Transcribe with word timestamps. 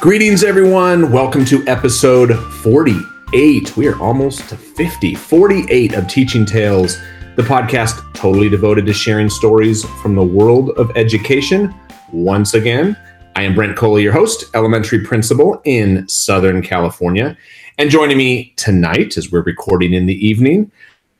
Greetings, 0.00 0.44
everyone. 0.44 1.12
Welcome 1.12 1.44
to 1.44 1.62
episode 1.68 2.34
48. 2.62 3.76
We 3.76 3.86
are 3.86 4.00
almost 4.00 4.48
to 4.48 4.56
50, 4.56 5.14
48 5.14 5.92
of 5.92 6.08
Teaching 6.08 6.46
Tales, 6.46 6.96
the 7.36 7.42
podcast 7.42 8.14
totally 8.14 8.48
devoted 8.48 8.86
to 8.86 8.94
sharing 8.94 9.28
stories 9.28 9.84
from 10.00 10.14
the 10.14 10.24
world 10.24 10.70
of 10.78 10.90
education. 10.96 11.74
Once 12.12 12.54
again, 12.54 12.96
I 13.36 13.42
am 13.42 13.54
Brent 13.54 13.76
Coley, 13.76 14.02
your 14.02 14.14
host, 14.14 14.44
elementary 14.54 15.04
principal 15.04 15.60
in 15.64 16.08
Southern 16.08 16.62
California. 16.62 17.36
And 17.76 17.90
joining 17.90 18.16
me 18.16 18.54
tonight, 18.56 19.18
as 19.18 19.30
we're 19.30 19.42
recording 19.42 19.92
in 19.92 20.06
the 20.06 20.26
evening, 20.26 20.72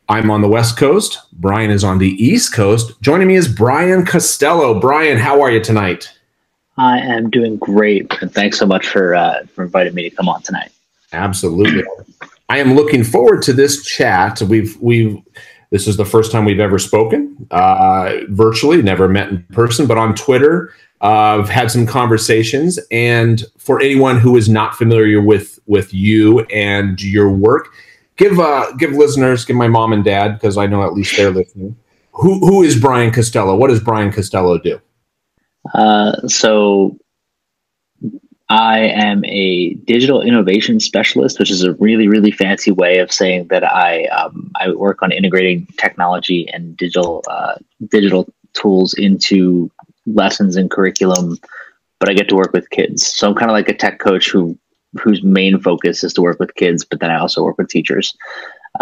I'm 0.08 0.30
on 0.30 0.40
the 0.40 0.48
West 0.48 0.78
Coast. 0.78 1.18
Brian 1.34 1.70
is 1.70 1.84
on 1.84 1.98
the 1.98 2.12
East 2.12 2.54
Coast. 2.54 2.98
Joining 3.02 3.28
me 3.28 3.36
is 3.36 3.46
Brian 3.46 4.06
Costello. 4.06 4.80
Brian, 4.80 5.18
how 5.18 5.42
are 5.42 5.50
you 5.50 5.60
tonight? 5.60 6.10
I 6.80 6.98
am 7.00 7.28
doing 7.28 7.58
great, 7.58 8.10
and 8.22 8.32
thanks 8.32 8.58
so 8.58 8.64
much 8.64 8.86
for 8.86 9.14
uh, 9.14 9.44
for 9.54 9.64
inviting 9.64 9.94
me 9.94 10.08
to 10.08 10.16
come 10.16 10.30
on 10.30 10.40
tonight. 10.42 10.72
Absolutely, 11.12 11.84
I 12.48 12.58
am 12.58 12.74
looking 12.74 13.04
forward 13.04 13.42
to 13.42 13.52
this 13.52 13.84
chat. 13.84 14.40
We've 14.40 14.80
we've 14.80 15.18
this 15.68 15.86
is 15.86 15.98
the 15.98 16.06
first 16.06 16.32
time 16.32 16.46
we've 16.46 16.58
ever 16.58 16.78
spoken 16.78 17.46
uh, 17.50 18.20
virtually, 18.30 18.80
never 18.80 19.08
met 19.08 19.28
in 19.28 19.42
person, 19.52 19.86
but 19.86 19.98
on 19.98 20.14
Twitter. 20.14 20.72
Uh, 21.02 21.40
I've 21.40 21.48
had 21.50 21.70
some 21.70 21.86
conversations, 21.86 22.78
and 22.90 23.44
for 23.58 23.80
anyone 23.80 24.18
who 24.18 24.36
is 24.38 24.48
not 24.48 24.74
familiar 24.74 25.20
with 25.20 25.58
with 25.66 25.92
you 25.92 26.40
and 26.46 27.02
your 27.02 27.30
work, 27.30 27.68
give 28.16 28.40
uh, 28.40 28.72
give 28.78 28.92
listeners, 28.92 29.44
give 29.44 29.56
my 29.56 29.68
mom 29.68 29.92
and 29.92 30.02
dad, 30.02 30.32
because 30.32 30.56
I 30.56 30.66
know 30.66 30.82
at 30.82 30.94
least 30.94 31.14
they're 31.14 31.30
listening. 31.30 31.76
Who 32.12 32.38
who 32.40 32.62
is 32.62 32.80
Brian 32.80 33.12
Costello? 33.12 33.54
What 33.54 33.68
does 33.68 33.80
Brian 33.80 34.12
Costello 34.12 34.56
do? 34.58 34.80
Uh, 35.74 36.26
so 36.26 36.96
I 38.50 38.80
am 38.80 39.24
a 39.26 39.74
digital 39.84 40.22
innovation 40.22 40.80
specialist, 40.80 41.38
which 41.38 41.52
is 41.52 41.62
a 41.62 41.74
really, 41.74 42.08
really 42.08 42.32
fancy 42.32 42.72
way 42.72 42.98
of 42.98 43.12
saying 43.12 43.46
that 43.48 43.64
I 43.64 44.06
um, 44.06 44.50
I 44.60 44.72
work 44.72 45.02
on 45.02 45.12
integrating 45.12 45.66
technology 45.78 46.48
and 46.52 46.76
digital 46.76 47.22
uh, 47.28 47.54
digital 47.90 48.28
tools 48.52 48.92
into 48.94 49.70
lessons 50.06 50.56
and 50.56 50.68
curriculum. 50.70 51.38
But 52.00 52.08
I 52.08 52.14
get 52.14 52.28
to 52.30 52.34
work 52.34 52.52
with 52.52 52.70
kids, 52.70 53.06
so 53.06 53.28
I'm 53.28 53.34
kind 53.34 53.50
of 53.50 53.54
like 53.54 53.68
a 53.68 53.76
tech 53.76 54.00
coach 54.00 54.30
who 54.30 54.58
whose 55.00 55.22
main 55.22 55.60
focus 55.60 56.02
is 56.02 56.12
to 56.14 56.22
work 56.22 56.40
with 56.40 56.54
kids, 56.56 56.84
but 56.84 56.98
then 56.98 57.10
I 57.10 57.20
also 57.20 57.44
work 57.44 57.56
with 57.56 57.68
teachers. 57.68 58.16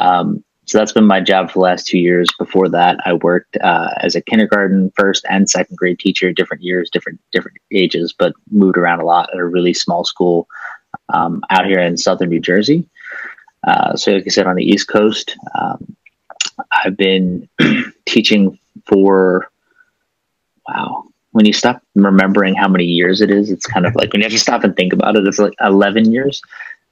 Um, 0.01 0.43
so 0.69 0.77
that's 0.77 0.93
been 0.93 1.07
my 1.07 1.21
job 1.21 1.49
for 1.51 1.55
the 1.55 1.61
last 1.61 1.87
two 1.87 1.99
years. 1.99 2.29
Before 2.39 2.69
that, 2.69 2.99
I 3.07 3.15
worked 3.15 3.57
uh, 3.57 3.89
as 4.03 4.15
a 4.15 4.21
kindergarten, 4.21 4.93
first 4.97 5.25
and 5.31 5.49
second 5.49 5.77
grade 5.77 5.99
teacher, 5.99 6.31
different 6.31 6.63
years, 6.63 6.91
different 6.91 7.19
different 7.33 7.57
ages, 7.73 8.15
but 8.17 8.35
moved 8.51 8.77
around 8.77 9.01
a 9.01 9.07
lot 9.07 9.31
at 9.33 9.41
a 9.41 9.47
really 9.47 9.73
small 9.73 10.05
school 10.05 10.47
um, 11.09 11.43
out 11.49 11.65
here 11.65 11.81
in 11.81 11.97
southern 11.97 12.29
New 12.29 12.41
Jersey. 12.41 12.87
Uh, 13.67 13.97
so, 13.97 14.13
like 14.13 14.25
I 14.27 14.29
said, 14.29 14.47
on 14.47 14.57
the 14.57 14.65
East 14.65 14.89
Coast, 14.89 15.35
um, 15.59 15.97
I've 16.71 16.99
been 16.99 17.49
teaching 18.07 18.59
for 18.85 19.51
wow. 20.69 21.05
When 21.33 21.47
you 21.47 21.53
stop 21.53 21.83
remembering 21.95 22.55
how 22.55 22.69
many 22.69 22.85
years 22.85 23.21
it 23.21 23.31
is, 23.31 23.51
it's 23.51 23.67
kind 23.67 23.87
of 23.87 23.95
like 23.95 24.13
when 24.13 24.21
you 24.21 24.25
have 24.25 24.33
to 24.33 24.39
stop 24.39 24.65
and 24.65 24.77
think 24.77 24.93
about 24.93 25.17
it. 25.17 25.27
It's 25.27 25.39
like 25.39 25.55
eleven 25.61 26.13
years, 26.13 26.43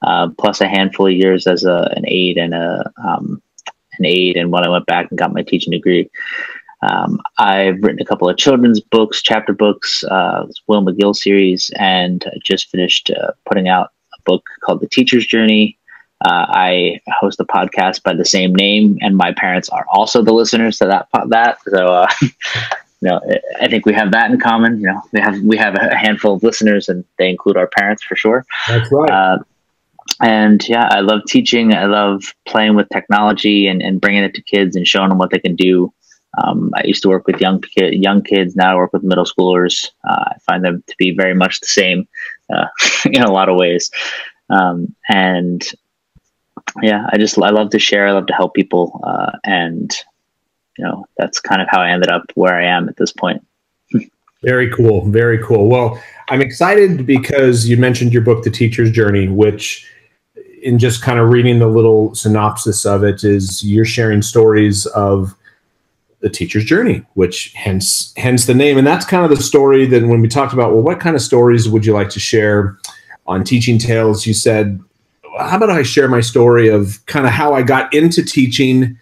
uh, 0.01 0.29
plus 0.39 0.61
a 0.61 0.67
handful 0.67 1.07
of 1.07 1.13
years 1.13 1.45
as 1.45 1.63
a, 1.63 1.91
an 1.95 2.05
aide 2.07 2.37
and 2.37 2.53
a 2.55 2.91
um, 3.03 3.41
an 3.99 4.05
aide 4.05 4.37
and 4.37 4.51
when 4.51 4.65
I 4.65 4.69
went 4.69 4.85
back 4.85 5.07
and 5.09 5.17
got 5.17 5.33
my 5.33 5.43
teaching 5.43 5.71
degree. 5.71 6.09
Um, 6.81 7.19
I've 7.39 7.81
written 7.81 8.01
a 8.01 8.05
couple 8.05 8.29
of 8.29 8.37
children's 8.37 8.79
books, 8.79 9.21
chapter 9.21 9.53
books, 9.53 10.03
uh, 10.05 10.45
Will 10.67 10.83
McGill 10.83 11.15
series, 11.15 11.71
and 11.77 12.23
just 12.43 12.69
finished 12.69 13.09
uh, 13.09 13.31
putting 13.47 13.67
out 13.67 13.91
a 14.13 14.21
book 14.25 14.45
called 14.63 14.81
The 14.81 14.87
Teacher's 14.87 15.25
Journey. 15.25 15.77
Uh, 16.25 16.45
I 16.49 17.01
host 17.19 17.39
a 17.39 17.45
podcast 17.45 18.03
by 18.03 18.13
the 18.13 18.25
same 18.25 18.53
name, 18.53 18.97
and 19.01 19.15
my 19.17 19.33
parents 19.33 19.69
are 19.69 19.85
also 19.89 20.21
the 20.21 20.33
listeners 20.33 20.77
to 20.79 20.85
that. 20.85 21.07
That 21.29 21.59
so, 21.67 21.87
uh, 21.87 22.07
you 22.21 23.09
know, 23.09 23.21
I 23.59 23.67
think 23.67 23.85
we 23.85 23.93
have 23.93 24.11
that 24.11 24.31
in 24.31 24.39
common. 24.39 24.79
You 24.79 24.87
know, 24.87 25.01
we 25.11 25.19
have 25.19 25.39
we 25.41 25.57
have 25.57 25.75
a 25.75 25.95
handful 25.95 26.35
of 26.35 26.43
listeners, 26.43 26.89
and 26.89 27.03
they 27.17 27.29
include 27.29 27.57
our 27.57 27.67
parents 27.67 28.03
for 28.03 28.15
sure. 28.15 28.45
That's 28.67 28.91
right 28.91 29.09
uh, 29.11 29.37
and 30.21 30.67
yeah, 30.67 30.87
I 30.91 31.01
love 31.01 31.21
teaching. 31.27 31.73
I 31.73 31.85
love 31.85 32.23
playing 32.47 32.75
with 32.75 32.89
technology 32.89 33.67
and, 33.67 33.81
and 33.81 34.01
bringing 34.01 34.23
it 34.23 34.33
to 34.35 34.41
kids 34.41 34.75
and 34.75 34.87
showing 34.87 35.09
them 35.09 35.17
what 35.17 35.31
they 35.31 35.39
can 35.39 35.55
do. 35.55 35.93
Um, 36.43 36.71
I 36.75 36.85
used 36.85 37.01
to 37.03 37.09
work 37.09 37.25
with 37.25 37.41
young 37.41 37.63
young 37.75 38.21
kids. 38.21 38.55
Now 38.55 38.73
I 38.73 38.75
work 38.75 38.93
with 38.93 39.03
middle 39.03 39.25
schoolers. 39.25 39.89
Uh, 40.07 40.25
I 40.27 40.35
find 40.45 40.63
them 40.63 40.83
to 40.87 40.95
be 40.97 41.15
very 41.15 41.33
much 41.33 41.59
the 41.59 41.67
same 41.67 42.07
uh, 42.53 42.67
in 43.05 43.23
a 43.23 43.31
lot 43.31 43.49
of 43.49 43.57
ways. 43.57 43.89
Um, 44.49 44.95
and 45.09 45.63
yeah, 46.81 47.07
I 47.11 47.17
just 47.17 47.37
I 47.39 47.49
love 47.49 47.71
to 47.71 47.79
share. 47.79 48.07
I 48.07 48.11
love 48.11 48.27
to 48.27 48.33
help 48.33 48.53
people, 48.53 49.01
uh, 49.03 49.31
and 49.43 49.91
you 50.77 50.85
know 50.85 51.05
that's 51.17 51.39
kind 51.39 51.61
of 51.61 51.67
how 51.71 51.81
I 51.81 51.89
ended 51.89 52.09
up 52.09 52.23
where 52.35 52.59
I 52.59 52.65
am 52.65 52.87
at 52.87 52.97
this 52.97 53.11
point. 53.11 53.45
very 54.43 54.71
cool. 54.71 55.09
Very 55.09 55.43
cool. 55.43 55.67
Well, 55.67 56.01
I'm 56.29 56.41
excited 56.41 57.05
because 57.05 57.67
you 57.67 57.77
mentioned 57.77 58.13
your 58.13 58.21
book, 58.21 58.43
The 58.43 58.51
Teacher's 58.51 58.91
Journey, 58.91 59.27
which 59.27 59.89
in 60.61 60.79
just 60.79 61.01
kind 61.01 61.19
of 61.19 61.29
reading 61.29 61.59
the 61.59 61.67
little 61.67 62.13
synopsis 62.15 62.85
of 62.85 63.03
it 63.03 63.23
is 63.23 63.63
you're 63.63 63.85
sharing 63.85 64.21
stories 64.21 64.85
of 64.87 65.35
the 66.19 66.29
teacher's 66.29 66.65
journey 66.65 67.05
which 67.13 67.53
hence 67.53 68.13
hence 68.17 68.45
the 68.45 68.53
name. 68.53 68.77
And 68.77 68.87
that's 68.87 69.05
kind 69.05 69.23
of 69.23 69.29
the 69.29 69.43
story 69.43 69.85
that 69.85 70.03
when 70.03 70.21
we 70.21 70.27
talked 70.27 70.53
about 70.53 70.71
well 70.71 70.81
what 70.81 70.99
kind 70.99 71.15
of 71.15 71.21
stories 71.21 71.69
would 71.69 71.85
you 71.85 71.93
like 71.93 72.09
to 72.09 72.19
share 72.19 72.77
on 73.27 73.43
teaching 73.43 73.77
tales? 73.77 74.25
You 74.25 74.33
said 74.33 74.79
how 75.39 75.57
about 75.57 75.69
i 75.69 75.83
share 75.83 76.07
my 76.07 76.21
story 76.21 76.67
of 76.67 77.05
kind 77.05 77.27
of 77.27 77.31
how 77.31 77.53
i 77.53 77.61
got 77.61 77.93
into 77.93 78.23
teaching 78.23 78.97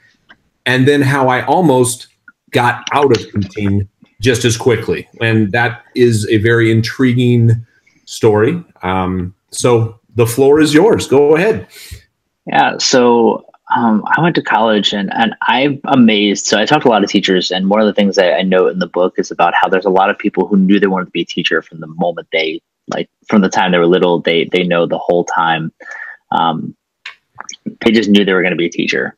and 0.65 0.85
then 0.85 1.01
how 1.01 1.29
i 1.29 1.45
almost 1.45 2.07
got 2.51 2.85
out 2.91 3.11
of 3.11 3.31
teaching 3.31 3.87
just 4.21 4.45
as 4.45 4.57
quickly? 4.57 5.07
And 5.21 5.51
that 5.51 5.83
is 5.93 6.27
a 6.29 6.37
very 6.37 6.71
intriguing 6.71 7.65
story. 8.05 8.63
Um, 8.81 9.33
so 9.51 9.99
the 10.15 10.25
floor 10.25 10.59
is 10.59 10.73
yours. 10.73 11.07
Go 11.07 11.35
ahead. 11.35 11.67
Yeah. 12.47 12.77
So 12.77 13.45
um, 13.75 14.03
I 14.15 14.21
went 14.21 14.35
to 14.35 14.41
college 14.41 14.93
and, 14.93 15.11
and 15.13 15.35
I'm 15.43 15.81
amazed. 15.85 16.45
So 16.45 16.59
I 16.59 16.65
talked 16.65 16.83
to 16.83 16.89
a 16.89 16.91
lot 16.91 17.03
of 17.03 17.09
teachers, 17.09 17.51
and 17.51 17.69
one 17.69 17.81
of 17.81 17.87
the 17.87 17.93
things 17.93 18.17
I, 18.17 18.41
note 18.41 18.71
in 18.71 18.79
the 18.79 18.87
book 18.87 19.15
is 19.17 19.31
about 19.31 19.53
how 19.53 19.67
there's 19.67 19.85
a 19.85 19.89
lot 19.89 20.09
of 20.09 20.17
people 20.17 20.47
who 20.47 20.57
knew 20.57 20.79
they 20.79 20.87
wanted 20.87 21.05
to 21.05 21.11
be 21.11 21.21
a 21.21 21.25
teacher 21.25 21.61
from 21.61 21.79
the 21.79 21.87
moment 21.87 22.27
they 22.31 22.61
like 22.87 23.09
from 23.27 23.41
the 23.41 23.49
time 23.49 23.71
they 23.71 23.79
were 23.79 23.87
little. 23.87 24.21
They 24.21 24.45
they 24.45 24.63
know 24.63 24.85
the 24.85 24.99
whole 24.99 25.25
time. 25.25 25.71
Um, 26.31 26.75
they 27.81 27.91
just 27.91 28.09
knew 28.09 28.23
they 28.23 28.33
were 28.33 28.41
going 28.41 28.51
to 28.51 28.57
be 28.57 28.67
a 28.67 28.71
teacher. 28.71 29.17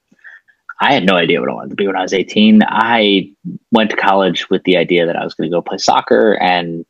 I 0.80 0.94
had 0.94 1.06
no 1.06 1.16
idea 1.16 1.40
what 1.42 1.50
I 1.50 1.54
wanted 1.54 1.72
to 1.72 1.76
be 1.76 1.88
when 1.88 1.96
I 1.96 2.04
was 2.04 2.14
18. 2.14 2.62
I 2.68 3.32
went 3.72 3.90
to 3.90 3.96
college 3.96 4.50
with 4.50 4.64
the 4.64 4.78
idea 4.78 5.08
that 5.08 5.16
I 5.16 5.24
was 5.24 5.34
going 5.34 5.50
to 5.50 5.56
go 5.56 5.62
play 5.62 5.80
soccer 5.80 6.34
and 6.34 6.86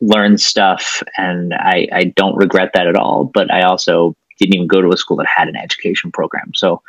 learn 0.00 0.38
stuff, 0.38 1.02
and 1.16 1.54
I, 1.54 1.88
I 1.92 2.04
don't 2.16 2.36
regret 2.36 2.72
that 2.74 2.86
at 2.86 2.96
all. 2.96 3.24
But 3.24 3.50
I 3.52 3.62
also 3.62 4.16
didn't 4.38 4.54
even 4.54 4.66
go 4.66 4.80
to 4.80 4.92
a 4.92 4.96
school 4.96 5.16
that 5.18 5.26
had 5.26 5.48
an 5.48 5.56
education 5.56 6.10
program. 6.10 6.52
So 6.54 6.82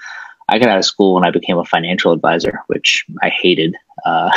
I 0.49 0.59
got 0.59 0.69
out 0.69 0.77
of 0.77 0.85
school 0.85 1.15
when 1.15 1.25
I 1.25 1.31
became 1.31 1.57
a 1.57 1.65
financial 1.65 2.11
advisor, 2.11 2.61
which 2.67 3.05
I 3.21 3.29
hated. 3.29 3.75
Uh, 4.05 4.31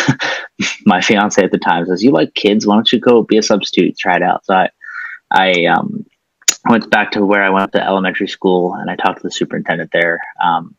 my 0.87 1.01
fiance 1.01 1.43
at 1.43 1.53
the 1.53 1.59
time 1.59 1.87
says, 1.87 2.03
"You 2.03 2.11
like 2.11 2.35
kids? 2.35 2.67
Why 2.67 2.75
don't 2.75 2.93
you 2.93 3.01
go 3.01 3.23
be 3.23 3.39
a 3.39 3.43
substitute? 3.43 3.99
Try 3.99 4.17
it 4.17 4.23
out." 4.23 4.45
So 4.47 4.55
I, 4.55 4.71
I 5.31 5.67
um, 5.67 6.07
went 6.69 6.91
back 6.91 7.11
to 7.13 7.25
where 7.25 7.43
I 7.43 7.51
went 7.51 7.73
to 7.73 7.85
elementary 7.85 8.29
school, 8.29 8.75
and 8.75 8.91
I 8.91 8.97
talked 8.97 9.19
to 9.19 9.23
the 9.23 9.31
superintendent 9.31 9.91
there. 9.93 10.21
Um, 10.43 10.75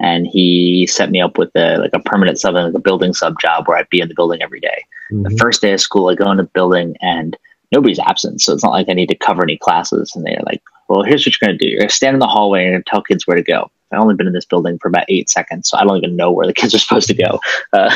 and 0.00 0.26
he 0.26 0.86
set 0.86 1.10
me 1.10 1.20
up 1.20 1.38
with 1.38 1.50
a 1.54 1.76
like 1.76 1.92
a 1.92 2.00
permanent 2.00 2.38
sub 2.38 2.54
like 2.54 2.74
a 2.74 2.78
building 2.78 3.12
sub 3.12 3.38
job 3.40 3.68
where 3.68 3.76
I'd 3.76 3.88
be 3.90 4.00
in 4.00 4.08
the 4.08 4.14
building 4.14 4.42
every 4.42 4.60
day. 4.60 4.84
Mm-hmm. 5.12 5.22
The 5.24 5.36
first 5.38 5.60
day 5.60 5.72
of 5.72 5.80
school, 5.80 6.08
I 6.08 6.14
go 6.14 6.30
into 6.30 6.44
the 6.44 6.48
building 6.48 6.96
and 7.00 7.36
nobody's 7.72 7.98
absent, 7.98 8.40
so 8.40 8.52
it's 8.52 8.64
not 8.64 8.72
like 8.72 8.88
I 8.88 8.94
need 8.94 9.10
to 9.10 9.14
cover 9.14 9.42
any 9.42 9.58
classes. 9.58 10.12
And 10.14 10.24
they're 10.24 10.42
like, 10.46 10.62
"Well, 10.88 11.02
here's 11.02 11.24
what 11.24 11.34
you're 11.40 11.46
going 11.46 11.58
to 11.58 11.64
do. 11.64 11.70
You're 11.70 11.80
going 11.80 11.88
to 11.88 11.94
stand 11.94 12.14
in 12.14 12.20
the 12.20 12.26
hallway 12.26 12.66
and 12.66 12.84
tell 12.86 13.02
kids 13.02 13.26
where 13.26 13.36
to 13.36 13.42
go." 13.42 13.70
I've 13.92 14.00
only 14.00 14.14
been 14.14 14.26
in 14.26 14.32
this 14.32 14.44
building 14.44 14.78
for 14.78 14.88
about 14.88 15.06
eight 15.08 15.28
seconds, 15.28 15.68
so 15.68 15.76
I 15.76 15.84
don't 15.84 15.96
even 15.96 16.16
know 16.16 16.30
where 16.30 16.46
the 16.46 16.52
kids 16.60 16.74
are 16.74 16.78
supposed 16.78 17.08
to 17.08 17.14
go. 17.14 17.40
Uh, 17.72 17.94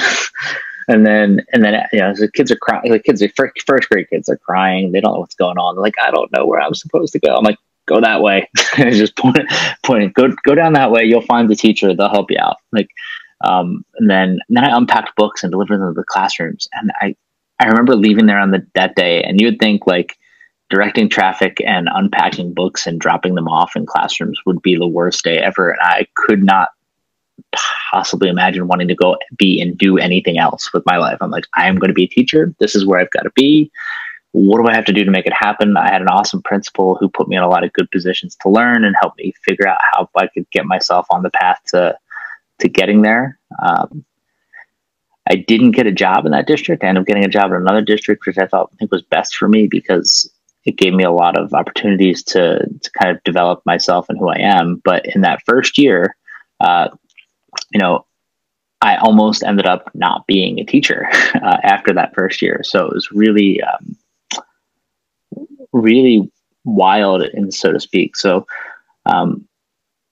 and 0.89 1.07
then, 1.07 1.45
and 1.53 1.65
then, 1.65 1.87
you 1.93 2.01
know, 2.01 2.15
the 2.15 2.31
kids 2.31 2.51
are 2.51 2.57
crying. 2.57 2.91
The 2.91 2.99
kids, 2.99 3.23
are 3.23 3.29
first, 3.37 3.55
first 3.67 3.89
grade 3.89 4.11
kids, 4.11 4.29
are 4.29 4.37
crying. 4.37 4.93
They 4.93 5.01
don't 5.01 5.15
know 5.15 5.21
what's 5.21 5.35
going 5.35 5.57
on. 5.57 5.75
They're 5.75 5.83
like, 5.83 5.95
I 6.03 6.11
don't 6.11 6.33
know 6.33 6.47
where 6.47 6.61
I'm 6.61 6.75
supposed 6.75 7.13
to 7.13 7.19
go. 7.19 7.35
I'm 7.35 7.45
like, 7.45 7.59
go 7.87 8.01
that 8.01 8.23
way. 8.23 8.49
and 8.79 8.95
just 8.95 9.17
point, 9.17 9.39
pointing, 9.83 10.13
go, 10.13 10.29
go 10.45 10.55
down 10.55 10.73
that 10.75 10.91
way. 10.91 11.05
You'll 11.05 11.23
find 11.23 11.49
the 11.49 11.57
teacher. 11.57 11.95
They'll 11.95 12.09
help 12.09 12.31
you 12.31 12.39
out. 12.41 12.57
Like, 12.73 12.89
um, 13.43 13.85
and 13.99 14.11
then, 14.11 14.39
and 14.49 14.57
then 14.57 14.65
I 14.65 14.77
unpacked 14.77 15.17
books 15.17 15.43
and 15.43 15.51
delivered 15.51 15.81
them 15.81 15.95
to 15.95 16.01
the 16.01 16.05
classrooms. 16.05 16.69
And 16.73 16.91
I, 17.01 17.15
I 17.61 17.67
remember 17.67 17.97
leaving 17.97 18.27
there 18.27 18.39
on 18.39 18.51
the, 18.51 18.67
that 18.75 18.97
day 18.97 19.23
and 19.23 19.41
you 19.41 19.47
would 19.47 19.59
think 19.59 19.87
like 19.87 20.17
directing 20.71 21.09
traffic 21.09 21.59
and 21.67 21.89
unpacking 21.93 22.55
books 22.55 22.87
and 22.87 23.01
dropping 23.01 23.35
them 23.35 23.49
off 23.49 23.77
in 23.77 23.87
classrooms 23.87 24.41
would 24.47 24.63
be 24.63 24.77
the 24.77 24.87
worst 24.87 25.25
day 25.25 25.39
ever. 25.39 25.71
And 25.71 25.81
I 25.83 26.07
could 26.17 26.43
not 26.43 26.71
possibly 27.91 28.29
imagine 28.29 28.67
wanting 28.67 28.89
to 28.89 28.95
go 28.95 29.17
be 29.37 29.61
and 29.61 29.77
do 29.77 29.99
anything 29.99 30.39
else 30.39 30.73
with 30.73 30.85
my 30.87 30.97
life. 30.97 31.19
I'm 31.21 31.31
like, 31.31 31.47
I 31.55 31.69
am 31.69 31.77
going 31.77 31.89
to 31.89 31.95
be 31.95 32.05
a 32.05 32.09
teacher. 32.09 32.55
This 32.59 32.75
is 32.75 32.87
where 32.87 32.99
I've 32.99 33.11
got 33.11 33.23
to 33.23 33.33
be 33.35 33.71
what 34.35 34.61
do 34.61 34.69
I 34.69 34.75
have 34.75 34.85
to 34.87 34.93
do 34.93 35.05
to 35.05 35.13
make 35.13 35.27
it 35.27 35.33
happen? 35.33 35.77
I 35.77 35.93
had 35.93 36.03
an 36.03 36.09
awesome 36.09 36.43
principal 36.43 36.97
who 36.97 37.09
put 37.09 37.29
me 37.29 37.37
in 37.37 37.45
a 37.45 37.49
lot 37.49 37.63
of 37.63 37.73
good 37.73 37.89
positions 37.93 38.35
to 38.41 38.49
learn 38.49 38.85
and 38.85 38.97
helped 39.01 39.19
me 39.19 39.33
figure 39.45 39.69
out 39.69 39.79
how 39.93 40.09
I 40.17 40.27
could 40.27 40.51
get 40.51 40.67
myself 40.67 41.07
on 41.11 41.23
the 41.23 41.31
path 41.31 41.61
to 41.69 41.97
to 42.59 42.69
getting 42.69 43.03
there. 43.03 43.39
Um, 43.65 44.05
I 45.31 45.37
didn't 45.37 45.71
get 45.71 45.87
a 45.87 45.93
job 45.93 46.27
in 46.27 46.33
that 46.33 46.49
district. 46.49 46.83
I 46.83 46.89
ended 46.89 47.03
up 47.03 47.07
getting 47.07 47.25
a 47.25 47.29
job 47.29 47.53
in 47.53 47.59
another 47.59 47.81
district, 47.81 48.27
which 48.27 48.37
I 48.37 48.49
thought 48.49 48.71
I 48.73 48.77
think 48.77 48.91
was 48.91 49.03
best 49.03 49.37
for 49.37 49.49
me 49.49 49.69
because 49.69 50.29
it 50.65 50.79
gave 50.79 50.95
me 50.95 51.05
a 51.05 51.13
lot 51.13 51.39
of 51.39 51.55
opportunities 51.55 52.25
to 52.25 52.59
to 52.59 52.91
kind 52.99 53.17
of 53.17 53.23
develop 53.23 53.63
myself 53.65 54.07
and 54.09 54.19
who 54.19 54.31
I 54.31 54.39
am. 54.41 54.83
But 54.85 55.07
in 55.15 55.21
that 55.21 55.43
first 55.47 55.79
year, 55.79 56.17
uh, 56.59 56.89
you 57.73 57.79
know, 57.79 58.05
I 58.81 58.97
almost 58.97 59.45
ended 59.45 59.67
up 59.67 59.93
not 59.95 60.27
being 60.27 60.59
a 60.59 60.65
teacher 60.65 61.07
uh, 61.37 61.59
after 61.63 61.93
that 61.93 62.17
first 62.17 62.43
year. 62.43 62.63
So 62.65 62.87
it 62.87 62.95
was 62.95 63.13
really 63.13 63.63
um, 63.63 63.97
really 65.75 66.31
wild, 66.65 67.23
and 67.23 67.53
so 67.53 67.73
to 67.73 67.81
speak. 67.81 68.17
So 68.17 68.47
um, 69.05 69.47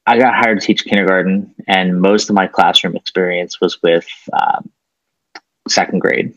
I 0.06 0.19
got 0.19 0.35
hired 0.35 0.61
to 0.61 0.67
teach 0.67 0.85
kindergarten, 0.85 1.55
and 1.67 2.00
most 2.00 2.29
of 2.29 2.35
my 2.35 2.47
classroom 2.47 2.97
experience 2.97 3.61
was 3.61 3.82
with 3.82 4.09
um, 4.32 4.70
second 5.69 6.00
grade. 6.00 6.35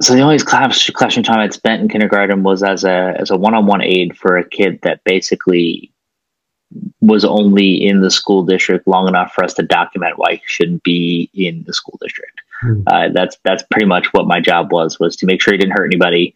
So 0.00 0.14
the 0.14 0.20
only 0.20 0.38
class, 0.38 0.88
classroom 0.90 1.24
time 1.24 1.40
I'd 1.40 1.52
spent 1.52 1.82
in 1.82 1.88
kindergarten 1.88 2.42
was 2.42 2.62
as 2.62 2.84
a 2.84 3.14
as 3.18 3.30
a 3.30 3.36
one 3.36 3.54
on 3.54 3.66
one 3.66 3.82
aide 3.82 4.16
for 4.16 4.36
a 4.36 4.48
kid 4.48 4.80
that 4.82 5.04
basically 5.04 5.92
was 7.00 7.24
only 7.24 7.86
in 7.86 8.00
the 8.00 8.10
school 8.10 8.44
district 8.44 8.88
long 8.88 9.06
enough 9.06 9.32
for 9.32 9.44
us 9.44 9.54
to 9.54 9.62
document 9.62 10.18
why 10.18 10.34
he 10.34 10.42
shouldn't 10.46 10.82
be 10.82 11.30
in 11.34 11.62
the 11.66 11.72
school 11.72 11.98
district. 12.02 12.40
Mm. 12.64 12.82
Uh, 12.86 13.08
that's 13.12 13.36
that's 13.44 13.62
pretty 13.70 13.86
much 13.86 14.12
what 14.12 14.26
my 14.26 14.40
job 14.40 14.72
was 14.72 14.98
was 14.98 15.14
to 15.16 15.26
make 15.26 15.40
sure 15.40 15.54
he 15.54 15.58
didn't 15.58 15.76
hurt 15.76 15.86
anybody, 15.86 16.34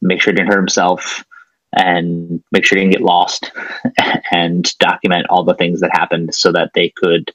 make 0.00 0.20
sure 0.20 0.32
he 0.32 0.36
didn't 0.36 0.50
hurt 0.50 0.58
himself, 0.58 1.24
and 1.72 2.42
make 2.52 2.64
sure 2.64 2.78
he 2.78 2.84
didn't 2.84 2.94
get 2.94 3.02
lost, 3.02 3.52
and 4.32 4.76
document 4.78 5.26
all 5.30 5.44
the 5.44 5.54
things 5.54 5.80
that 5.80 5.90
happened 5.92 6.34
so 6.34 6.52
that 6.52 6.70
they 6.74 6.92
could, 6.96 7.32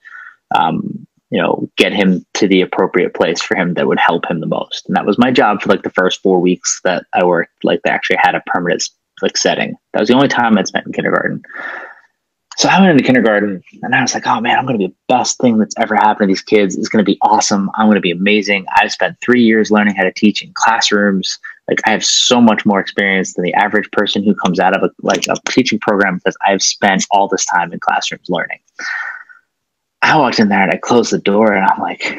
um, 0.56 1.08
you 1.30 1.42
know, 1.42 1.70
get 1.78 1.94
him 1.94 2.26
to 2.36 2.48
the 2.48 2.62
appropriate 2.62 3.14
place 3.14 3.42
for 3.42 3.56
him 3.56 3.74
that 3.74 3.88
would 3.88 4.00
help 4.00 4.30
him 4.30 4.40
the 4.40 4.46
most. 4.46 4.88
And 4.88 4.96
that 4.96 5.06
was 5.06 5.18
my 5.18 5.32
job 5.32 5.62
for 5.62 5.70
like 5.70 5.84
the 5.84 5.90
first 5.90 6.22
four 6.22 6.40
weeks 6.40 6.80
that 6.84 7.06
I 7.14 7.26
worked. 7.26 7.64
Like 7.64 7.82
they 7.84 7.92
actually 7.92 8.18
had 8.20 8.36
a 8.36 8.44
permanent 8.48 8.84
like 9.22 9.38
setting. 9.38 9.76
That 9.94 10.00
was 10.00 10.10
the 10.10 10.16
only 10.16 10.28
time 10.28 10.58
I'd 10.58 10.68
spent 10.68 10.86
in 10.86 10.94
kindergarten. 10.94 11.44
So 12.58 12.70
I 12.70 12.80
went 12.80 12.92
into 12.92 13.04
kindergarten 13.04 13.64
and 13.82 13.96
I 13.96 14.02
was 14.02 14.14
like, 14.14 14.28
oh 14.28 14.40
man, 14.40 14.58
I'm 14.58 14.66
going 14.66 14.78
to 14.78 14.88
be 14.88 14.92
the 14.92 15.14
best 15.14 15.40
thing 15.40 15.58
that's 15.58 15.76
ever 15.80 15.96
happened 15.96 16.28
to 16.28 16.28
these 16.28 16.42
kids. 16.42 16.78
It's 16.78 16.90
going 16.90 17.04
to 17.04 17.12
be 17.12 17.18
awesome. 17.22 17.72
I'm 17.76 17.88
going 17.88 17.96
to 17.96 18.02
be 18.02 18.12
amazing. 18.12 18.66
I've 18.76 18.92
spent 18.92 19.18
three 19.22 19.42
years 19.42 19.72
learning 19.72 19.96
how 19.96 20.04
to 20.04 20.14
teach 20.14 20.44
in 20.44 20.52
classrooms. 20.54 21.40
Like 21.70 21.80
I 21.86 21.92
have 21.92 22.04
so 22.04 22.42
much 22.42 22.66
more 22.66 22.80
experience 22.80 23.34
than 23.34 23.44
the 23.44 23.54
average 23.54 23.90
person 23.92 24.24
who 24.24 24.36
comes 24.36 24.60
out 24.60 24.76
of 24.76 24.84
a, 24.84 24.90
like 25.02 25.28
a 25.28 25.36
teaching 25.50 25.80
program 25.80 26.18
because 26.18 26.36
I've 26.46 26.62
spent 26.62 27.06
all 27.12 27.28
this 27.28 27.46
time 27.46 27.72
in 27.72 27.80
classrooms 27.80 28.30
learning. 28.30 28.60
I 30.02 30.18
walked 30.18 30.40
in 30.40 30.50
there 30.50 30.62
and 30.62 30.72
I 30.72 30.78
closed 30.78 31.12
the 31.12 31.20
door 31.20 31.54
and 31.54 31.66
I'm 31.66 31.80
like, 31.80 32.18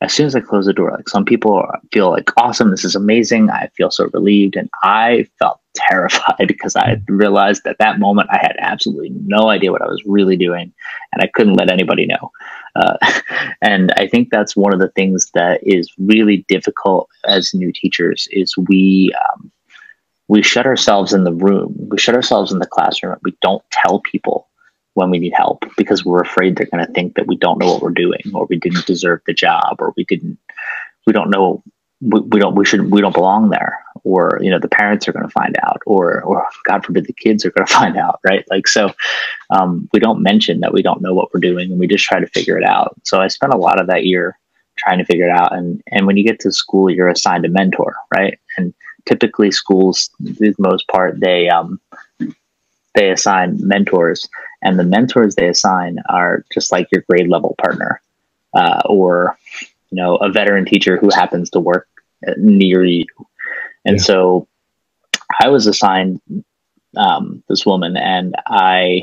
as 0.00 0.14
soon 0.14 0.26
as 0.26 0.34
I 0.34 0.40
close 0.40 0.64
the 0.64 0.72
door, 0.72 0.92
like 0.92 1.08
some 1.10 1.26
people 1.26 1.66
feel 1.92 2.10
like, 2.10 2.30
awesome, 2.38 2.70
this 2.70 2.84
is 2.84 2.96
amazing. 2.96 3.50
I 3.50 3.68
feel 3.76 3.90
so 3.90 4.08
relieved. 4.14 4.56
And 4.56 4.70
I 4.82 5.28
felt 5.38 5.60
terrified 5.74 6.48
because 6.48 6.74
I 6.74 7.00
realized 7.08 7.66
at 7.66 7.78
that 7.78 7.98
moment 7.98 8.30
I 8.32 8.38
had 8.38 8.56
absolutely 8.58 9.10
no 9.10 9.50
idea 9.50 9.72
what 9.72 9.82
I 9.82 9.88
was 9.88 10.02
really 10.06 10.36
doing 10.36 10.72
and 11.12 11.22
I 11.22 11.26
couldn't 11.26 11.54
let 11.54 11.70
anybody 11.70 12.06
know. 12.06 12.32
Uh, 12.76 12.96
and 13.62 13.92
I 13.96 14.06
think 14.06 14.30
that's 14.30 14.56
one 14.56 14.72
of 14.72 14.80
the 14.80 14.90
things 14.90 15.30
that 15.34 15.60
is 15.62 15.92
really 15.98 16.44
difficult 16.48 17.08
as 17.26 17.54
new 17.54 17.72
teachers 17.72 18.28
is 18.30 18.56
we, 18.56 19.12
um, 19.32 19.50
we 20.28 20.42
shut 20.42 20.66
ourselves 20.66 21.12
in 21.12 21.24
the 21.24 21.32
room, 21.32 21.74
we 21.90 21.98
shut 21.98 22.14
ourselves 22.14 22.52
in 22.52 22.58
the 22.58 22.66
classroom. 22.66 23.16
We 23.22 23.36
don't 23.42 23.64
tell 23.70 24.00
people 24.00 24.48
when 24.94 25.10
we 25.10 25.18
need 25.18 25.32
help 25.34 25.64
because 25.76 26.04
we're 26.04 26.20
afraid 26.20 26.56
they're 26.56 26.66
going 26.66 26.84
to 26.84 26.92
think 26.92 27.14
that 27.14 27.26
we 27.26 27.36
don't 27.36 27.58
know 27.58 27.72
what 27.72 27.82
we're 27.82 27.90
doing 27.90 28.22
or 28.34 28.46
we 28.46 28.58
didn't 28.58 28.86
deserve 28.86 29.20
the 29.26 29.32
job 29.32 29.76
or 29.78 29.92
we 29.96 30.04
didn't 30.04 30.38
we 31.06 31.12
don't 31.12 31.30
know 31.30 31.62
we, 32.00 32.20
we 32.20 32.40
don't 32.40 32.54
we 32.54 32.64
shouldn't 32.64 32.90
we 32.90 33.00
don't 33.00 33.14
belong 33.14 33.50
there. 33.50 33.84
Or 34.02 34.38
you 34.40 34.50
know 34.50 34.58
the 34.58 34.68
parents 34.68 35.06
are 35.06 35.12
going 35.12 35.26
to 35.26 35.30
find 35.30 35.56
out 35.62 35.82
or 35.84 36.22
or 36.22 36.46
god 36.64 36.84
forbid 36.84 37.06
the 37.06 37.12
kids 37.12 37.44
are 37.44 37.50
going 37.50 37.66
to 37.66 37.72
find 37.72 37.96
out 37.96 38.20
right? 38.24 38.44
Like 38.50 38.66
so 38.66 38.92
um, 39.50 39.88
we 39.92 40.00
don't 40.00 40.22
mention 40.22 40.60
that 40.60 40.72
we 40.72 40.82
don't 40.82 41.02
know 41.02 41.14
what 41.14 41.32
we're 41.32 41.40
doing 41.40 41.70
and 41.70 41.78
we 41.78 41.86
just 41.86 42.04
try 42.04 42.20
to 42.20 42.26
figure 42.26 42.58
it 42.58 42.64
out. 42.64 42.96
So 43.04 43.20
i 43.20 43.28
spent 43.28 43.52
a 43.52 43.58
lot 43.58 43.80
of 43.80 43.86
that 43.88 44.04
year 44.04 44.38
trying 44.78 44.98
to 44.98 45.04
figure 45.04 45.28
it 45.28 45.36
out 45.36 45.54
and 45.54 45.82
and 45.88 46.06
when 46.06 46.16
you 46.16 46.24
get 46.24 46.40
to 46.40 46.52
school 46.52 46.88
you're 46.88 47.08
assigned 47.08 47.44
a 47.44 47.48
mentor 47.48 47.94
right? 48.14 48.38
And 48.56 48.72
typically 49.06 49.50
schools 49.50 50.10
for 50.18 50.32
the 50.32 50.54
most 50.58 50.86
part 50.88 51.20
they 51.20 51.48
um 51.48 51.80
they 52.94 53.10
assign 53.10 53.56
mentors 53.60 54.28
and 54.62 54.78
the 54.78 54.84
mentors 54.84 55.34
they 55.34 55.48
assign 55.48 55.98
are 56.08 56.44
just 56.52 56.72
like 56.72 56.88
your 56.92 57.04
grade 57.08 57.28
level 57.28 57.54
partner 57.60 58.00
uh, 58.54 58.82
or 58.86 59.38
you 59.90 59.96
know 59.96 60.16
a 60.16 60.30
veteran 60.30 60.64
teacher 60.64 60.96
who 60.96 61.10
happens 61.10 61.50
to 61.50 61.60
work 61.60 61.88
near 62.36 62.84
you 62.84 63.06
and 63.84 63.98
yeah. 63.98 64.02
so 64.02 64.48
i 65.42 65.48
was 65.48 65.66
assigned 65.66 66.20
um, 66.96 67.42
this 67.48 67.64
woman 67.64 67.96
and 67.96 68.34
i 68.46 69.02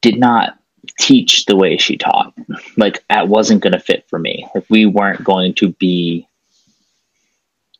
did 0.00 0.18
not 0.18 0.58
teach 0.98 1.44
the 1.44 1.56
way 1.56 1.76
she 1.76 1.96
taught 1.96 2.34
like 2.76 3.04
that 3.08 3.28
wasn't 3.28 3.60
going 3.62 3.72
to 3.72 3.78
fit 3.78 4.04
for 4.08 4.18
me 4.18 4.46
like 4.54 4.64
we 4.68 4.86
weren't 4.86 5.22
going 5.22 5.54
to 5.54 5.68
be 5.72 6.26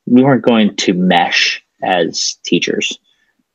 we 0.06 0.22
weren't 0.22 0.42
going 0.42 0.74
to 0.76 0.92
mesh 0.92 1.64
as 1.82 2.34
teachers 2.44 2.98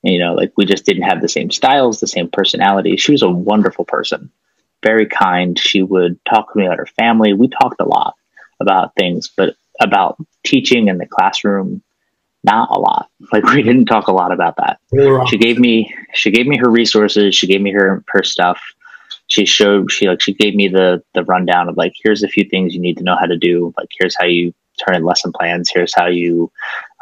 you 0.03 0.19
know, 0.19 0.33
like 0.33 0.53
we 0.55 0.65
just 0.65 0.85
didn't 0.85 1.03
have 1.03 1.21
the 1.21 1.29
same 1.29 1.51
styles, 1.51 1.99
the 1.99 2.07
same 2.07 2.29
personality. 2.29 2.97
She 2.97 3.11
was 3.11 3.21
a 3.21 3.29
wonderful 3.29 3.85
person, 3.85 4.31
very 4.83 5.05
kind. 5.05 5.57
She 5.57 5.83
would 5.83 6.23
talk 6.25 6.51
to 6.51 6.59
me 6.59 6.65
about 6.65 6.77
her 6.77 6.85
family. 6.85 7.33
We 7.33 7.47
talked 7.47 7.81
a 7.81 7.87
lot 7.87 8.15
about 8.59 8.95
things, 8.95 9.29
but 9.35 9.55
about 9.79 10.17
teaching 10.45 10.87
in 10.87 10.97
the 10.97 11.05
classroom, 11.05 11.81
not 12.43 12.69
a 12.71 12.79
lot. 12.79 13.09
Like 13.31 13.43
we 13.45 13.61
didn't 13.63 13.85
talk 13.85 14.07
a 14.07 14.13
lot 14.13 14.31
about 14.31 14.55
that. 14.57 14.79
She 15.27 15.37
gave 15.37 15.59
me 15.59 15.93
she 16.13 16.31
gave 16.31 16.47
me 16.47 16.57
her 16.57 16.69
resources. 16.69 17.35
She 17.35 17.47
gave 17.47 17.61
me 17.61 17.71
her 17.71 18.03
her 18.07 18.23
stuff. 18.23 18.59
She 19.27 19.45
showed 19.45 19.91
she 19.91 20.07
like 20.07 20.21
she 20.21 20.33
gave 20.33 20.55
me 20.55 20.67
the 20.67 21.03
the 21.13 21.23
rundown 21.23 21.69
of 21.69 21.77
like 21.77 21.93
here's 22.03 22.23
a 22.23 22.27
few 22.27 22.45
things 22.45 22.73
you 22.73 22.81
need 22.81 22.97
to 22.97 23.03
know 23.03 23.17
how 23.19 23.25
to 23.25 23.37
do. 23.37 23.73
Like 23.77 23.89
here's 23.99 24.15
how 24.17 24.25
you 24.25 24.53
turn 24.77 24.95
in 24.95 25.03
lesson 25.03 25.31
plans. 25.33 25.69
Here's 25.73 25.93
how 25.95 26.07
you, 26.07 26.51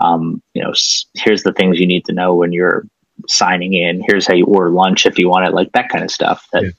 um, 0.04 0.42
you 0.54 0.64
know, 0.64 0.74
here's 1.14 1.44
the 1.44 1.54
things 1.54 1.80
you 1.80 1.88
need 1.88 2.06
to 2.06 2.14
know 2.14 2.34
when 2.34 2.52
you're 2.52 2.88
signing 3.28 3.74
in. 3.74 4.04
Here's 4.08 4.28
how 4.28 4.34
you 4.34 4.46
order 4.46 4.70
lunch 4.70 5.06
if 5.06 5.18
you 5.18 5.30
want 5.30 5.48
it, 5.48 5.54
like 5.54 5.72
that 5.74 5.90
kind 5.90 6.04
of 6.04 6.12
stuff 6.12 6.48
that 6.54 6.64
yeah. 6.64 6.70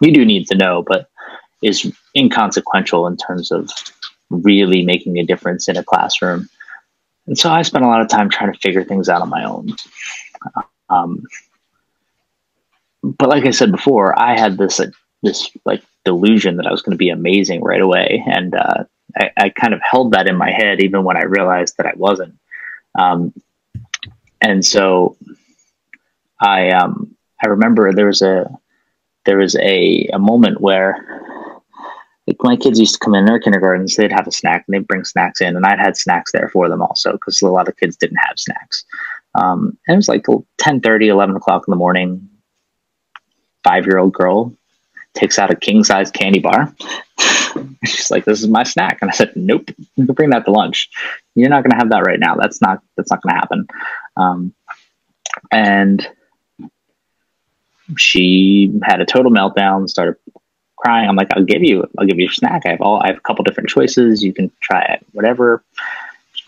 you 0.00 0.12
do 0.12 0.24
need 0.24 0.46
to 0.48 0.56
know, 0.56 0.84
but 0.86 1.08
is 1.62 1.90
inconsequential 2.14 3.06
in 3.06 3.16
terms 3.16 3.50
of 3.50 3.70
really 4.30 4.84
making 4.84 5.18
a 5.18 5.24
difference 5.24 5.68
in 5.68 5.76
a 5.76 5.84
classroom. 5.84 6.48
And 7.26 7.38
so 7.38 7.50
I 7.50 7.62
spent 7.62 7.84
a 7.84 7.88
lot 7.88 8.00
of 8.00 8.08
time 8.08 8.30
trying 8.30 8.52
to 8.52 8.58
figure 8.58 8.84
things 8.84 9.08
out 9.08 9.22
on 9.22 9.28
my 9.28 9.44
own. 9.44 9.74
Um, 10.88 11.24
but 13.02 13.28
like 13.28 13.46
I 13.46 13.50
said 13.50 13.72
before, 13.72 14.18
I 14.18 14.38
had 14.38 14.58
this 14.58 14.80
uh, 14.80 14.90
this 15.22 15.50
like 15.64 15.82
delusion 16.04 16.56
that 16.56 16.66
I 16.66 16.70
was 16.70 16.82
going 16.82 16.92
to 16.92 16.98
be 16.98 17.08
amazing 17.08 17.62
right 17.62 17.80
away, 17.80 18.22
and 18.26 18.54
uh, 18.54 18.84
I, 19.16 19.30
I, 19.36 19.48
kind 19.48 19.74
of 19.74 19.80
held 19.82 20.12
that 20.12 20.28
in 20.28 20.36
my 20.36 20.50
head 20.50 20.80
even 20.80 21.04
when 21.04 21.16
I 21.16 21.22
realized 21.22 21.76
that 21.76 21.86
I 21.86 21.94
wasn't. 21.96 22.38
Um, 22.96 23.32
and 24.40 24.64
so 24.64 25.16
I 26.40 26.70
um 26.70 27.16
I 27.42 27.48
remember 27.48 27.92
there 27.92 28.06
was 28.06 28.22
a 28.22 28.50
there 29.24 29.38
was 29.38 29.56
a 29.56 30.08
a 30.12 30.18
moment 30.18 30.60
where 30.60 31.25
like 32.26 32.36
my 32.40 32.56
kids 32.56 32.78
used 32.78 32.94
to 32.94 32.98
come 32.98 33.14
in 33.14 33.24
their 33.24 33.38
kindergartens, 33.38 33.94
they'd 33.94 34.12
have 34.12 34.26
a 34.26 34.32
snack 34.32 34.64
and 34.66 34.74
they'd 34.74 34.86
bring 34.86 35.04
snacks 35.04 35.40
in, 35.40 35.56
and 35.56 35.64
I'd 35.64 35.78
had 35.78 35.96
snacks 35.96 36.32
there 36.32 36.48
for 36.52 36.68
them 36.68 36.82
also 36.82 37.12
because 37.12 37.40
a 37.40 37.48
lot 37.48 37.68
of 37.68 37.76
kids 37.76 37.96
didn't 37.96 38.18
have 38.18 38.38
snacks. 38.38 38.84
Um, 39.34 39.78
and 39.86 39.94
it 39.94 39.96
was 39.96 40.08
like 40.08 40.26
10 40.58 40.80
30, 40.80 41.08
11 41.08 41.36
o'clock 41.36 41.64
in 41.66 41.70
the 41.70 41.76
morning. 41.76 42.28
Five 43.62 43.86
year 43.86 43.98
old 43.98 44.12
girl 44.12 44.52
takes 45.14 45.38
out 45.38 45.50
a 45.50 45.56
king 45.56 45.84
size 45.84 46.10
candy 46.10 46.40
bar. 46.40 46.74
She's 47.84 48.10
like, 48.10 48.24
"This 48.24 48.40
is 48.40 48.48
my 48.48 48.62
snack," 48.62 48.98
and 49.00 49.10
I 49.10 49.14
said, 49.14 49.32
"Nope, 49.34 49.70
you 49.96 50.06
can 50.06 50.14
bring 50.14 50.30
that 50.30 50.44
to 50.44 50.50
lunch. 50.50 50.88
You're 51.34 51.48
not 51.48 51.62
going 51.62 51.70
to 51.70 51.76
have 51.76 51.90
that 51.90 52.06
right 52.06 52.20
now. 52.20 52.36
That's 52.36 52.60
not 52.60 52.82
that's 52.96 53.10
not 53.10 53.22
going 53.22 53.34
to 53.34 53.40
happen." 53.40 53.66
Um, 54.16 54.54
and 55.50 56.06
she 57.96 58.72
had 58.82 59.00
a 59.00 59.06
total 59.06 59.32
meltdown, 59.32 59.88
started 59.88 60.16
crying. 60.76 61.08
I'm 61.08 61.16
like, 61.16 61.28
I'll 61.32 61.44
give 61.44 61.62
you, 61.62 61.88
I'll 61.98 62.06
give 62.06 62.18
you 62.18 62.28
a 62.28 62.32
snack. 62.32 62.62
I 62.66 62.70
have 62.70 62.80
all, 62.80 63.00
I 63.00 63.08
have 63.08 63.16
a 63.16 63.20
couple 63.20 63.44
different 63.44 63.68
choices. 63.68 64.22
You 64.22 64.32
can 64.32 64.50
try 64.60 64.82
it, 64.82 65.04
whatever. 65.12 65.62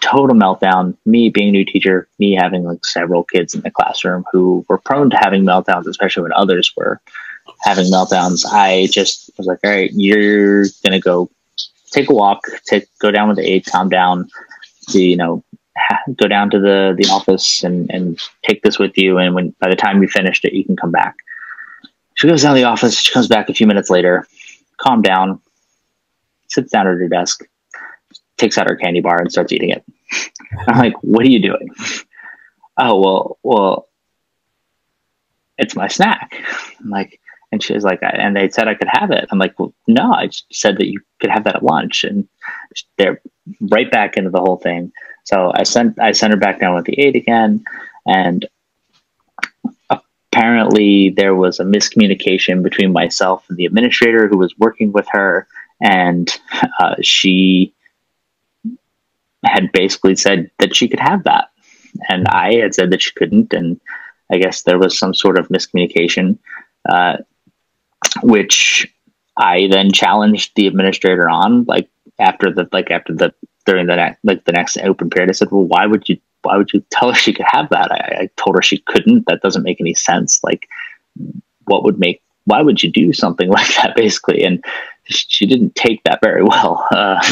Total 0.00 0.36
meltdown. 0.36 0.96
Me 1.06 1.28
being 1.28 1.48
a 1.48 1.52
new 1.52 1.64
teacher, 1.64 2.08
me 2.18 2.34
having 2.34 2.62
like 2.62 2.84
several 2.84 3.24
kids 3.24 3.54
in 3.54 3.62
the 3.62 3.70
classroom 3.70 4.24
who 4.30 4.64
were 4.68 4.78
prone 4.78 5.10
to 5.10 5.16
having 5.16 5.44
meltdowns, 5.44 5.86
especially 5.86 6.22
when 6.22 6.32
others 6.34 6.72
were 6.76 7.00
having 7.62 7.86
meltdowns. 7.86 8.44
I 8.46 8.86
just 8.92 9.30
was 9.36 9.46
like, 9.46 9.58
all 9.64 9.70
right, 9.70 9.90
you're 9.92 10.66
gonna 10.84 11.00
go 11.00 11.30
take 11.90 12.10
a 12.10 12.14
walk, 12.14 12.42
take 12.64 12.86
go 13.00 13.10
down 13.10 13.28
with 13.28 13.38
the 13.38 13.44
aide, 13.44 13.66
calm 13.66 13.88
down, 13.88 14.28
see, 14.88 15.10
you 15.10 15.16
know, 15.16 15.42
go 16.16 16.28
down 16.28 16.50
to 16.50 16.58
the 16.58 16.94
the 16.96 17.08
office 17.08 17.62
and 17.64 17.90
and 17.90 18.20
take 18.44 18.62
this 18.62 18.78
with 18.78 18.96
you. 18.96 19.18
And 19.18 19.34
when 19.34 19.54
by 19.60 19.68
the 19.68 19.76
time 19.76 20.02
you 20.02 20.08
finished 20.08 20.44
it, 20.44 20.52
you 20.52 20.64
can 20.64 20.76
come 20.76 20.90
back. 20.90 21.16
She 22.18 22.26
goes 22.26 22.42
down 22.42 22.56
to 22.56 22.60
the 22.60 22.66
office. 22.66 22.98
She 22.98 23.12
comes 23.12 23.28
back 23.28 23.48
a 23.48 23.54
few 23.54 23.68
minutes 23.68 23.90
later, 23.90 24.26
calm 24.76 25.02
down, 25.02 25.40
sits 26.48 26.72
down 26.72 26.88
at 26.88 26.94
her 26.94 27.08
desk, 27.08 27.44
takes 28.36 28.58
out 28.58 28.68
her 28.68 28.74
candy 28.74 29.00
bar 29.00 29.20
and 29.20 29.30
starts 29.30 29.52
eating 29.52 29.70
it. 29.70 29.84
I'm 30.66 30.78
like, 30.78 30.94
what 31.02 31.24
are 31.24 31.28
you 31.28 31.40
doing? 31.40 31.68
Oh 32.76 33.00
well, 33.00 33.38
well, 33.44 33.88
it's 35.58 35.76
my 35.76 35.86
snack. 35.86 36.42
I'm 36.80 36.90
like, 36.90 37.20
and 37.52 37.62
she 37.62 37.72
was 37.72 37.84
like, 37.84 38.00
and 38.02 38.34
they 38.34 38.48
said 38.48 38.66
I 38.66 38.74
could 38.74 38.88
have 38.90 39.12
it. 39.12 39.28
I'm 39.30 39.38
like, 39.38 39.56
well, 39.56 39.72
no, 39.86 40.12
I 40.12 40.30
said 40.50 40.76
that 40.78 40.88
you 40.88 41.00
could 41.20 41.30
have 41.30 41.44
that 41.44 41.54
at 41.54 41.62
lunch, 41.62 42.02
and 42.02 42.26
they're 42.96 43.20
right 43.60 43.90
back 43.92 44.16
into 44.16 44.30
the 44.30 44.40
whole 44.40 44.56
thing. 44.56 44.90
So 45.22 45.52
I 45.54 45.62
sent 45.62 46.00
I 46.00 46.10
sent 46.10 46.32
her 46.32 46.40
back 46.40 46.58
down 46.58 46.74
with 46.74 46.86
the 46.86 46.98
aide 47.00 47.14
again, 47.14 47.62
and 48.06 48.44
apparently 50.38 51.10
there 51.10 51.34
was 51.34 51.58
a 51.58 51.64
miscommunication 51.64 52.62
between 52.62 52.92
myself 52.92 53.44
and 53.48 53.58
the 53.58 53.64
administrator 53.64 54.28
who 54.28 54.38
was 54.38 54.56
working 54.58 54.92
with 54.92 55.06
her, 55.10 55.48
and 55.80 56.38
uh, 56.80 56.94
she 57.02 57.74
had 59.44 59.72
basically 59.72 60.14
said 60.14 60.50
that 60.58 60.76
she 60.76 60.88
could 60.88 61.00
have 61.00 61.24
that, 61.24 61.50
and 62.08 62.28
I 62.28 62.54
had 62.54 62.74
said 62.74 62.90
that 62.90 63.02
she 63.02 63.12
couldn't, 63.12 63.52
and 63.52 63.80
I 64.30 64.38
guess 64.38 64.62
there 64.62 64.78
was 64.78 64.96
some 64.96 65.12
sort 65.12 65.38
of 65.38 65.48
miscommunication. 65.48 66.38
Uh, 66.88 67.18
which 68.22 68.86
I 69.36 69.66
then 69.68 69.90
challenged 69.92 70.52
the 70.54 70.68
administrator 70.68 71.28
on, 71.28 71.64
like 71.64 71.88
after 72.20 72.52
the 72.52 72.68
like 72.72 72.92
after 72.92 73.12
the 73.12 73.34
during 73.66 73.86
the 73.86 73.96
next 73.96 74.20
like 74.22 74.44
the 74.44 74.52
next 74.52 74.78
open 74.78 75.10
period. 75.10 75.30
I 75.30 75.32
said, 75.32 75.50
"Well, 75.50 75.64
why 75.64 75.86
would 75.86 76.08
you 76.08 76.18
why 76.48 76.56
would 76.56 76.72
you 76.72 76.82
tell 76.90 77.10
her 77.10 77.14
she 77.14 77.32
could 77.32 77.46
have 77.48 77.68
that?" 77.70 77.92
I, 77.92 78.22
I 78.22 78.30
told 78.36 78.56
her 78.56 78.62
she 78.62 78.78
couldn't. 78.78 79.26
That 79.26 79.42
doesn't 79.42 79.62
make 79.62 79.80
any 79.80 79.94
sense. 79.94 80.42
Like, 80.42 80.66
what 81.64 81.84
would 81.84 81.98
make 81.98 82.22
why 82.44 82.62
would 82.62 82.82
you 82.82 82.90
do 82.90 83.12
something 83.12 83.50
like 83.58 83.68
that 83.76 83.94
basically 83.94 84.42
and 84.42 84.64
she 85.04 85.46
didn't 85.46 85.74
take 85.74 86.02
that 86.04 86.20
very 86.22 86.42
well 86.42 86.86
uh, 86.92 87.22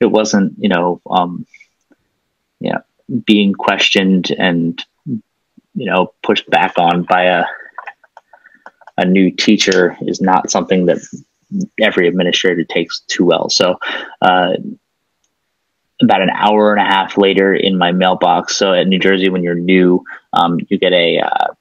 it 0.00 0.06
wasn't 0.06 0.54
you 0.58 0.68
know 0.68 1.00
um, 1.10 1.46
know 2.60 2.78
being 3.26 3.52
questioned 3.52 4.30
and 4.38 4.84
you 5.06 5.86
know 5.86 6.12
pushed 6.22 6.48
back 6.50 6.78
on 6.78 7.02
by 7.02 7.24
a 7.24 7.44
a 8.98 9.04
new 9.04 9.30
teacher 9.30 9.96
is 10.02 10.20
not 10.20 10.50
something 10.50 10.86
that 10.86 10.98
every 11.80 12.08
administrator 12.08 12.64
takes 12.64 13.00
too 13.00 13.24
well. 13.24 13.48
So, 13.48 13.78
uh, 14.22 14.54
about 16.02 16.22
an 16.22 16.30
hour 16.30 16.72
and 16.74 16.80
a 16.80 16.84
half 16.84 17.16
later 17.16 17.54
in 17.54 17.78
my 17.78 17.92
mailbox. 17.92 18.56
So 18.56 18.72
at 18.72 18.86
New 18.86 18.98
Jersey, 18.98 19.28
when 19.28 19.42
you're 19.42 19.54
new, 19.54 20.04
um, 20.32 20.58
you 20.68 20.78
get 20.78 20.92
a 20.92 21.18
uh, 21.20 21.54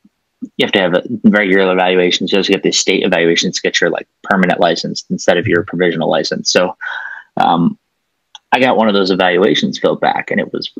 you 0.57 0.65
have 0.65 0.71
to 0.73 0.79
have 0.79 0.93
a 0.93 1.03
regular 1.23 1.73
evaluations. 1.73 2.31
You 2.31 2.37
also 2.37 2.53
get 2.53 2.63
the 2.63 2.71
state 2.71 3.03
evaluations 3.03 3.55
to 3.55 3.61
get 3.61 3.81
your 3.81 3.89
like 3.89 4.07
permanent 4.23 4.59
license 4.59 5.03
instead 5.09 5.37
of 5.37 5.47
your 5.47 5.63
provisional 5.63 6.09
license. 6.09 6.51
So 6.51 6.75
um, 7.37 7.77
I 8.51 8.59
got 8.59 8.77
one 8.77 8.87
of 8.87 8.93
those 8.93 9.11
evaluations 9.11 9.79
filled 9.79 10.01
back, 10.01 10.31
and 10.31 10.39
it 10.39 10.53
was 10.53 10.71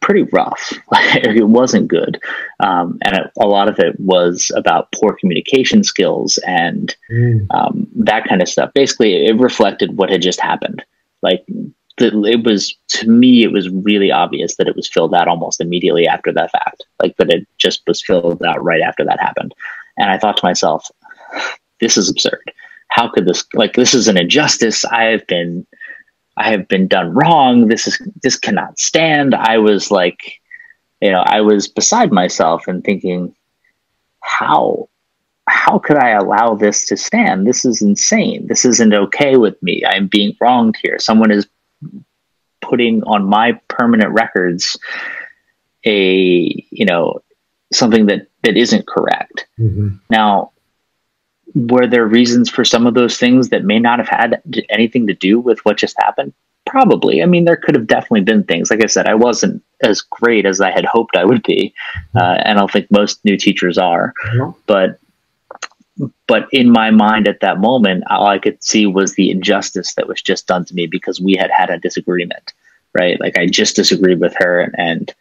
pretty 0.00 0.22
rough. 0.32 0.72
it 0.92 1.46
wasn't 1.46 1.88
good. 1.88 2.20
Um, 2.60 2.98
and 3.04 3.16
it, 3.16 3.30
a 3.40 3.46
lot 3.46 3.68
of 3.68 3.78
it 3.78 3.98
was 4.00 4.50
about 4.56 4.92
poor 4.92 5.16
communication 5.18 5.84
skills 5.84 6.38
and 6.46 6.94
mm. 7.10 7.46
um, 7.50 7.86
that 7.94 8.24
kind 8.24 8.42
of 8.42 8.48
stuff. 8.48 8.72
Basically, 8.74 9.26
it 9.26 9.38
reflected 9.38 9.96
what 9.96 10.10
had 10.10 10.22
just 10.22 10.40
happened. 10.40 10.84
Like, 11.22 11.44
the, 12.00 12.24
it 12.24 12.44
was, 12.44 12.74
to 12.88 13.08
me, 13.08 13.44
it 13.44 13.52
was 13.52 13.68
really 13.68 14.10
obvious 14.10 14.56
that 14.56 14.66
it 14.66 14.74
was 14.74 14.88
filled 14.88 15.14
out 15.14 15.28
almost 15.28 15.60
immediately 15.60 16.08
after 16.08 16.32
that 16.32 16.50
fact. 16.50 16.84
Like, 17.00 17.16
that 17.18 17.30
it 17.30 17.46
just 17.58 17.82
was 17.86 18.02
filled 18.02 18.42
out 18.42 18.62
right 18.64 18.82
after 18.82 19.04
that 19.04 19.20
happened. 19.20 19.54
And 19.96 20.10
I 20.10 20.18
thought 20.18 20.38
to 20.38 20.44
myself, 20.46 20.90
this 21.80 21.96
is 21.96 22.10
absurd. 22.10 22.52
How 22.88 23.08
could 23.08 23.26
this, 23.26 23.44
like, 23.54 23.74
this 23.74 23.94
is 23.94 24.08
an 24.08 24.18
injustice. 24.18 24.84
I 24.84 25.04
have 25.04 25.24
been 25.28 25.64
I 26.36 26.50
have 26.50 26.68
been 26.68 26.88
done 26.88 27.12
wrong. 27.12 27.68
This 27.68 27.86
is 27.86 28.00
this 28.22 28.38
cannot 28.38 28.78
stand. 28.78 29.34
I 29.34 29.58
was 29.58 29.90
like, 29.90 30.40
you 31.00 31.10
know, 31.10 31.22
I 31.26 31.42
was 31.42 31.68
beside 31.68 32.12
myself 32.12 32.66
and 32.66 32.82
thinking, 32.82 33.34
how 34.20 34.88
how 35.48 35.78
could 35.78 35.98
I 35.98 36.10
allow 36.10 36.54
this 36.54 36.86
to 36.86 36.96
stand? 36.96 37.46
This 37.46 37.64
is 37.64 37.82
insane. 37.82 38.46
This 38.46 38.64
isn't 38.64 38.94
okay 38.94 39.36
with 39.36 39.60
me. 39.62 39.82
I'm 39.84 40.06
being 40.06 40.36
wronged 40.40 40.76
here. 40.82 40.98
Someone 40.98 41.30
is 41.30 41.46
putting 42.60 43.02
on 43.04 43.24
my 43.24 43.52
permanent 43.68 44.12
records 44.12 44.78
a 45.86 46.66
you 46.70 46.84
know 46.84 47.22
something 47.72 48.06
that 48.06 48.26
that 48.42 48.56
isn't 48.56 48.86
correct. 48.86 49.46
Mm-hmm. 49.58 49.96
Now, 50.08 50.52
were 51.54 51.86
there 51.86 52.06
reasons 52.06 52.50
for 52.50 52.64
some 52.64 52.86
of 52.86 52.94
those 52.94 53.18
things 53.18 53.48
that 53.50 53.64
may 53.64 53.78
not 53.78 53.98
have 53.98 54.08
had 54.08 54.42
anything 54.68 55.06
to 55.06 55.14
do 55.14 55.38
with 55.40 55.64
what 55.64 55.76
just 55.76 55.96
happened? 55.98 56.32
Probably. 56.66 57.22
I 57.22 57.26
mean, 57.26 57.44
there 57.44 57.56
could 57.56 57.74
have 57.74 57.86
definitely 57.86 58.20
been 58.20 58.44
things. 58.44 58.70
Like 58.70 58.84
I 58.84 58.86
said, 58.86 59.08
I 59.08 59.14
wasn't 59.14 59.62
as 59.82 60.02
great 60.02 60.46
as 60.46 60.60
I 60.60 60.70
had 60.70 60.84
hoped 60.84 61.16
I 61.16 61.24
would 61.24 61.42
be, 61.42 61.74
uh, 62.14 62.36
and 62.44 62.58
I 62.58 62.60
don't 62.60 62.70
think 62.70 62.90
most 62.90 63.24
new 63.24 63.36
teachers 63.36 63.76
are. 63.78 64.12
Mm-hmm. 64.26 64.58
But 64.66 64.98
but 66.26 66.48
in 66.52 66.70
my 66.70 66.90
mind 66.90 67.28
at 67.28 67.40
that 67.40 67.60
moment, 67.60 68.04
all 68.08 68.26
I 68.26 68.38
could 68.38 68.62
see 68.62 68.86
was 68.86 69.14
the 69.14 69.30
injustice 69.30 69.94
that 69.94 70.08
was 70.08 70.22
just 70.22 70.46
done 70.46 70.64
to 70.66 70.74
me 70.74 70.86
because 70.86 71.20
we 71.20 71.34
had 71.34 71.50
had 71.50 71.70
a 71.70 71.78
disagreement, 71.78 72.52
right? 72.94 73.20
Like 73.20 73.36
I 73.36 73.46
just 73.46 73.76
disagreed 73.76 74.20
with 74.20 74.34
her, 74.38 74.60
and 74.60 74.74
and, 74.78 75.14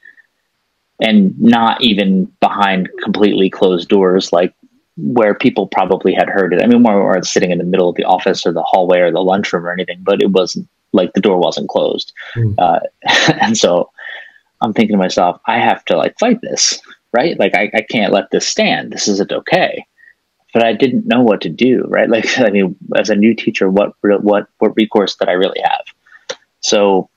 and 0.99 1.39
not 1.39 1.81
even 1.81 2.25
behind 2.39 2.89
completely 3.03 3.49
closed 3.49 3.89
doors, 3.89 4.31
like 4.31 4.53
where 4.97 5.33
people 5.33 5.67
probably 5.67 6.13
had 6.13 6.29
heard 6.29 6.53
it. 6.53 6.61
I 6.61 6.67
mean, 6.67 6.83
we 6.83 6.91
weren't 6.91 7.25
sitting 7.25 7.51
in 7.51 7.57
the 7.57 7.63
middle 7.63 7.89
of 7.89 7.95
the 7.95 8.03
office 8.03 8.45
or 8.45 8.51
the 8.51 8.63
hallway 8.63 8.99
or 8.99 9.11
the 9.11 9.23
lunchroom 9.23 9.65
or 9.65 9.71
anything, 9.71 9.99
but 10.01 10.21
it 10.21 10.31
wasn't 10.31 10.67
like 10.91 11.13
the 11.13 11.21
door 11.21 11.37
wasn't 11.37 11.69
closed. 11.69 12.11
Mm. 12.35 12.55
Uh, 12.57 12.79
and 13.41 13.57
so 13.57 13.89
I'm 14.61 14.73
thinking 14.73 14.95
to 14.95 14.97
myself, 14.97 15.39
I 15.45 15.59
have 15.59 15.85
to 15.85 15.97
like 15.97 16.17
fight 16.19 16.41
this, 16.41 16.81
right? 17.13 17.39
Like 17.39 17.55
I, 17.55 17.71
I 17.73 17.81
can't 17.81 18.13
let 18.13 18.31
this 18.31 18.47
stand. 18.47 18.91
This 18.91 19.07
isn't 19.07 19.31
okay. 19.31 19.85
But 20.53 20.63
I 20.63 20.73
didn't 20.73 21.05
know 21.05 21.21
what 21.21 21.41
to 21.41 21.49
do, 21.49 21.85
right? 21.87 22.09
Like, 22.15 22.39
I 22.39 22.49
mean, 22.49 22.75
as 22.97 23.09
a 23.09 23.15
new 23.15 23.35
teacher, 23.35 23.69
what 23.69 23.93
what 24.01 24.47
what 24.57 24.75
recourse 24.75 25.15
did 25.15 25.29
I 25.29 25.33
really 25.33 25.61
have? 25.61 25.85
So 26.61 27.09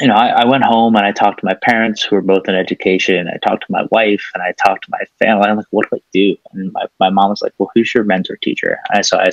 you 0.00 0.06
know, 0.06 0.14
I, 0.14 0.42
I, 0.42 0.44
went 0.44 0.64
home 0.64 0.94
and 0.96 1.04
I 1.04 1.12
talked 1.12 1.40
to 1.40 1.46
my 1.46 1.54
parents 1.54 2.02
who 2.02 2.14
were 2.14 2.22
both 2.22 2.46
in 2.46 2.54
education. 2.54 3.28
I 3.28 3.38
talked 3.38 3.66
to 3.66 3.72
my 3.72 3.84
wife 3.90 4.22
and 4.34 4.42
I 4.42 4.52
talked 4.52 4.84
to 4.84 4.90
my 4.90 5.04
family. 5.18 5.48
I'm 5.48 5.56
like, 5.56 5.66
what 5.70 5.88
do 5.90 5.96
I 5.96 6.02
do? 6.12 6.36
And 6.52 6.72
my, 6.72 6.86
my 7.00 7.10
mom 7.10 7.30
was 7.30 7.42
like, 7.42 7.54
well, 7.58 7.70
who's 7.74 7.92
your 7.94 8.04
mentor 8.04 8.36
teacher? 8.36 8.78
And 8.92 9.04
so 9.04 9.18
I 9.18 9.30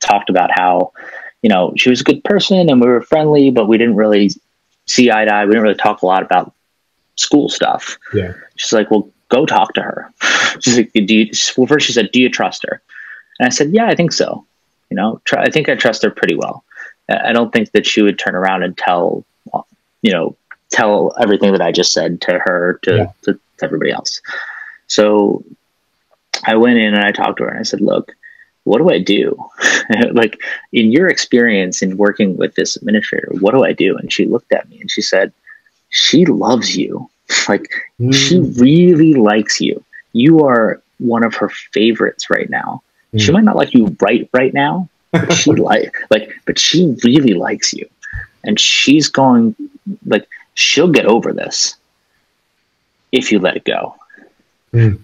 talked 0.00 0.30
about 0.30 0.50
how, 0.52 0.92
you 1.42 1.48
know, 1.48 1.72
she 1.76 1.90
was 1.90 2.00
a 2.00 2.04
good 2.04 2.24
person 2.24 2.68
and 2.68 2.80
we 2.80 2.88
were 2.88 3.02
friendly, 3.02 3.50
but 3.50 3.68
we 3.68 3.78
didn't 3.78 3.96
really 3.96 4.30
see 4.86 5.10
eye 5.10 5.26
to 5.26 5.32
eye. 5.32 5.44
We 5.44 5.50
didn't 5.50 5.62
really 5.62 5.74
talk 5.74 6.02
a 6.02 6.06
lot 6.06 6.22
about 6.22 6.54
school 7.16 7.48
stuff. 7.48 7.98
Yeah. 8.14 8.32
She's 8.56 8.72
like, 8.72 8.90
well, 8.90 9.10
go 9.28 9.44
talk 9.46 9.74
to 9.74 9.82
her. 9.82 10.12
She's 10.60 10.76
like, 10.76 10.92
do 10.92 11.14
you, 11.14 11.30
well, 11.56 11.66
first 11.66 11.86
she 11.86 11.92
said, 11.92 12.10
do 12.12 12.20
you 12.20 12.28
trust 12.28 12.64
her? 12.68 12.82
And 13.38 13.46
I 13.46 13.50
said, 13.50 13.70
yeah, 13.70 13.86
I 13.86 13.94
think 13.94 14.12
so. 14.12 14.44
You 14.90 14.96
know, 14.96 15.20
try, 15.24 15.42
I 15.42 15.50
think 15.50 15.68
I 15.68 15.74
trust 15.74 16.02
her 16.02 16.10
pretty 16.10 16.34
well. 16.34 16.64
I 17.08 17.32
don't 17.32 17.52
think 17.52 17.72
that 17.72 17.86
she 17.86 18.02
would 18.02 18.18
turn 18.18 18.34
around 18.34 18.62
and 18.62 18.76
tell 18.76 19.24
you 20.02 20.12
know, 20.12 20.36
tell 20.70 21.14
everything 21.20 21.52
that 21.52 21.62
I 21.62 21.72
just 21.72 21.92
said 21.92 22.20
to 22.22 22.38
her, 22.38 22.78
to, 22.84 22.96
yeah. 22.96 23.12
to, 23.22 23.32
to 23.34 23.64
everybody 23.64 23.90
else. 23.90 24.20
So 24.86 25.44
I 26.44 26.56
went 26.56 26.78
in 26.78 26.94
and 26.94 27.04
I 27.04 27.10
talked 27.10 27.38
to 27.38 27.44
her 27.44 27.50
and 27.50 27.58
I 27.58 27.62
said, 27.62 27.80
look, 27.80 28.14
what 28.64 28.78
do 28.78 28.90
I 28.90 28.98
do? 28.98 29.36
like 30.12 30.40
in 30.72 30.92
your 30.92 31.08
experience 31.08 31.82
in 31.82 31.96
working 31.96 32.36
with 32.36 32.54
this 32.54 32.76
administrator, 32.76 33.30
what 33.40 33.52
do 33.52 33.64
I 33.64 33.72
do? 33.72 33.96
And 33.96 34.12
she 34.12 34.26
looked 34.26 34.52
at 34.52 34.68
me 34.68 34.80
and 34.80 34.90
she 34.90 35.02
said, 35.02 35.32
she 35.90 36.26
loves 36.26 36.76
you. 36.76 37.08
like 37.48 37.68
mm. 38.00 38.14
she 38.14 38.40
really 38.62 39.14
likes 39.14 39.60
you. 39.60 39.82
You 40.12 40.44
are 40.44 40.82
one 40.98 41.24
of 41.24 41.34
her 41.34 41.48
favorites 41.48 42.30
right 42.30 42.48
now. 42.50 42.82
Mm. 43.14 43.20
She 43.20 43.32
might 43.32 43.44
not 43.44 43.56
like 43.56 43.74
you 43.74 43.96
right 44.00 44.28
right 44.32 44.52
now. 44.52 44.88
But 45.12 45.32
she 45.32 45.52
like 45.70 45.94
like 46.10 46.32
but 46.44 46.58
she 46.58 46.96
really 47.04 47.34
likes 47.34 47.72
you 47.72 47.88
and 48.44 48.58
she's 48.58 49.08
going 49.08 49.54
like 50.06 50.28
she'll 50.54 50.90
get 50.90 51.06
over 51.06 51.32
this 51.32 51.76
if 53.12 53.32
you 53.32 53.38
let 53.38 53.56
it 53.56 53.64
go. 53.64 53.94
Mm. 54.72 55.00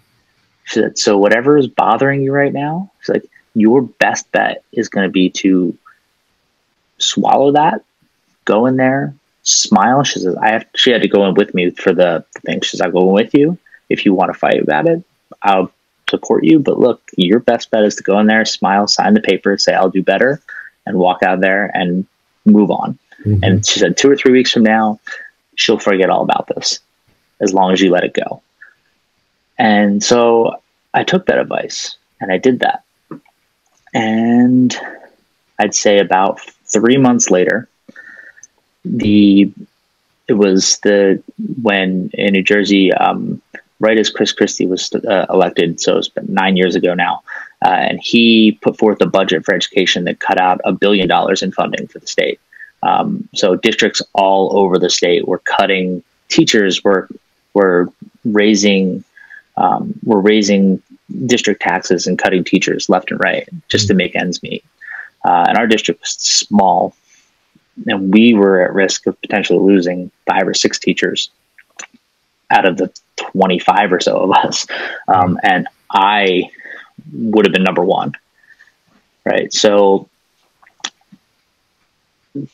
So, 0.66 0.90
so 0.94 1.18
whatever 1.18 1.56
is 1.56 1.68
bothering 1.68 2.22
you 2.22 2.32
right 2.32 2.52
now, 2.52 2.90
it's 3.00 3.08
like 3.08 3.24
your 3.54 3.82
best 3.82 4.30
bet 4.32 4.62
is 4.72 4.88
going 4.88 5.06
to 5.06 5.12
be 5.12 5.30
to 5.30 5.76
swallow 6.98 7.52
that, 7.52 7.84
go 8.44 8.66
in 8.66 8.76
there, 8.76 9.14
smile. 9.42 10.02
She 10.04 10.20
says, 10.20 10.36
I 10.36 10.52
have, 10.52 10.66
she 10.74 10.90
had 10.90 11.02
to 11.02 11.08
go 11.08 11.26
in 11.26 11.34
with 11.34 11.54
me 11.54 11.70
for 11.70 11.92
the 11.92 12.24
thing. 12.44 12.60
She 12.60 12.70
says, 12.70 12.80
I'll 12.80 12.90
go 12.90 13.08
in 13.08 13.14
with 13.14 13.34
you. 13.34 13.58
If 13.88 14.04
you 14.04 14.14
want 14.14 14.32
to 14.32 14.38
fight 14.38 14.62
about 14.62 14.88
it, 14.88 15.02
I'll 15.42 15.70
support 16.08 16.44
you. 16.44 16.58
But 16.58 16.78
look, 16.78 17.02
your 17.16 17.40
best 17.40 17.70
bet 17.70 17.84
is 17.84 17.96
to 17.96 18.02
go 18.02 18.18
in 18.18 18.26
there, 18.26 18.44
smile, 18.44 18.86
sign 18.86 19.14
the 19.14 19.20
paper, 19.20 19.56
say, 19.58 19.74
I'll 19.74 19.90
do 19.90 20.02
better, 20.02 20.40
and 20.86 20.98
walk 20.98 21.22
out 21.22 21.40
there 21.40 21.70
and 21.74 22.06
move 22.44 22.70
on. 22.70 22.98
Mm-hmm. 23.24 23.44
And 23.44 23.66
she 23.66 23.80
said, 23.80 23.96
two 23.96 24.10
or 24.10 24.16
three 24.16 24.32
weeks 24.32 24.52
from 24.52 24.64
now, 24.64 25.00
she'll 25.56 25.78
forget 25.78 26.10
all 26.10 26.22
about 26.22 26.48
this 26.54 26.80
as 27.40 27.52
long 27.52 27.72
as 27.72 27.80
you 27.80 27.90
let 27.90 28.04
it 28.04 28.14
go. 28.14 28.42
And 29.58 30.02
so 30.02 30.60
I 30.92 31.04
took 31.04 31.26
that 31.26 31.38
advice 31.38 31.96
and 32.20 32.32
I 32.32 32.38
did 32.38 32.60
that. 32.60 32.82
And 33.92 34.76
I'd 35.58 35.74
say 35.74 35.98
about 35.98 36.40
three 36.66 36.96
months 36.96 37.30
later, 37.30 37.68
the 38.84 39.52
it 40.26 40.34
was 40.34 40.78
the 40.78 41.22
when 41.62 42.10
in 42.14 42.32
New 42.32 42.42
Jersey, 42.42 42.92
um, 42.92 43.40
right 43.84 43.98
as 43.98 44.08
Chris 44.08 44.32
Christie 44.32 44.66
was 44.66 44.90
uh, 44.94 45.26
elected, 45.28 45.78
so 45.78 45.98
it's 45.98 46.08
been 46.08 46.32
nine 46.32 46.56
years 46.56 46.74
ago 46.74 46.94
now, 46.94 47.22
uh, 47.64 47.68
and 47.68 48.00
he 48.00 48.58
put 48.62 48.78
forth 48.78 49.00
a 49.02 49.06
budget 49.06 49.44
for 49.44 49.54
education 49.54 50.04
that 50.04 50.20
cut 50.20 50.40
out 50.40 50.60
a 50.64 50.72
billion 50.72 51.06
dollars 51.06 51.42
in 51.42 51.52
funding 51.52 51.86
for 51.86 51.98
the 51.98 52.06
state. 52.06 52.40
Um, 52.82 53.28
so 53.34 53.56
districts 53.56 54.00
all 54.14 54.56
over 54.58 54.78
the 54.78 54.88
state 54.88 55.28
were 55.28 55.38
cutting 55.38 56.02
teachers 56.28 56.82
were 56.82 57.08
were 57.52 57.90
raising 58.24 59.04
um, 59.58 59.94
were 60.02 60.20
raising 60.20 60.82
district 61.26 61.60
taxes 61.60 62.06
and 62.06 62.18
cutting 62.18 62.42
teachers 62.42 62.88
left 62.88 63.10
and 63.10 63.20
right 63.20 63.46
just 63.68 63.86
to 63.88 63.94
make 63.94 64.16
ends 64.16 64.42
meet. 64.42 64.64
Uh, 65.24 65.44
and 65.48 65.58
our 65.58 65.66
district 65.66 66.00
was 66.00 66.10
small, 66.10 66.96
and 67.86 68.12
we 68.14 68.32
were 68.32 68.62
at 68.62 68.72
risk 68.72 69.06
of 69.06 69.20
potentially 69.20 69.58
losing 69.58 70.10
five 70.26 70.48
or 70.48 70.54
six 70.54 70.78
teachers 70.78 71.30
out 72.54 72.66
of 72.66 72.76
the 72.76 72.92
25 73.16 73.92
or 73.92 74.00
so 74.00 74.18
of 74.18 74.30
us. 74.30 74.66
Um, 75.08 75.38
and 75.42 75.68
I 75.90 76.50
would 77.12 77.44
have 77.44 77.52
been 77.52 77.64
number 77.64 77.84
one. 77.84 78.12
Right. 79.24 79.52
So 79.52 80.08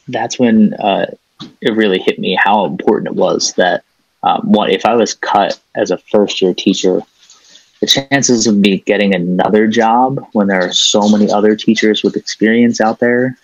that's 0.09 0.39
when 0.39 0.75
uh, 0.75 1.07
it 1.61 1.75
really 1.75 1.99
hit 1.99 2.19
me 2.19 2.39
how 2.43 2.65
important 2.65 3.09
it 3.09 3.17
was 3.17 3.55
that 3.55 3.85
um, 4.23 4.53
one, 4.53 4.71
if 4.71 4.85
I 4.85 4.95
was 4.95 5.15
cut 5.15 5.59
as 5.75 5.91
a 5.91 5.99
first 5.99 6.43
year 6.43 6.55
teacher, 6.55 7.01
the 7.81 7.87
chances 7.87 8.47
of 8.47 8.57
me 8.57 8.81
getting 8.81 9.15
another 9.15 9.67
job 9.67 10.27
when 10.33 10.49
there 10.49 10.61
are 10.61 10.73
so 10.73 11.09
many 11.09 11.31
other 11.31 11.57
teachers 11.57 12.03
with 12.03 12.17
experience 12.17 12.81
out 12.81 12.99
there 12.99 13.39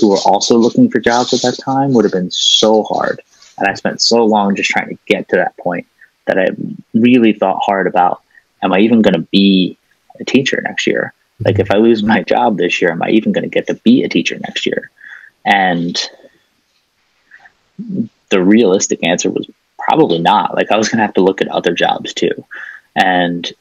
who 0.00 0.08
were 0.08 0.20
also 0.24 0.56
looking 0.56 0.90
for 0.90 1.00
jobs 1.00 1.34
at 1.34 1.42
that 1.42 1.62
time 1.62 1.92
would 1.92 2.04
have 2.04 2.12
been 2.12 2.30
so 2.30 2.82
hard. 2.84 3.20
And 3.58 3.68
I 3.68 3.74
spent 3.74 4.00
so 4.00 4.24
long 4.24 4.54
just 4.54 4.70
trying 4.70 4.88
to 4.88 4.98
get 5.06 5.28
to 5.28 5.36
that 5.36 5.56
point 5.56 5.86
that 6.26 6.38
I 6.38 6.48
really 6.94 7.32
thought 7.32 7.60
hard 7.62 7.86
about 7.86 8.22
am 8.62 8.72
I 8.72 8.80
even 8.80 9.02
going 9.02 9.14
to 9.14 9.28
be 9.30 9.76
a 10.18 10.24
teacher 10.24 10.60
next 10.62 10.86
year? 10.86 11.12
Like, 11.44 11.58
if 11.58 11.70
I 11.70 11.76
lose 11.76 12.02
my 12.02 12.22
job 12.22 12.56
this 12.56 12.80
year, 12.80 12.90
am 12.90 13.02
I 13.02 13.10
even 13.10 13.32
going 13.32 13.44
to 13.44 13.50
get 13.50 13.66
to 13.66 13.74
be 13.74 14.02
a 14.02 14.08
teacher 14.08 14.38
next 14.38 14.66
year? 14.66 14.90
And 15.44 15.96
the 18.30 18.42
realistic 18.42 19.06
answer 19.06 19.30
was 19.30 19.48
probably 19.78 20.18
not. 20.18 20.54
Like, 20.54 20.72
I 20.72 20.76
was 20.76 20.88
going 20.88 20.98
to 20.98 21.04
have 21.04 21.14
to 21.14 21.20
look 21.20 21.42
at 21.42 21.48
other 21.48 21.74
jobs 21.74 22.14
too. 22.14 22.44
And 22.94 23.52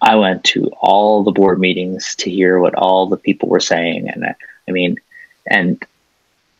I 0.00 0.16
went 0.16 0.44
to 0.44 0.66
all 0.80 1.22
the 1.22 1.32
board 1.32 1.60
meetings 1.60 2.14
to 2.16 2.30
hear 2.30 2.58
what 2.58 2.74
all 2.74 3.06
the 3.06 3.16
people 3.16 3.48
were 3.48 3.60
saying. 3.60 4.08
And 4.08 4.24
I, 4.24 4.34
I 4.68 4.72
mean, 4.72 4.96
and 5.46 5.82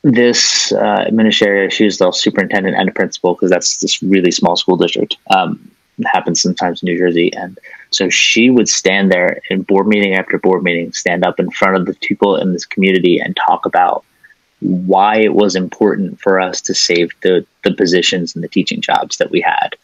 this 0.03 0.73
uh, 0.73 1.05
administrator, 1.07 1.71
she 1.71 1.85
was 1.85 1.99
the 1.99 2.13
superintendent 2.13 2.77
and 2.77 2.95
principal 2.95 3.35
because 3.35 3.51
that's 3.51 3.81
this 3.81 4.03
really 4.03 4.31
small 4.31 4.57
school 4.57 4.77
district. 4.77 5.17
Um, 5.31 5.71
happens 6.07 6.41
sometimes 6.41 6.83
in 6.83 6.87
New 6.87 6.99
Jersey. 6.99 7.33
And 7.35 7.59
so 7.91 8.09
she 8.09 8.51
would 8.51 8.69
stand 8.69 9.11
there 9.11 9.41
in 9.51 9.63
board 9.63 9.87
meeting 9.87 10.15
after 10.15 10.39
board 10.39 10.63
meeting, 10.63 10.93
stand 10.93 11.25
up 11.25 11.41
in 11.41 11.51
front 11.51 11.77
of 11.77 11.87
the 11.87 11.95
people 11.95 12.37
in 12.37 12.53
this 12.53 12.67
community 12.67 13.19
and 13.19 13.37
talk 13.37 13.67
about 13.67 14.05
why 14.61 15.17
it 15.17 15.35
was 15.35 15.55
important 15.55 16.21
for 16.21 16.41
us 16.41 16.61
to 16.63 16.75
save 16.75 17.11
the, 17.23 17.47
the 17.65 17.73
positions 17.75 18.35
and 18.35 18.43
the 18.43 18.49
teaching 18.49 18.81
jobs 18.81 19.17
that 19.19 19.31
we 19.31 19.41
had. 19.41 19.77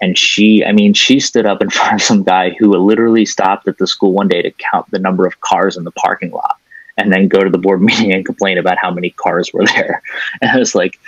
And 0.00 0.16
she, 0.16 0.64
I 0.64 0.72
mean, 0.72 0.94
she 0.94 1.20
stood 1.20 1.46
up 1.46 1.60
in 1.60 1.70
front 1.70 1.94
of 1.94 2.02
some 2.02 2.22
guy 2.22 2.50
who 2.58 2.76
literally 2.76 3.26
stopped 3.26 3.68
at 3.68 3.78
the 3.78 3.86
school 3.86 4.12
one 4.12 4.28
day 4.28 4.42
to 4.42 4.50
count 4.52 4.90
the 4.90 4.98
number 4.98 5.26
of 5.26 5.40
cars 5.40 5.76
in 5.76 5.84
the 5.84 5.92
parking 5.92 6.30
lot 6.30 6.59
and 7.02 7.12
then 7.12 7.28
go 7.28 7.40
to 7.40 7.50
the 7.50 7.58
board 7.58 7.82
meeting 7.88 8.12
and 8.12 8.24
complain 8.24 8.58
about 8.58 8.78
how 8.78 8.90
many 8.90 9.10
cars 9.10 9.52
were 9.52 9.66
there. 9.66 10.02
And 10.42 10.50
I 10.50 10.58
was 10.58 10.74
like, 10.74 10.98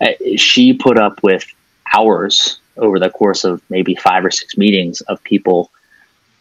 mm. 0.00 0.38
she 0.38 0.72
put 0.72 0.98
up 0.98 1.22
with 1.22 1.44
hours 1.94 2.58
over 2.76 2.98
the 2.98 3.10
course 3.10 3.44
of 3.44 3.62
maybe 3.70 3.94
five 3.94 4.24
or 4.24 4.30
six 4.30 4.56
meetings 4.56 5.00
of 5.02 5.22
people 5.24 5.70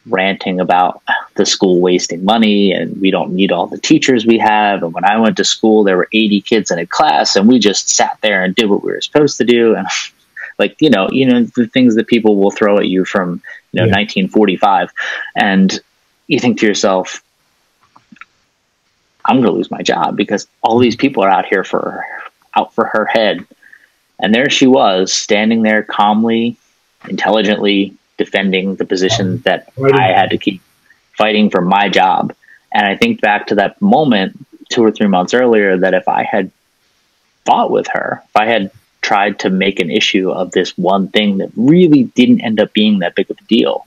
ranting 0.07 0.59
about 0.59 1.01
the 1.35 1.45
school 1.45 1.79
wasting 1.79 2.23
money 2.23 2.71
and 2.71 2.99
we 3.01 3.09
don't 3.09 3.33
need 3.33 3.51
all 3.51 3.67
the 3.67 3.79
teachers 3.79 4.25
we 4.25 4.37
have. 4.37 4.83
And 4.83 4.93
when 4.93 5.05
I 5.05 5.17
went 5.17 5.37
to 5.37 5.45
school, 5.45 5.83
there 5.83 5.97
were 5.97 6.09
80 6.13 6.41
kids 6.41 6.71
in 6.71 6.79
a 6.79 6.85
class 6.85 7.35
and 7.35 7.47
we 7.47 7.59
just 7.59 7.89
sat 7.89 8.17
there 8.21 8.43
and 8.43 8.55
did 8.55 8.69
what 8.69 8.83
we 8.83 8.91
were 8.91 9.01
supposed 9.01 9.37
to 9.37 9.45
do. 9.45 9.75
And 9.85 9.87
like, 10.57 10.77
you 10.79 10.89
know, 10.89 11.09
you 11.11 11.25
know, 11.25 11.43
the 11.43 11.67
things 11.67 11.95
that 11.95 12.07
people 12.07 12.37
will 12.37 12.51
throw 12.51 12.77
at 12.77 12.87
you 12.87 13.03
from, 13.03 13.41
you 13.73 13.81
know, 13.81 13.87
yeah. 13.87 13.97
1945. 13.97 14.89
And 15.35 15.81
you 16.27 16.39
think 16.39 16.59
to 16.59 16.65
yourself, 16.65 17.21
I'm 19.25 19.37
going 19.37 19.47
to 19.47 19.51
lose 19.51 19.71
my 19.71 19.81
job 19.81 20.15
because 20.15 20.47
all 20.61 20.79
these 20.79 20.95
people 20.95 21.23
are 21.23 21.29
out 21.29 21.45
here 21.45 21.63
for 21.63 22.05
out 22.55 22.73
for 22.73 22.85
her 22.85 23.05
head. 23.05 23.45
And 24.19 24.33
there 24.33 24.49
she 24.49 24.67
was 24.67 25.11
standing 25.11 25.63
there 25.63 25.83
calmly, 25.83 26.57
intelligently 27.09 27.95
defending 28.17 28.75
the 28.75 28.85
position 28.85 29.27
um, 29.27 29.37
that 29.39 29.73
I 29.93 30.07
had 30.07 30.29
to 30.29 30.37
keep 30.37 30.61
fighting 31.17 31.49
for 31.49 31.61
my 31.61 31.89
job. 31.89 32.33
And 32.71 32.85
I 32.85 32.95
think 32.95 33.21
back 33.21 33.47
to 33.47 33.55
that 33.55 33.81
moment 33.81 34.45
two 34.69 34.83
or 34.83 34.91
three 34.91 35.07
months 35.07 35.33
earlier 35.33 35.77
that 35.77 35.93
if 35.93 36.07
I 36.07 36.23
had 36.23 36.51
fought 37.45 37.71
with 37.71 37.87
her, 37.87 38.23
if 38.23 38.35
I 38.35 38.45
had 38.45 38.71
tried 39.01 39.39
to 39.39 39.49
make 39.49 39.79
an 39.79 39.91
issue 39.91 40.31
of 40.31 40.51
this 40.51 40.77
one 40.77 41.09
thing 41.09 41.37
that 41.37 41.51
really 41.55 42.03
didn't 42.03 42.41
end 42.41 42.59
up 42.59 42.73
being 42.73 42.99
that 42.99 43.15
big 43.15 43.29
of 43.29 43.37
a 43.37 43.43
deal, 43.45 43.85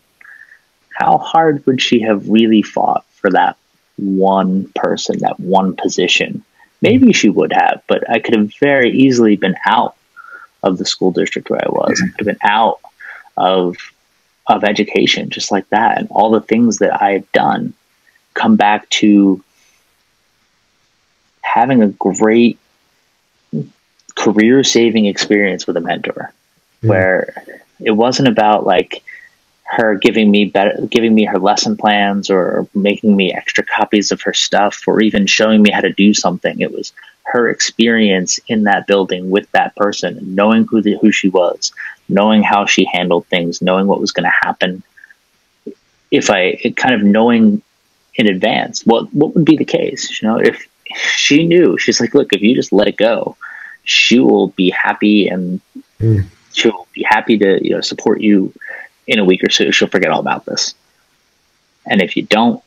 how 0.90 1.18
hard 1.18 1.64
would 1.66 1.81
she 1.81 2.01
have 2.01 2.29
really 2.29 2.62
fought 2.62 3.05
for 3.12 3.31
that 3.31 3.57
one 3.98 4.68
person, 4.74 5.18
that 5.18 5.38
one 5.40 5.76
position. 5.76 6.44
Maybe 6.80 7.12
she 7.12 7.28
would 7.28 7.52
have, 7.52 7.82
but 7.88 8.08
I 8.08 8.20
could 8.20 8.34
have 8.34 8.52
very 8.61 8.90
easily 8.90 9.37
been 9.37 9.56
out 9.66 9.96
of 10.62 10.78
the 10.78 10.84
school 10.84 11.11
district 11.11 11.50
where 11.50 11.61
I 11.64 11.68
was. 11.68 12.00
I 12.02 12.08
could 12.08 12.26
have 12.26 12.38
been 12.38 12.50
out 12.50 12.80
of 13.37 13.76
of 14.46 14.64
education 14.64 15.28
just 15.28 15.52
like 15.52 15.68
that. 15.68 15.98
And 15.98 16.08
all 16.11 16.30
the 16.30 16.40
things 16.40 16.78
that 16.78 17.02
I 17.02 17.12
had 17.12 17.30
done 17.32 17.74
come 18.34 18.56
back 18.56 18.88
to 18.90 19.42
having 21.42 21.82
a 21.82 21.88
great 21.88 22.58
career 24.14 24.64
saving 24.64 25.06
experience 25.06 25.66
with 25.66 25.76
a 25.76 25.80
mentor 25.80 26.32
mm. 26.82 26.88
where 26.88 27.44
it 27.80 27.92
wasn't 27.92 28.28
about 28.28 28.66
like 28.66 29.02
her 29.70 29.96
giving 29.96 30.31
me 30.31 30.46
better, 30.46 30.81
giving 30.90 31.14
me 31.14 31.24
her 31.24 31.38
lesson 31.38 31.76
plans 31.76 32.31
or 32.31 32.66
making 32.74 33.14
me 33.14 33.33
extra 33.33 33.64
copies 33.64 34.11
of 34.11 34.22
her 34.22 34.33
stuff 34.33 34.83
or 34.87 35.00
even 35.02 35.26
showing 35.26 35.61
me 35.61 35.70
how 35.70 35.81
to 35.81 35.92
do 35.92 36.14
something. 36.14 36.61
It 36.61 36.72
was 36.72 36.92
her 37.24 37.50
experience 37.50 38.40
in 38.48 38.64
that 38.64 38.87
building 38.87 39.28
with 39.31 39.50
that 39.52 39.76
person, 39.76 40.18
knowing 40.35 40.64
who 40.64 40.81
the, 40.81 40.96
who 41.02 41.12
she 41.12 41.28
was, 41.28 41.72
knowing 42.09 42.42
how 42.42 42.64
she 42.64 42.88
handled 42.90 43.26
things, 43.26 43.61
knowing 43.61 43.87
what 43.87 44.00
was 44.00 44.12
going 44.12 44.24
to 44.24 44.46
happen. 44.46 44.83
If 46.11 46.31
I 46.31 46.57
kind 46.76 46.94
of 46.94 47.02
knowing 47.02 47.61
in 48.14 48.26
advance 48.26 48.87
what 48.87 49.12
what 49.12 49.35
would 49.35 49.44
be 49.44 49.59
the 49.59 49.66
case, 49.66 50.22
you 50.22 50.28
know, 50.28 50.38
if 50.38 50.66
she 51.14 51.46
knew, 51.46 51.76
she's 51.76 52.00
like, 52.00 52.14
look, 52.14 52.33
if 52.33 52.40
you 52.40 52.54
just 52.54 52.72
let 52.72 52.88
it 52.88 52.96
go, 52.96 53.37
she 53.85 54.18
will 54.18 54.48
be 54.48 54.70
happy 54.70 55.28
and 55.28 55.61
mm. 56.00 56.24
she'll 56.54 56.88
be 56.94 57.04
happy 57.07 57.37
to 57.37 57.62
you 57.62 57.72
know 57.72 57.83
support 57.83 58.22
you 58.22 58.54
in 59.09 59.18
a 59.18 59.25
week 59.25 59.42
or 59.42 59.51
so, 59.51 59.71
she'll 59.71 59.88
forget 59.88 60.11
all 60.11 60.21
about 60.21 60.44
this. 60.44 60.75
And 61.87 62.01
if 62.01 62.16
you 62.16 62.23
don't, 62.25 62.62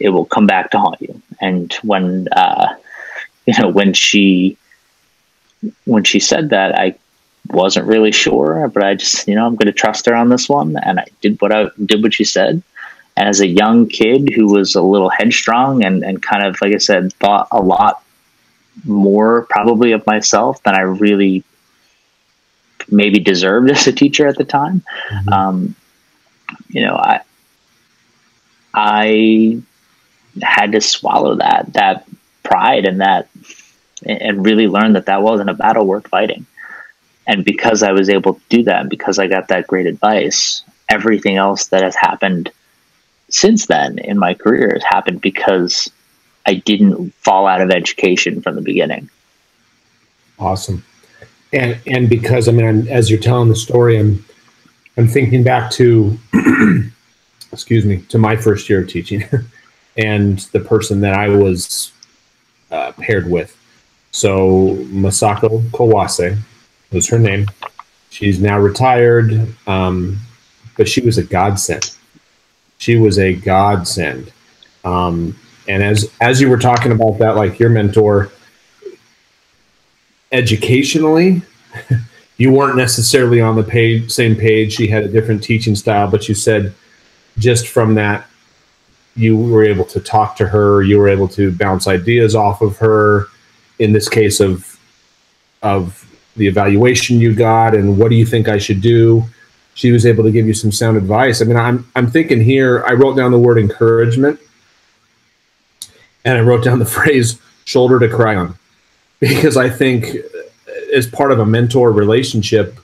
it 0.00 0.10
will 0.10 0.26
come 0.26 0.46
back 0.46 0.70
to 0.70 0.78
haunt 0.78 1.00
you. 1.00 1.20
And 1.40 1.72
when, 1.82 2.28
uh, 2.32 2.76
you 3.46 3.54
know, 3.58 3.68
when 3.68 3.92
she, 3.94 4.56
when 5.86 6.04
she 6.04 6.20
said 6.20 6.50
that, 6.50 6.78
I 6.78 6.94
wasn't 7.48 7.86
really 7.86 8.12
sure, 8.12 8.68
but 8.68 8.84
I 8.84 8.94
just, 8.94 9.26
you 9.26 9.34
know, 9.34 9.46
I'm 9.46 9.56
going 9.56 9.66
to 9.66 9.72
trust 9.72 10.06
her 10.06 10.14
on 10.14 10.28
this 10.28 10.48
one. 10.48 10.76
And 10.84 11.00
I 11.00 11.06
did 11.22 11.40
what 11.40 11.52
I 11.52 11.70
did, 11.86 12.02
what 12.02 12.14
she 12.14 12.24
said. 12.24 12.62
As 13.16 13.40
a 13.40 13.46
young 13.46 13.88
kid 13.88 14.30
who 14.34 14.46
was 14.46 14.74
a 14.74 14.82
little 14.82 15.10
headstrong 15.10 15.84
and, 15.84 16.04
and 16.04 16.22
kind 16.22 16.46
of, 16.46 16.60
like 16.60 16.74
I 16.74 16.78
said, 16.78 17.12
thought 17.14 17.48
a 17.50 17.60
lot 17.60 18.02
more 18.84 19.46
probably 19.50 19.92
of 19.92 20.06
myself 20.06 20.62
than 20.62 20.74
I 20.74 20.82
really 20.82 21.42
maybe 22.90 23.18
deserved 23.18 23.70
as 23.70 23.86
a 23.86 23.92
teacher 23.92 24.26
at 24.26 24.36
the 24.36 24.44
time. 24.44 24.82
Mm-hmm. 25.10 25.28
Um, 25.28 25.76
you 26.68 26.82
know, 26.82 26.96
I 26.96 27.20
I 28.74 29.62
had 30.42 30.72
to 30.72 30.80
swallow 30.80 31.36
that 31.36 31.72
that 31.72 32.06
pride 32.42 32.84
and 32.84 33.00
that 33.00 33.28
and 34.04 34.44
really 34.44 34.66
learn 34.66 34.94
that 34.94 35.06
that 35.06 35.22
wasn't 35.22 35.50
a 35.50 35.54
battle 35.54 35.86
worth 35.86 36.08
fighting. 36.08 36.46
And 37.26 37.44
because 37.44 37.82
I 37.82 37.92
was 37.92 38.08
able 38.08 38.34
to 38.34 38.40
do 38.48 38.62
that, 38.64 38.80
and 38.80 38.90
because 38.90 39.18
I 39.18 39.26
got 39.26 39.48
that 39.48 39.66
great 39.66 39.86
advice, 39.86 40.64
everything 40.88 41.36
else 41.36 41.66
that 41.66 41.82
has 41.82 41.94
happened 41.94 42.50
since 43.28 43.66
then 43.66 43.98
in 43.98 44.18
my 44.18 44.34
career 44.34 44.70
has 44.72 44.82
happened 44.82 45.20
because 45.20 45.90
I 46.46 46.54
didn't 46.54 47.14
fall 47.14 47.46
out 47.46 47.60
of 47.60 47.70
education 47.70 48.42
from 48.42 48.56
the 48.56 48.62
beginning. 48.62 49.08
Awesome. 50.38 50.84
And 51.52 51.78
and 51.86 52.08
because 52.08 52.48
I 52.48 52.52
mean, 52.52 52.66
I'm, 52.66 52.88
as 52.88 53.10
you're 53.10 53.20
telling 53.20 53.48
the 53.48 53.56
story, 53.56 53.98
I'm 53.98 54.24
I'm 54.96 55.08
thinking 55.08 55.42
back 55.42 55.70
to, 55.72 56.18
excuse 57.52 57.84
me, 57.84 58.02
to 58.08 58.18
my 58.18 58.36
first 58.36 58.68
year 58.68 58.82
of 58.82 58.88
teaching, 58.88 59.24
and 59.96 60.38
the 60.52 60.60
person 60.60 61.00
that 61.00 61.14
I 61.14 61.28
was 61.28 61.92
uh, 62.70 62.92
paired 62.92 63.30
with. 63.30 63.56
So 64.12 64.76
Masako 64.88 65.62
Kawase 65.70 66.38
was 66.92 67.08
her 67.08 67.18
name. 67.18 67.46
She's 68.10 68.40
now 68.40 68.58
retired, 68.58 69.54
um, 69.68 70.18
but 70.76 70.88
she 70.88 71.00
was 71.00 71.16
a 71.16 71.22
godsend. 71.22 71.94
She 72.78 72.96
was 72.96 73.18
a 73.18 73.34
godsend. 73.34 74.32
Um, 74.84 75.36
and 75.68 75.82
as 75.82 76.10
as 76.20 76.40
you 76.40 76.48
were 76.48 76.58
talking 76.58 76.90
about 76.90 77.18
that, 77.18 77.36
like 77.36 77.58
your 77.58 77.70
mentor, 77.70 78.30
educationally, 80.32 81.42
you 82.36 82.52
weren't 82.52 82.76
necessarily 82.76 83.40
on 83.40 83.56
the 83.56 83.62
page, 83.62 84.10
same 84.10 84.34
page. 84.34 84.74
She 84.74 84.88
had 84.88 85.04
a 85.04 85.08
different 85.08 85.42
teaching 85.42 85.74
style, 85.74 86.10
but 86.10 86.28
you 86.28 86.34
said 86.34 86.74
just 87.38 87.68
from 87.68 87.94
that, 87.94 88.26
you 89.16 89.36
were 89.36 89.64
able 89.64 89.84
to 89.86 90.00
talk 90.00 90.36
to 90.36 90.46
her. 90.46 90.82
You 90.82 90.98
were 90.98 91.08
able 91.08 91.28
to 91.28 91.52
bounce 91.52 91.86
ideas 91.86 92.34
off 92.34 92.62
of 92.62 92.76
her. 92.78 93.26
In 93.78 93.92
this 93.92 94.08
case 94.08 94.40
of 94.40 94.78
of 95.62 96.06
the 96.36 96.46
evaluation 96.46 97.18
you 97.18 97.34
got, 97.34 97.74
and 97.74 97.98
what 97.98 98.10
do 98.10 98.16
you 98.16 98.26
think 98.26 98.48
I 98.48 98.58
should 98.58 98.80
do? 98.80 99.24
She 99.74 99.90
was 99.90 100.04
able 100.04 100.24
to 100.24 100.30
give 100.30 100.46
you 100.46 100.54
some 100.54 100.70
sound 100.70 100.96
advice. 100.96 101.40
I 101.40 101.44
mean, 101.46 101.56
I'm 101.56 101.90
I'm 101.96 102.10
thinking 102.10 102.42
here. 102.42 102.84
I 102.86 102.92
wrote 102.92 103.16
down 103.16 103.32
the 103.32 103.38
word 103.38 103.58
encouragement, 103.58 104.38
and 106.24 106.36
I 106.36 106.40
wrote 106.40 106.62
down 106.62 106.78
the 106.78 106.86
phrase 106.98 107.40
"shoulder 107.64 107.98
to 107.98 108.08
cry 108.08 108.36
on." 108.36 108.54
because 109.28 109.56
I 109.56 109.68
think 109.68 110.16
as 110.94 111.06
part 111.06 111.30
of 111.30 111.38
a 111.38 111.46
mentor 111.46 111.92
relationship, 111.92 112.78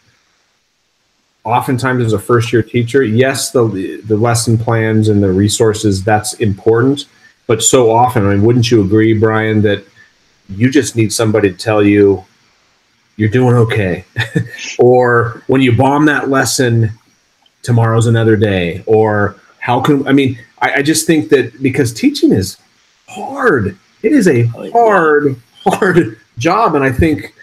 oftentimes 1.44 2.04
as 2.04 2.12
a 2.12 2.18
first 2.18 2.52
year 2.52 2.62
teacher, 2.62 3.02
yes, 3.02 3.50
the 3.52 4.02
the 4.04 4.16
lesson 4.16 4.58
plans 4.58 5.08
and 5.08 5.22
the 5.22 5.32
resources 5.32 6.04
that's 6.04 6.34
important, 6.34 7.06
but 7.46 7.62
so 7.62 7.90
often, 7.90 8.26
I 8.26 8.34
mean, 8.34 8.42
wouldn't 8.42 8.70
you 8.70 8.82
agree, 8.82 9.14
Brian, 9.14 9.62
that 9.62 9.84
you 10.50 10.70
just 10.70 10.94
need 10.94 11.12
somebody 11.12 11.50
to 11.50 11.56
tell 11.56 11.82
you 11.82 12.24
you're 13.16 13.30
doing 13.30 13.54
okay, 13.54 14.04
or 14.78 15.42
when 15.46 15.62
you 15.62 15.74
bomb 15.74 16.04
that 16.04 16.28
lesson, 16.28 16.90
tomorrow's 17.62 18.06
another 18.06 18.36
day, 18.36 18.84
or 18.86 19.36
how 19.58 19.80
can 19.80 20.06
I 20.06 20.12
mean? 20.12 20.38
I, 20.60 20.74
I 20.74 20.82
just 20.82 21.06
think 21.06 21.30
that 21.30 21.62
because 21.62 21.94
teaching 21.94 22.32
is 22.32 22.58
hard, 23.08 23.78
it 24.02 24.12
is 24.12 24.28
a 24.28 24.50
oh, 24.54 24.70
hard, 24.72 25.36
hard 25.64 26.20
job. 26.38 26.74
And 26.74 26.84
i 26.84 26.92
think 26.92 27.34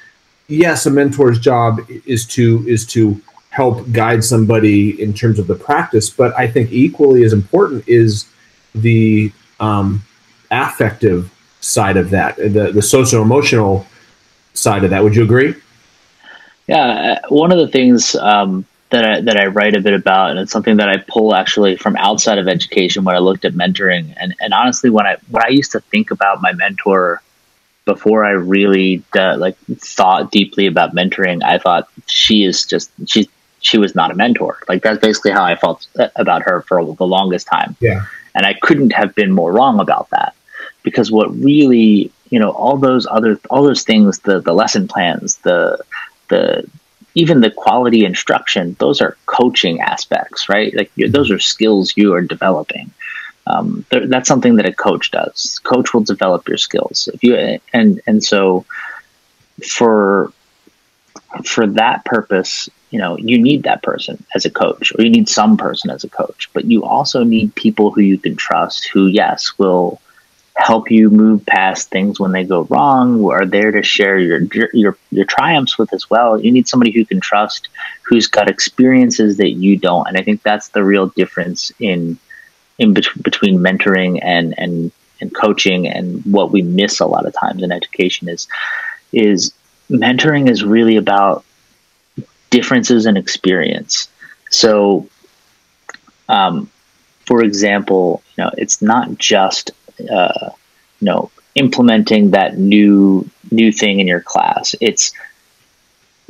yes 0.48 0.86
a 0.86 0.90
mentor's 0.90 1.40
job 1.40 1.80
is 2.06 2.26
to 2.28 2.64
is 2.68 2.86
to 2.88 3.20
help 3.50 3.92
guide 3.92 4.24
somebody 4.24 5.02
in 5.02 5.14
terms 5.14 5.40
of 5.40 5.48
the 5.48 5.56
practice. 5.56 6.10
But 6.10 6.38
i 6.38 6.48
think 6.48 6.72
equally 6.72 7.24
as 7.24 7.34
important 7.34 7.88
is 7.88 8.28
the 8.76 9.32
um, 9.60 10.04
affective 10.52 11.32
side 11.62 11.98
of 11.98 12.10
that 12.10 12.36
the, 12.38 12.72
the 12.74 12.82
socio-emotional 12.82 13.86
side 14.54 14.84
of 14.84 14.90
that. 14.90 15.04
Would 15.04 15.16
you 15.16 15.24
agree? 15.24 15.56
Yeah 16.68 17.20
uh, 17.24 17.28
one 17.30 17.52
of 17.52 17.58
the 17.58 17.68
things 17.68 18.16
um, 18.16 18.66
that 18.94 19.06
I, 19.06 19.22
that 19.22 19.38
I 19.38 19.48
write 19.48 19.76
a 19.76 19.82
bit 19.82 19.96
about, 19.96 20.30
and 20.30 20.40
it's 20.40 20.52
something 20.52 20.78
that 20.78 20.88
I 20.88 20.98
pull 20.98 21.34
actually 21.34 21.76
from 21.78 21.96
outside 21.96 22.38
of 22.38 22.48
education 22.48 23.04
when 23.04 23.16
I 23.16 23.20
looked 23.20 23.44
at 23.44 23.54
mentoring. 23.54 24.14
And, 24.18 24.36
and 24.40 24.54
honestly, 24.54 24.92
when 24.92 25.08
I 25.08 25.18
when 25.30 25.44
I 25.44 25.50
used 25.50 25.72
to 25.72 25.80
think 25.80 26.12
about 26.12 26.42
my 26.42 26.54
mentor 26.54 27.22
before 27.86 28.24
I 28.26 28.32
really 28.32 29.04
uh, 29.16 29.38
like 29.38 29.58
thought 29.78 30.32
deeply 30.32 30.68
about 30.68 30.96
mentoring, 30.96 31.44
I 31.44 31.58
thought 31.58 31.90
she 32.08 32.44
is 32.44 32.66
just 32.66 32.92
she 33.08 33.30
she 33.62 33.78
was 33.78 33.96
not 33.96 34.12
a 34.12 34.16
mentor. 34.16 34.60
Like 34.68 34.84
that's 34.84 35.00
basically 35.00 35.32
how 35.32 35.44
I 35.44 35.56
felt 35.56 35.88
about 36.16 36.44
her 36.44 36.62
for 36.62 36.84
the 36.84 37.06
longest 37.06 37.48
time. 37.48 37.76
Yeah, 37.80 38.06
and 38.36 38.46
I 38.46 38.54
couldn't 38.54 38.92
have 38.92 39.16
been 39.16 39.32
more 39.32 39.52
wrong 39.52 39.80
about 39.80 40.10
that 40.12 40.36
because 40.84 41.12
what 41.12 41.34
really 41.36 42.12
you 42.30 42.40
know 42.40 42.52
all 42.52 42.78
those 42.78 43.08
other 43.10 43.40
all 43.50 43.64
those 43.64 43.84
things 43.84 44.20
the 44.20 44.40
the 44.40 44.54
lesson 44.54 44.88
plans 44.88 45.38
the 45.38 45.80
the 46.30 46.68
even 47.16 47.42
the 47.42 47.52
quality 47.52 48.06
instruction 48.06 48.76
those 48.80 49.02
are 49.02 49.18
coaching 49.26 49.80
aspects 49.82 50.50
right 50.50 50.74
like 50.76 50.92
those 51.10 51.30
are 51.32 51.40
skills 51.40 51.94
you 51.96 52.14
are 52.14 52.22
developing 52.22 52.92
um, 53.48 53.86
that's 53.90 54.28
something 54.28 54.56
that 54.56 54.66
a 54.66 54.74
coach 54.74 55.12
does. 55.12 55.60
Coach 55.64 55.94
will 55.94 56.04
develop 56.04 56.48
your 56.48 56.58
skills. 56.58 57.10
If 57.14 57.24
you 57.24 57.60
and 57.74 58.02
and 58.08 58.24
so 58.24 58.66
for 59.68 60.32
for 61.44 61.68
that 61.68 62.06
purpose, 62.06 62.70
you 62.92 63.00
know, 63.00 63.18
you 63.18 63.42
need 63.42 63.64
that 63.64 63.84
person 63.84 64.24
as 64.36 64.46
a 64.46 64.50
coach, 64.50 64.94
or 64.98 65.04
you 65.04 65.10
need 65.10 65.28
some 65.28 65.58
person 65.58 65.90
as 65.90 66.04
a 66.04 66.10
coach. 66.10 66.50
But 66.54 66.66
you 66.66 66.84
also 66.84 67.24
need 67.24 67.56
people 67.56 67.92
who 67.92 68.02
you 68.02 68.18
can 68.18 68.36
trust, 68.36 68.88
who 68.88 69.08
yes 69.08 69.58
will 69.58 70.00
help 70.56 70.92
you 70.92 71.10
move 71.10 71.44
past 71.48 71.90
things 71.90 72.20
when 72.20 72.32
they 72.32 72.44
go 72.44 72.62
wrong, 72.66 73.14
who 73.14 73.32
are 73.32 73.46
there 73.46 73.72
to 73.72 73.84
share 73.84 74.20
your 74.20 74.42
your 74.74 74.98
your 75.12 75.26
triumphs 75.26 75.78
with 75.78 75.92
as 75.94 76.10
well. 76.10 76.40
You 76.40 76.52
need 76.52 76.68
somebody 76.68 76.92
who 76.92 77.04
can 77.04 77.20
trust, 77.20 77.68
who's 78.04 78.28
got 78.28 78.50
experiences 78.50 79.38
that 79.38 79.52
you 79.52 79.78
don't, 79.78 80.08
and 80.08 80.18
I 80.18 80.22
think 80.22 80.44
that's 80.44 80.70
the 80.70 80.84
real 80.84 81.08
difference 81.08 81.72
in 81.80 82.18
in 82.84 82.94
bet- 82.94 83.24
between 83.24 83.60
mentoring 83.60 84.20
and 84.22 84.54
and 84.58 84.92
and 85.22 85.34
coaching 85.34 85.88
and 85.88 86.24
what 86.26 86.52
we 86.52 86.62
miss 86.62 87.00
a 87.00 87.06
lot 87.06 87.26
of 87.26 87.34
times 87.34 87.64
in 87.64 87.72
education 87.72 88.28
is 88.30 88.48
is 89.12 89.54
mentoring 89.90 90.50
is 90.50 90.64
really 90.64 90.98
about 90.98 91.44
differences 92.50 93.06
in 93.06 93.18
experience. 93.18 94.08
So, 94.50 95.08
um, 96.30 96.70
for 97.26 97.44
example, 97.44 98.22
you 98.36 98.44
know, 98.44 98.52
it's 98.58 98.82
not 98.82 99.18
just 99.18 99.72
uh, 100.12 100.50
you 101.00 101.06
know 101.06 101.32
implementing 101.56 102.32
that 102.32 102.58
new 102.58 103.30
new 103.52 103.72
thing 103.72 104.00
in 104.00 104.08
your 104.08 104.22
class. 104.22 104.76
It's 104.82 105.14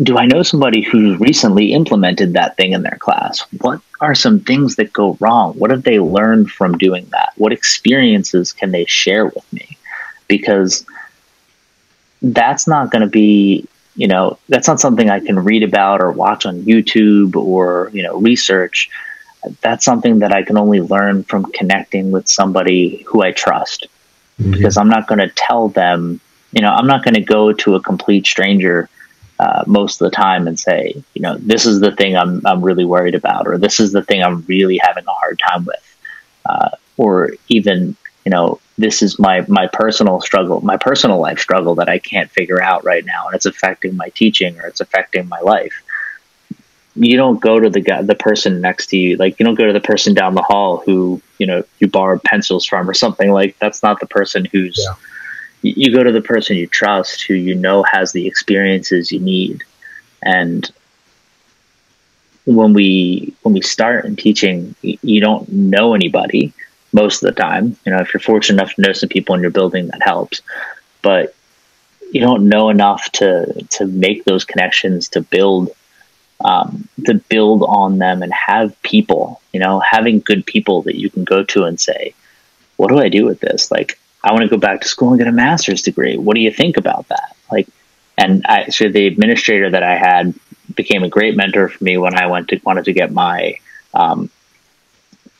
do 0.01 0.17
I 0.17 0.25
know 0.25 0.41
somebody 0.41 0.81
who's 0.81 1.19
recently 1.19 1.73
implemented 1.73 2.33
that 2.33 2.57
thing 2.57 2.73
in 2.73 2.81
their 2.81 2.97
class? 2.99 3.41
What 3.61 3.79
are 4.01 4.15
some 4.15 4.39
things 4.39 4.75
that 4.77 4.91
go 4.91 5.17
wrong? 5.19 5.53
What 5.53 5.69
have 5.69 5.83
they 5.83 5.99
learned 5.99 6.49
from 6.49 6.77
doing 6.77 7.07
that? 7.11 7.33
What 7.37 7.53
experiences 7.53 8.51
can 8.51 8.71
they 8.71 8.85
share 8.85 9.25
with 9.25 9.53
me? 9.53 9.77
Because 10.27 10.85
that's 12.23 12.67
not 12.67 12.89
going 12.89 13.03
to 13.03 13.09
be, 13.09 13.67
you 13.95 14.07
know, 14.07 14.39
that's 14.49 14.67
not 14.67 14.79
something 14.79 15.09
I 15.09 15.19
can 15.19 15.37
read 15.39 15.61
about 15.61 16.01
or 16.01 16.11
watch 16.11 16.45
on 16.47 16.63
YouTube 16.63 17.35
or, 17.35 17.91
you 17.93 18.01
know, 18.01 18.17
research. 18.17 18.89
That's 19.61 19.85
something 19.85 20.19
that 20.19 20.31
I 20.31 20.41
can 20.41 20.57
only 20.57 20.81
learn 20.81 21.23
from 21.23 21.45
connecting 21.51 22.11
with 22.11 22.27
somebody 22.27 23.03
who 23.05 23.21
I 23.21 23.31
trust. 23.31 23.87
Mm-hmm. 24.39 24.53
Because 24.53 24.77
I'm 24.77 24.89
not 24.89 25.07
going 25.07 25.19
to 25.19 25.29
tell 25.35 25.67
them, 25.67 26.19
you 26.51 26.61
know, 26.63 26.69
I'm 26.69 26.87
not 26.87 27.03
going 27.03 27.13
to 27.13 27.21
go 27.21 27.53
to 27.53 27.75
a 27.75 27.81
complete 27.81 28.25
stranger 28.25 28.89
uh, 29.39 29.63
most 29.65 30.01
of 30.01 30.09
the 30.09 30.15
time 30.15 30.47
and 30.47 30.59
say, 30.59 30.93
you 31.13 31.21
know, 31.21 31.37
this 31.37 31.65
is 31.65 31.79
the 31.79 31.91
thing 31.91 32.15
I'm 32.15 32.45
I'm 32.45 32.61
really 32.61 32.85
worried 32.85 33.15
about, 33.15 33.47
or 33.47 33.57
this 33.57 33.79
is 33.79 33.91
the 33.91 34.03
thing 34.03 34.23
I'm 34.23 34.41
really 34.47 34.77
having 34.77 35.05
a 35.05 35.11
hard 35.11 35.39
time 35.39 35.65
with, 35.65 35.97
uh, 36.45 36.69
or 36.97 37.31
even 37.47 37.95
you 38.25 38.29
know, 38.29 38.59
this 38.77 39.01
is 39.01 39.19
my 39.19 39.43
my 39.47 39.67
personal 39.67 40.21
struggle, 40.21 40.61
my 40.61 40.77
personal 40.77 41.19
life 41.19 41.39
struggle 41.39 41.75
that 41.75 41.89
I 41.89 41.99
can't 41.99 42.29
figure 42.29 42.61
out 42.61 42.85
right 42.85 43.05
now, 43.05 43.27
and 43.27 43.35
it's 43.35 43.45
affecting 43.45 43.97
my 43.97 44.09
teaching 44.09 44.59
or 44.59 44.67
it's 44.67 44.81
affecting 44.81 45.27
my 45.27 45.39
life. 45.39 45.83
You 46.95 47.17
don't 47.17 47.41
go 47.41 47.59
to 47.59 47.71
the 47.71 47.81
guy, 47.81 48.03
the 48.03 48.13
person 48.13 48.61
next 48.61 48.87
to 48.87 48.97
you, 48.97 49.17
like 49.17 49.39
you 49.39 49.45
don't 49.45 49.55
go 49.55 49.65
to 49.65 49.73
the 49.73 49.81
person 49.81 50.13
down 50.13 50.35
the 50.35 50.43
hall 50.43 50.83
who 50.85 51.21
you 51.39 51.47
know 51.47 51.63
you 51.79 51.87
borrowed 51.87 52.23
pencils 52.23 52.65
from 52.65 52.87
or 52.89 52.93
something 52.93 53.31
like. 53.31 53.57
That's 53.59 53.81
not 53.81 53.99
the 53.99 54.05
person 54.07 54.45
who's. 54.45 54.77
Yeah 54.77 54.95
you 55.63 55.91
go 55.91 56.03
to 56.03 56.11
the 56.11 56.21
person 56.21 56.57
you 56.57 56.67
trust 56.67 57.23
who 57.23 57.33
you 57.33 57.55
know 57.55 57.83
has 57.83 58.11
the 58.11 58.27
experiences 58.27 59.11
you 59.11 59.19
need. 59.19 59.63
And 60.21 60.69
when 62.45 62.73
we 62.73 63.33
when 63.41 63.53
we 63.53 63.61
start 63.61 64.05
in 64.05 64.15
teaching 64.15 64.75
you 64.81 65.21
don't 65.21 65.49
know 65.49 65.93
anybody 65.93 66.53
most 66.91 67.23
of 67.23 67.33
the 67.33 67.41
time. 67.41 67.77
You 67.85 67.93
know 67.93 67.99
if 67.99 68.13
you're 68.13 68.21
fortunate 68.21 68.61
enough 68.61 68.75
to 68.75 68.81
know 68.81 68.93
some 68.93 69.09
people 69.09 69.35
in 69.35 69.41
your 69.41 69.51
building 69.51 69.87
that 69.87 70.03
helps. 70.03 70.41
But 71.01 71.35
you 72.11 72.19
don't 72.19 72.47
know 72.47 72.69
enough 72.69 73.09
to 73.13 73.65
to 73.71 73.87
make 73.87 74.25
those 74.25 74.45
connections 74.45 75.09
to 75.09 75.21
build 75.21 75.69
um, 76.43 76.87
to 77.05 77.13
build 77.13 77.63
on 77.63 77.99
them 77.99 78.21
and 78.21 78.33
have 78.33 78.79
people 78.81 79.41
you 79.53 79.59
know 79.59 79.79
having 79.79 80.19
good 80.19 80.45
people 80.45 80.81
that 80.83 80.99
you 80.99 81.09
can 81.09 81.23
go 81.23 81.43
to 81.43 81.63
and 81.63 81.79
say 81.79 82.13
what 82.77 82.89
do 82.89 82.99
i 82.99 83.07
do 83.07 83.25
with 83.25 83.39
this? 83.39 83.71
Like 83.71 83.97
I 84.23 84.31
want 84.31 84.43
to 84.43 84.49
go 84.49 84.57
back 84.57 84.81
to 84.81 84.87
school 84.87 85.09
and 85.09 85.17
get 85.17 85.27
a 85.27 85.31
master's 85.31 85.81
degree. 85.81 86.17
What 86.17 86.35
do 86.35 86.41
you 86.41 86.51
think 86.51 86.77
about 86.77 87.07
that? 87.09 87.35
Like, 87.51 87.67
and 88.17 88.45
I, 88.45 88.69
so 88.69 88.89
the 88.89 89.07
administrator 89.07 89.69
that 89.71 89.83
I 89.83 89.97
had 89.97 90.33
became 90.75 91.03
a 91.03 91.09
great 91.09 91.35
mentor 91.35 91.67
for 91.69 91.83
me 91.83 91.97
when 91.97 92.15
I 92.15 92.27
went 92.27 92.47
to 92.49 92.59
wanted 92.63 92.85
to 92.85 92.93
get 92.93 93.11
my 93.11 93.57
um, 93.93 94.29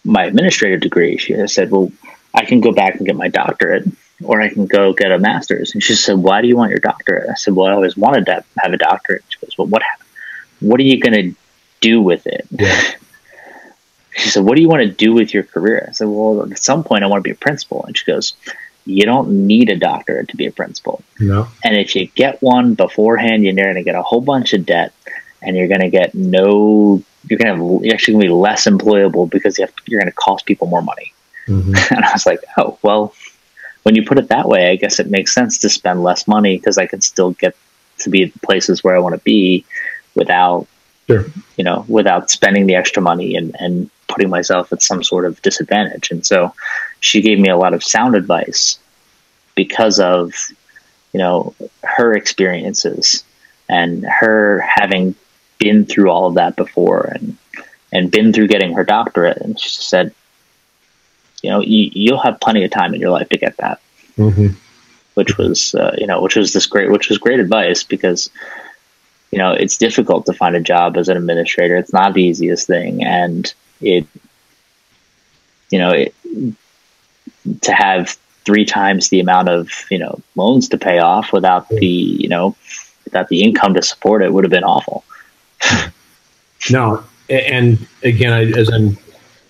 my 0.03 0.25
administrative 0.25 0.81
degree. 0.81 1.17
She 1.17 1.47
said, 1.47 1.71
"Well, 1.71 1.91
I 2.33 2.45
can 2.45 2.61
go 2.61 2.71
back 2.71 2.95
and 2.95 3.05
get 3.05 3.15
my 3.15 3.29
doctorate." 3.29 3.87
or 4.23 4.41
I 4.41 4.49
can 4.49 4.65
go 4.65 4.93
get 4.93 5.11
a 5.11 5.19
master's. 5.19 5.73
And 5.73 5.83
she 5.83 5.95
said, 5.95 6.17
why 6.17 6.41
do 6.41 6.47
you 6.47 6.55
want 6.55 6.69
your 6.69 6.79
doctorate? 6.79 7.29
I 7.29 7.35
said, 7.35 7.55
well, 7.55 7.67
I 7.67 7.71
always 7.73 7.97
wanted 7.97 8.25
to 8.27 8.43
have 8.57 8.73
a 8.73 8.77
doctorate. 8.77 9.23
She 9.29 9.39
goes, 9.39 9.57
well, 9.57 9.67
what, 9.67 9.81
what 10.59 10.79
are 10.79 10.83
you 10.83 10.99
going 10.99 11.13
to 11.13 11.39
do 11.81 12.01
with 12.01 12.25
it? 12.27 12.47
Yeah. 12.51 12.81
She 14.15 14.29
said, 14.29 14.43
what 14.43 14.55
do 14.55 14.61
you 14.61 14.69
want 14.69 14.83
to 14.83 14.91
do 14.91 15.13
with 15.13 15.33
your 15.33 15.43
career? 15.43 15.87
I 15.89 15.91
said, 15.91 16.07
well, 16.07 16.43
at 16.51 16.59
some 16.59 16.83
point 16.83 17.03
I 17.03 17.07
want 17.07 17.23
to 17.23 17.27
be 17.27 17.31
a 17.31 17.35
principal. 17.35 17.83
And 17.85 17.97
she 17.97 18.05
goes, 18.05 18.33
you 18.85 19.05
don't 19.05 19.47
need 19.47 19.69
a 19.69 19.77
doctorate 19.77 20.29
to 20.29 20.37
be 20.37 20.45
a 20.45 20.51
principal. 20.51 21.03
No. 21.19 21.47
And 21.63 21.75
if 21.75 21.95
you 21.95 22.07
get 22.07 22.41
one 22.41 22.73
beforehand, 22.73 23.43
you're 23.43 23.53
going 23.53 23.75
to 23.75 23.83
get 23.83 23.95
a 23.95 24.01
whole 24.01 24.21
bunch 24.21 24.53
of 24.53 24.65
debt 24.65 24.93
and 25.41 25.55
you're 25.55 25.67
going 25.67 25.81
to 25.81 25.89
get 25.89 26.13
no, 26.13 27.01
you're 27.29 27.39
going 27.39 27.57
to 27.57 27.85
you're 27.85 27.93
actually 27.93 28.15
going 28.15 28.23
to 28.23 28.29
be 28.29 28.33
less 28.33 28.65
employable 28.65 29.29
because 29.29 29.57
you 29.57 29.65
have, 29.65 29.73
you're 29.85 29.99
going 29.99 30.11
to 30.11 30.15
cost 30.15 30.45
people 30.45 30.67
more 30.67 30.81
money. 30.81 31.13
Mm-hmm. 31.47 31.73
And 31.95 32.05
I 32.05 32.11
was 32.11 32.25
like, 32.25 32.39
oh, 32.57 32.77
well, 32.81 33.13
when 33.83 33.95
you 33.95 34.05
put 34.05 34.17
it 34.17 34.29
that 34.29 34.47
way, 34.47 34.71
I 34.71 34.75
guess 34.75 34.99
it 34.99 35.09
makes 35.09 35.33
sense 35.33 35.57
to 35.59 35.69
spend 35.69 36.03
less 36.03 36.27
money 36.27 36.57
because 36.57 36.77
I 36.77 36.85
can 36.85 37.01
still 37.01 37.31
get 37.31 37.55
to 37.99 38.09
be 38.09 38.25
the 38.25 38.39
places 38.39 38.83
where 38.83 38.95
I 38.95 38.99
want 38.99 39.15
to 39.15 39.21
be 39.21 39.65
without, 40.15 40.67
sure. 41.07 41.25
you 41.57 41.63
know, 41.63 41.85
without 41.87 42.29
spending 42.29 42.65
the 42.65 42.75
extra 42.75 43.01
money 43.01 43.35
and, 43.35 43.55
and 43.59 43.89
putting 44.07 44.29
myself 44.29 44.71
at 44.71 44.81
some 44.81 45.03
sort 45.03 45.25
of 45.25 45.41
disadvantage. 45.41 46.11
And 46.11 46.25
so 46.25 46.53
she 47.03 47.21
gave 47.21 47.37
me 47.37 47.49
a 47.49 47.57
lot 47.57 47.73
of 47.73 47.83
sound 47.83 48.15
advice 48.15 48.79
because 49.55 49.99
of, 49.99 50.33
you 51.11 51.19
know, 51.19 51.53
her 51.83 52.13
experiences 52.13 53.25
and 53.67 54.05
her 54.05 54.61
having 54.61 55.13
been 55.57 55.85
through 55.85 56.09
all 56.09 56.27
of 56.27 56.35
that 56.35 56.55
before 56.55 57.11
and, 57.13 57.37
and 57.91 58.09
been 58.09 58.31
through 58.31 58.47
getting 58.47 58.71
her 58.71 58.85
doctorate. 58.85 59.37
And 59.37 59.59
she 59.59 59.69
said, 59.69 60.15
you 61.41 61.49
know, 61.49 61.59
you, 61.59 62.13
will 62.13 62.21
have 62.21 62.39
plenty 62.39 62.63
of 62.63 62.71
time 62.71 62.93
in 62.93 63.01
your 63.01 63.11
life 63.11 63.27
to 63.29 63.37
get 63.37 63.57
that. 63.57 63.81
Mm-hmm. 64.17 64.55
Which 65.15 65.37
was, 65.37 65.75
uh, 65.75 65.93
you 65.97 66.07
know, 66.07 66.21
which 66.21 66.37
was 66.37 66.53
this 66.53 66.65
great, 66.65 66.89
which 66.89 67.09
was 67.09 67.17
great 67.17 67.41
advice 67.41 67.83
because, 67.83 68.29
you 69.29 69.37
know, 69.37 69.51
it's 69.51 69.77
difficult 69.77 70.25
to 70.27 70.33
find 70.33 70.55
a 70.55 70.61
job 70.61 70.95
as 70.95 71.09
an 71.09 71.17
administrator. 71.17 71.75
It's 71.75 71.91
not 71.91 72.13
the 72.13 72.23
easiest 72.23 72.65
thing, 72.65 73.03
and 73.03 73.53
it, 73.81 74.07
you 75.69 75.77
know, 75.77 75.91
it, 75.91 76.15
to 77.61 77.73
have 77.73 78.17
three 78.45 78.65
times 78.65 79.09
the 79.09 79.19
amount 79.19 79.49
of 79.49 79.69
you 79.89 79.97
know 79.97 80.19
loans 80.35 80.67
to 80.69 80.77
pay 80.77 80.99
off 80.99 81.31
without 81.31 81.69
the 81.69 81.85
you 81.85 82.27
know 82.27 82.55
without 83.05 83.27
the 83.29 83.41
income 83.41 83.73
to 83.73 83.81
support 83.81 84.21
it 84.21 84.33
would 84.33 84.43
have 84.43 84.51
been 84.51 84.63
awful. 84.63 85.03
no, 86.69 87.03
and 87.29 87.87
again, 88.03 88.57
as 88.57 88.69
I'm 88.69 88.97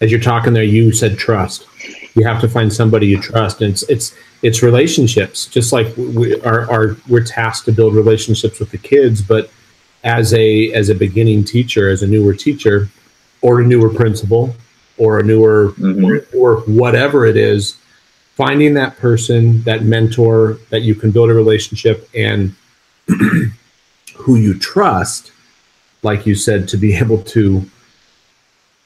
as 0.02 0.12
you're 0.12 0.20
talking 0.20 0.54
there, 0.54 0.64
you 0.64 0.92
said 0.92 1.18
trust 1.18 1.68
you 2.16 2.26
have 2.26 2.40
to 2.42 2.48
find 2.48 2.72
somebody 2.72 3.08
you 3.08 3.20
trust 3.20 3.62
and 3.62 3.72
it's 3.72 3.84
it's 3.84 4.16
it's 4.42 4.62
relationships 4.62 5.46
just 5.48 5.72
like 5.72 5.88
we 5.98 6.40
are, 6.42 6.70
are 6.72 6.98
we're 7.08 7.24
tasked 7.24 7.66
to 7.66 7.72
build 7.72 7.96
relationships 7.96 8.60
with 8.60 8.72
the 8.72 8.78
kids 8.78 9.22
but 9.22 9.50
as 10.04 10.34
a 10.34 10.72
as 10.74 10.90
a 10.90 10.96
beginning 10.96 11.44
teacher 11.44 11.90
as 11.90 12.04
a 12.04 12.08
newer 12.08 12.34
teacher 12.34 12.90
or 13.42 13.62
a 13.62 13.66
newer 13.66 13.90
principal 13.90 14.56
or 14.98 15.20
a 15.20 15.24
newer 15.24 15.72
mm-hmm. 15.72 16.06
or, 16.06 16.58
or 16.58 16.62
whatever 16.62 17.26
it 17.26 17.38
is 17.38 17.78
finding 18.36 18.74
that 18.74 18.98
person 18.98 19.62
that 19.64 19.84
mentor 19.84 20.58
that 20.70 20.82
you 20.82 20.96
can 20.96 21.12
build 21.12 21.30
a 21.30 21.34
relationship 21.34 22.10
and 22.16 22.56
who 24.16 24.36
you 24.36 24.58
trust 24.58 25.32
like 26.02 26.26
you 26.26 26.36
said 26.36 26.68
to 26.68 26.78
be 26.78 26.96
able 27.04 27.22
to 27.22 27.64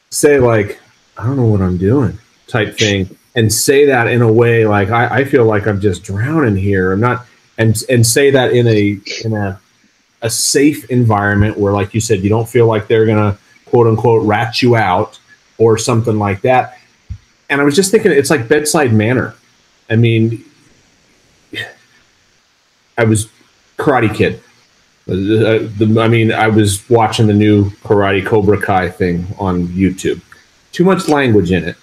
say 0.09 0.39
like 0.39 0.79
i 1.17 1.25
don't 1.25 1.37
know 1.37 1.45
what 1.45 1.61
i'm 1.61 1.77
doing 1.77 2.17
type 2.47 2.77
thing 2.77 3.09
and 3.37 3.53
say 3.53 3.85
that 3.85 4.07
in 4.07 4.23
a 4.23 4.31
way 4.31 4.65
like 4.65 4.89
I, 4.89 5.19
I 5.19 5.23
feel 5.23 5.45
like 5.45 5.67
I'm 5.67 5.79
just 5.79 6.03
drowning 6.03 6.57
here. 6.57 6.91
I'm 6.91 6.99
not 6.99 7.25
and 7.57 7.81
and 7.87 8.05
say 8.05 8.31
that 8.31 8.51
in 8.51 8.67
a 8.67 8.99
in 9.23 9.33
a 9.33 9.59
a 10.23 10.29
safe 10.29 10.89
environment 10.89 11.55
where 11.55 11.71
like 11.71 11.93
you 11.93 12.01
said 12.01 12.21
you 12.21 12.29
don't 12.29 12.49
feel 12.49 12.65
like 12.65 12.87
they're 12.87 13.05
gonna 13.05 13.37
quote 13.65 13.85
unquote 13.85 14.25
rat 14.25 14.63
you 14.63 14.75
out 14.75 15.19
or 15.59 15.77
something 15.77 16.17
like 16.17 16.41
that. 16.41 16.79
And 17.49 17.61
I 17.61 17.63
was 17.63 17.75
just 17.75 17.91
thinking 17.91 18.11
it's 18.11 18.29
like 18.29 18.47
bedside 18.47 18.93
manner. 18.93 19.35
I 19.89 19.95
mean 19.95 20.43
I 22.97 23.03
was 23.03 23.29
Karate 23.77 24.13
Kid. 24.13 24.41
Uh, 25.09 26.01
I 26.01 26.07
mean, 26.07 26.33
I 26.33 26.47
was 26.47 26.87
watching 26.89 27.27
the 27.27 27.33
new 27.33 27.69
Karate 27.83 28.25
Cobra 28.25 28.59
Kai 28.59 28.89
thing 28.89 29.25
on 29.37 29.67
YouTube. 29.67 30.21
Too 30.71 30.83
much 30.83 31.07
language 31.07 31.51
in 31.51 31.63
it. 31.63 31.77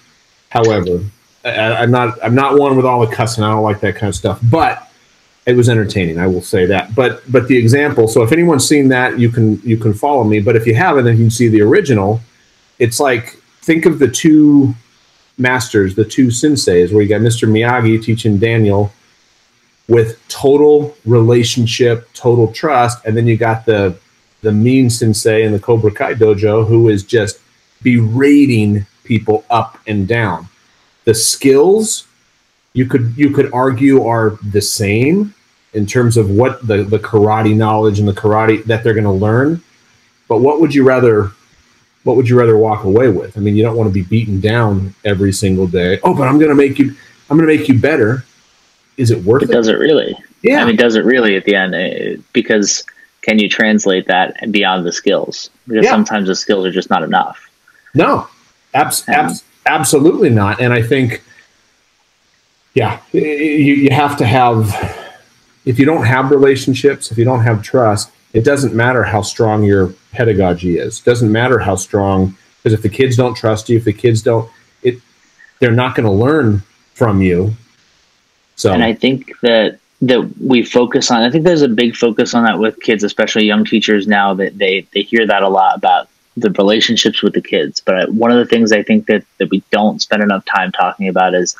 However, 0.49 1.03
I, 1.43 1.83
am 1.83 1.91
not 1.91 2.17
I'm 2.23 2.35
not 2.35 2.59
one 2.59 2.75
with 2.75 2.85
all 2.85 3.05
the 3.05 3.13
cussing. 3.13 3.43
I 3.43 3.51
don't 3.51 3.63
like 3.63 3.79
that 3.79 3.95
kind 3.95 4.09
of 4.09 4.15
stuff. 4.15 4.39
But 4.43 4.91
it 5.45 5.55
was 5.55 5.69
entertaining. 5.69 6.19
I 6.19 6.27
will 6.27 6.41
say 6.41 6.65
that. 6.67 6.93
But 6.93 7.23
but 7.31 7.47
the 7.47 7.57
example. 7.57 8.07
So 8.07 8.21
if 8.21 8.31
anyone's 8.31 8.67
seen 8.67 8.89
that, 8.89 9.17
you 9.17 9.29
can 9.29 9.59
you 9.61 9.77
can 9.77 9.93
follow 9.93 10.23
me. 10.23 10.39
But 10.39 10.55
if 10.55 10.67
you 10.67 10.75
haven't, 10.75 11.05
then 11.05 11.17
you 11.17 11.23
can 11.23 11.31
see 11.31 11.47
the 11.47 11.61
original. 11.61 12.21
It's 12.77 12.99
like 12.99 13.37
think 13.61 13.85
of 13.85 13.99
the 13.99 14.07
two 14.07 14.75
masters, 15.37 15.95
the 15.95 16.05
two 16.05 16.27
senseis, 16.27 16.91
where 16.91 17.01
you 17.01 17.09
got 17.09 17.21
Mr. 17.21 17.49
Miyagi 17.49 18.01
teaching 18.01 18.37
Daniel 18.37 18.91
with 19.87 20.25
total 20.27 20.95
relationship, 21.05 22.11
total 22.13 22.51
trust, 22.51 23.03
and 23.05 23.15
then 23.15 23.27
you 23.27 23.37
got 23.37 23.65
the 23.65 23.97
the 24.41 24.51
mean 24.51 24.89
sensei 24.91 25.43
in 25.43 25.51
the 25.51 25.59
Cobra 25.59 25.91
Kai 25.91 26.13
dojo 26.13 26.67
who 26.67 26.89
is 26.89 27.03
just 27.03 27.39
berating 27.81 28.85
people 29.03 29.43
up 29.49 29.79
and 29.87 30.07
down. 30.07 30.47
The 31.05 31.15
skills 31.15 32.07
you 32.73 32.85
could 32.85 33.13
you 33.15 33.31
could 33.31 33.51
argue 33.53 34.05
are 34.05 34.37
the 34.43 34.61
same 34.61 35.33
in 35.73 35.85
terms 35.85 36.15
of 36.15 36.29
what 36.29 36.65
the, 36.65 36.83
the 36.83 36.99
karate 36.99 37.55
knowledge 37.55 37.99
and 37.99 38.07
the 38.07 38.13
karate 38.13 38.63
that 38.65 38.83
they're 38.83 38.93
going 38.93 39.03
to 39.03 39.11
learn. 39.11 39.61
But 40.27 40.39
what 40.39 40.61
would 40.61 40.73
you 40.73 40.83
rather 40.83 41.31
what 42.05 42.15
would 42.15 42.29
you 42.29 42.37
rather 42.37 42.55
walk 42.55 42.83
away 42.83 43.09
with? 43.09 43.35
I 43.35 43.41
mean, 43.41 43.55
you 43.55 43.63
don't 43.63 43.75
want 43.75 43.89
to 43.89 43.93
be 43.93 44.03
beaten 44.03 44.39
down 44.39 44.95
every 45.03 45.33
single 45.33 45.67
day. 45.67 45.99
Oh, 46.03 46.15
but 46.15 46.27
I'm 46.27 46.37
going 46.37 46.49
to 46.49 46.55
make 46.55 46.79
you 46.79 46.95
I'm 47.29 47.37
going 47.37 47.49
to 47.49 47.57
make 47.57 47.67
you 47.67 47.77
better. 47.77 48.23
Is 48.97 49.11
it 49.11 49.23
worth 49.23 49.43
it? 49.43 49.49
It 49.49 49.53
does 49.53 49.67
it 49.67 49.77
really? 49.77 50.17
Yeah. 50.41 50.61
I 50.61 50.65
mean, 50.65 50.75
does 50.75 50.95
it 50.95 51.03
really 51.03 51.35
at 51.35 51.43
the 51.43 51.55
end? 51.55 51.75
Eh, 51.75 52.17
because 52.31 52.85
can 53.21 53.39
you 53.39 53.49
translate 53.49 54.07
that 54.07 54.35
beyond 54.51 54.85
the 54.85 54.91
skills? 54.91 55.49
Because 55.67 55.85
yeah. 55.85 55.91
sometimes 55.91 56.27
the 56.27 56.35
skills 56.35 56.65
are 56.65 56.71
just 56.71 56.89
not 56.89 57.03
enough. 57.03 57.49
No, 57.95 58.27
Abs- 58.75 59.07
abs- 59.09 59.43
absolutely 59.65 60.29
not. 60.29 60.61
And 60.61 60.71
I 60.71 60.81
think, 60.81 61.23
yeah, 62.73 62.99
you, 63.13 63.21
you 63.21 63.89
have 63.89 64.17
to 64.17 64.25
have, 64.25 64.69
if 65.65 65.79
you 65.79 65.85
don't 65.85 66.05
have 66.05 66.29
relationships, 66.29 67.11
if 67.11 67.17
you 67.17 67.25
don't 67.25 67.41
have 67.41 67.63
trust, 67.63 68.11
it 68.35 68.43
doesn't 68.43 68.73
matter 68.73 69.01
how 69.01 69.21
strong 69.21 69.63
your 69.63 69.93
pedagogy 70.11 70.77
is. 70.77 70.99
It 70.99 71.05
doesn't 71.05 71.31
matter 71.31 71.57
how 71.57 71.77
strong, 71.77 72.35
because 72.57 72.73
if 72.73 72.81
the 72.81 72.89
kids 72.89 73.15
don't 73.15 73.33
trust 73.33 73.69
you, 73.69 73.77
if 73.77 73.85
the 73.85 73.93
kids 73.93 74.21
don't, 74.21 74.51
it, 74.83 74.99
they're 75.59 75.71
not 75.71 75.95
going 75.95 76.05
to 76.05 76.11
learn 76.11 76.61
from 76.93 77.21
you. 77.21 77.53
So, 78.57 78.73
and 78.73 78.83
I 78.83 78.93
think 78.93 79.31
that 79.41 79.79
that 80.01 80.29
we 80.39 80.63
focus 80.63 81.09
on. 81.11 81.21
I 81.21 81.31
think 81.31 81.45
there's 81.45 81.61
a 81.61 81.69
big 81.69 81.95
focus 81.95 82.33
on 82.33 82.43
that 82.43 82.59
with 82.59 82.77
kids, 82.81 83.05
especially 83.05 83.45
young 83.45 83.63
teachers 83.63 84.05
now. 84.05 84.33
That 84.33 84.57
they 84.57 84.85
they 84.93 85.03
hear 85.03 85.25
that 85.25 85.41
a 85.41 85.49
lot 85.49 85.77
about 85.77 86.09
the 86.35 86.51
relationships 86.51 87.23
with 87.23 87.33
the 87.33 87.41
kids. 87.41 87.79
But 87.79 88.11
one 88.13 88.31
of 88.31 88.37
the 88.37 88.45
things 88.45 88.73
I 88.73 88.83
think 88.83 89.05
that, 89.05 89.23
that 89.37 89.49
we 89.49 89.63
don't 89.71 90.01
spend 90.01 90.21
enough 90.21 90.43
time 90.43 90.73
talking 90.73 91.07
about 91.07 91.33
is 91.33 91.55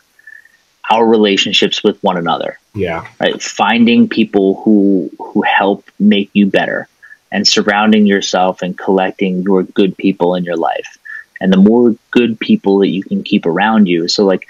our 0.90 1.06
relationships 1.06 1.84
with 1.84 2.02
one 2.04 2.18
another. 2.18 2.60
Yeah. 2.74 3.08
Right. 3.20 3.42
Finding 3.42 4.08
people 4.08 4.62
who 4.64 5.10
who 5.20 5.42
help 5.42 5.90
make 6.00 6.30
you 6.34 6.48
better 6.48 6.88
and 7.32 7.48
surrounding 7.48 8.06
yourself 8.06 8.62
and 8.62 8.78
collecting 8.78 9.42
your 9.42 9.64
good 9.64 9.98
people 9.98 10.36
in 10.36 10.44
your 10.44 10.58
life. 10.58 10.98
And 11.42 11.52
the 11.52 11.58
more 11.58 11.96
good 12.12 12.40
people 12.40 12.80
that 12.80 12.90
you 12.90 13.04
can 13.04 13.24
keep 13.24 13.46
around 13.46 13.88
you. 13.88 14.08
So 14.08 14.26
like 14.26 14.48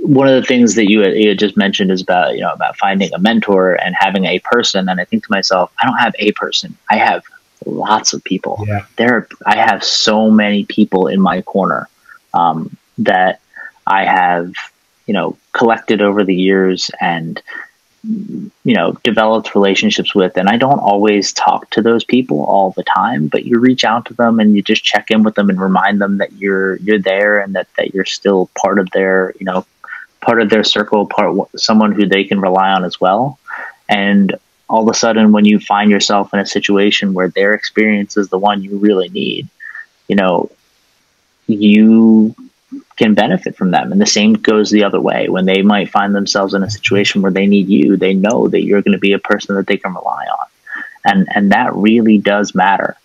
one 0.00 0.28
of 0.28 0.34
the 0.34 0.46
things 0.46 0.74
that 0.76 0.88
you 0.88 1.00
had, 1.00 1.14
you 1.14 1.28
had, 1.30 1.38
just 1.38 1.56
mentioned 1.56 1.90
is 1.90 2.00
about 2.00 2.34
you 2.34 2.40
know 2.40 2.52
about 2.52 2.76
finding 2.76 3.12
a 3.12 3.18
mentor 3.18 3.74
and 3.74 3.94
having 3.98 4.24
a 4.24 4.38
person 4.38 4.88
and 4.88 4.98
i 4.98 5.04
think 5.04 5.22
to 5.22 5.30
myself 5.30 5.70
i 5.82 5.84
don't 5.84 5.98
have 5.98 6.14
a 6.18 6.32
person 6.32 6.74
i 6.90 6.96
have 6.96 7.22
lots 7.66 8.12
of 8.12 8.22
people. 8.24 8.64
Yeah. 8.66 8.84
There, 8.96 9.28
I 9.46 9.56
have 9.56 9.84
so 9.84 10.30
many 10.30 10.64
people 10.64 11.06
in 11.06 11.20
my 11.20 11.42
corner 11.42 11.88
um, 12.32 12.76
that 12.98 13.40
I 13.86 14.04
have, 14.04 14.52
you 15.06 15.14
know, 15.14 15.36
collected 15.52 16.02
over 16.02 16.24
the 16.24 16.34
years 16.34 16.90
and 17.00 17.42
you 18.06 18.74
know 18.74 18.92
developed 19.02 19.54
relationships 19.54 20.14
with. 20.14 20.36
And 20.36 20.48
i 20.48 20.58
don't 20.58 20.78
always 20.78 21.32
talk 21.32 21.70
to 21.70 21.80
those 21.80 22.04
people 22.04 22.44
all 22.44 22.72
the 22.72 22.84
time 22.84 23.28
but 23.28 23.46
you 23.46 23.58
reach 23.58 23.82
out 23.82 24.04
to 24.06 24.14
them 24.14 24.40
and 24.40 24.54
you 24.54 24.60
just 24.60 24.84
check 24.84 25.10
in 25.10 25.22
with 25.22 25.36
them 25.36 25.48
and 25.48 25.58
remind 25.58 26.02
them 26.02 26.18
that 26.18 26.32
you're 26.34 26.76
you're 26.76 26.98
there 26.98 27.38
and 27.38 27.54
that 27.54 27.68
that 27.78 27.94
you're 27.94 28.04
still 28.04 28.50
part 28.60 28.78
of 28.78 28.90
their 28.90 29.32
you 29.40 29.46
know 29.46 29.64
part 30.20 30.40
of 30.40 30.50
their 30.50 30.64
circle 30.64 31.06
part 31.06 31.48
someone 31.56 31.92
who 31.92 32.06
they 32.06 32.24
can 32.24 32.40
rely 32.40 32.70
on 32.70 32.84
as 32.84 33.00
well. 33.00 33.38
And 33.88 34.34
all 34.68 34.82
of 34.82 34.94
a 34.94 34.98
sudden 34.98 35.32
when 35.32 35.44
you 35.44 35.60
find 35.60 35.90
yourself 35.90 36.32
in 36.32 36.40
a 36.40 36.46
situation 36.46 37.12
where 37.12 37.28
their 37.28 37.52
experience 37.52 38.16
is 38.16 38.28
the 38.28 38.38
one 38.38 38.62
you 38.62 38.78
really 38.78 39.10
need 39.10 39.46
you 40.08 40.16
know 40.16 40.50
you 41.46 42.34
can 42.96 43.14
benefit 43.14 43.56
from 43.56 43.70
them. 43.70 43.90
And 43.90 44.00
the 44.00 44.06
same 44.06 44.34
goes 44.34 44.70
the 44.70 44.84
other 44.84 45.00
way 45.00 45.28
when 45.28 45.46
they 45.46 45.62
might 45.62 45.90
find 45.90 46.14
themselves 46.14 46.54
in 46.54 46.62
a 46.62 46.70
situation 46.70 47.22
where 47.22 47.32
they 47.32 47.46
need 47.46 47.68
you, 47.68 47.96
they 47.96 48.14
know 48.14 48.48
that 48.48 48.62
you're 48.62 48.82
going 48.82 48.92
to 48.92 48.98
be 48.98 49.12
a 49.12 49.18
person 49.18 49.56
that 49.56 49.66
they 49.66 49.76
can 49.76 49.94
rely 49.94 50.26
on. 50.26 50.46
And, 51.04 51.28
and 51.34 51.52
that 51.52 51.74
really 51.74 52.18
does 52.18 52.54
matter. 52.54 52.96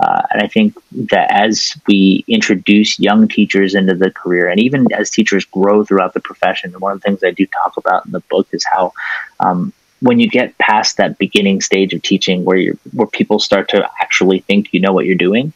Uh, 0.00 0.22
and 0.30 0.42
I 0.42 0.48
think 0.48 0.74
that 1.12 1.30
as 1.30 1.76
we 1.86 2.24
introduce 2.26 2.98
young 2.98 3.28
teachers 3.28 3.74
into 3.74 3.94
the 3.94 4.10
career, 4.10 4.48
and 4.48 4.60
even 4.60 4.92
as 4.92 5.10
teachers 5.10 5.44
grow 5.44 5.84
throughout 5.84 6.14
the 6.14 6.20
profession, 6.20 6.72
one 6.78 6.92
of 6.92 7.00
the 7.00 7.04
things 7.04 7.22
I 7.22 7.30
do 7.30 7.46
talk 7.46 7.76
about 7.76 8.06
in 8.06 8.12
the 8.12 8.20
book 8.20 8.48
is 8.52 8.64
how 8.64 8.92
um, 9.38 9.72
when 10.00 10.18
you 10.18 10.28
get 10.28 10.58
past 10.58 10.96
that 10.96 11.18
beginning 11.18 11.60
stage 11.60 11.94
of 11.94 12.02
teaching, 12.02 12.44
where 12.44 12.56
you 12.56 12.76
where 12.92 13.06
people 13.06 13.38
start 13.38 13.68
to 13.68 13.88
actually 14.00 14.40
think 14.40 14.72
you 14.72 14.80
know 14.80 14.92
what 14.92 15.06
you're 15.06 15.14
doing, 15.14 15.52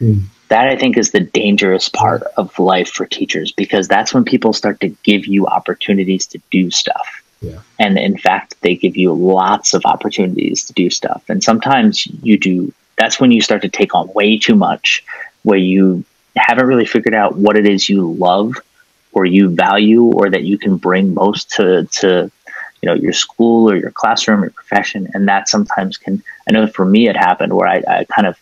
mm 0.00 0.22
that 0.48 0.68
I 0.68 0.76
think 0.76 0.96
is 0.96 1.10
the 1.10 1.20
dangerous 1.20 1.88
part 1.88 2.22
of 2.36 2.58
life 2.58 2.88
for 2.90 3.06
teachers 3.06 3.52
because 3.52 3.86
that's 3.86 4.14
when 4.14 4.24
people 4.24 4.52
start 4.52 4.80
to 4.80 4.88
give 5.02 5.26
you 5.26 5.46
opportunities 5.46 6.26
to 6.28 6.40
do 6.50 6.70
stuff. 6.70 7.22
Yeah. 7.40 7.60
And 7.78 7.98
in 7.98 8.16
fact, 8.18 8.54
they 8.62 8.74
give 8.74 8.96
you 8.96 9.12
lots 9.12 9.74
of 9.74 9.84
opportunities 9.84 10.64
to 10.64 10.72
do 10.72 10.90
stuff. 10.90 11.22
And 11.28 11.44
sometimes 11.44 12.06
you 12.22 12.38
do, 12.38 12.72
that's 12.96 13.20
when 13.20 13.30
you 13.30 13.40
start 13.40 13.62
to 13.62 13.68
take 13.68 13.94
on 13.94 14.12
way 14.14 14.38
too 14.38 14.56
much, 14.56 15.04
where 15.42 15.58
you 15.58 16.04
haven't 16.36 16.66
really 16.66 16.86
figured 16.86 17.14
out 17.14 17.36
what 17.36 17.56
it 17.56 17.66
is 17.66 17.88
you 17.88 18.12
love 18.12 18.54
or 19.12 19.24
you 19.24 19.50
value 19.50 20.04
or 20.04 20.30
that 20.30 20.44
you 20.44 20.58
can 20.58 20.76
bring 20.76 21.14
most 21.14 21.50
to, 21.52 21.84
to 21.86 22.30
you 22.82 22.86
know, 22.86 22.94
your 22.94 23.12
school 23.12 23.70
or 23.70 23.76
your 23.76 23.90
classroom 23.90 24.42
or 24.42 24.50
profession. 24.50 25.08
And 25.14 25.28
that 25.28 25.48
sometimes 25.48 25.96
can, 25.96 26.22
I 26.48 26.52
know 26.52 26.66
for 26.66 26.84
me, 26.84 27.08
it 27.08 27.16
happened 27.16 27.52
where 27.52 27.68
I, 27.68 27.82
I 27.86 28.04
kind 28.04 28.26
of 28.26 28.38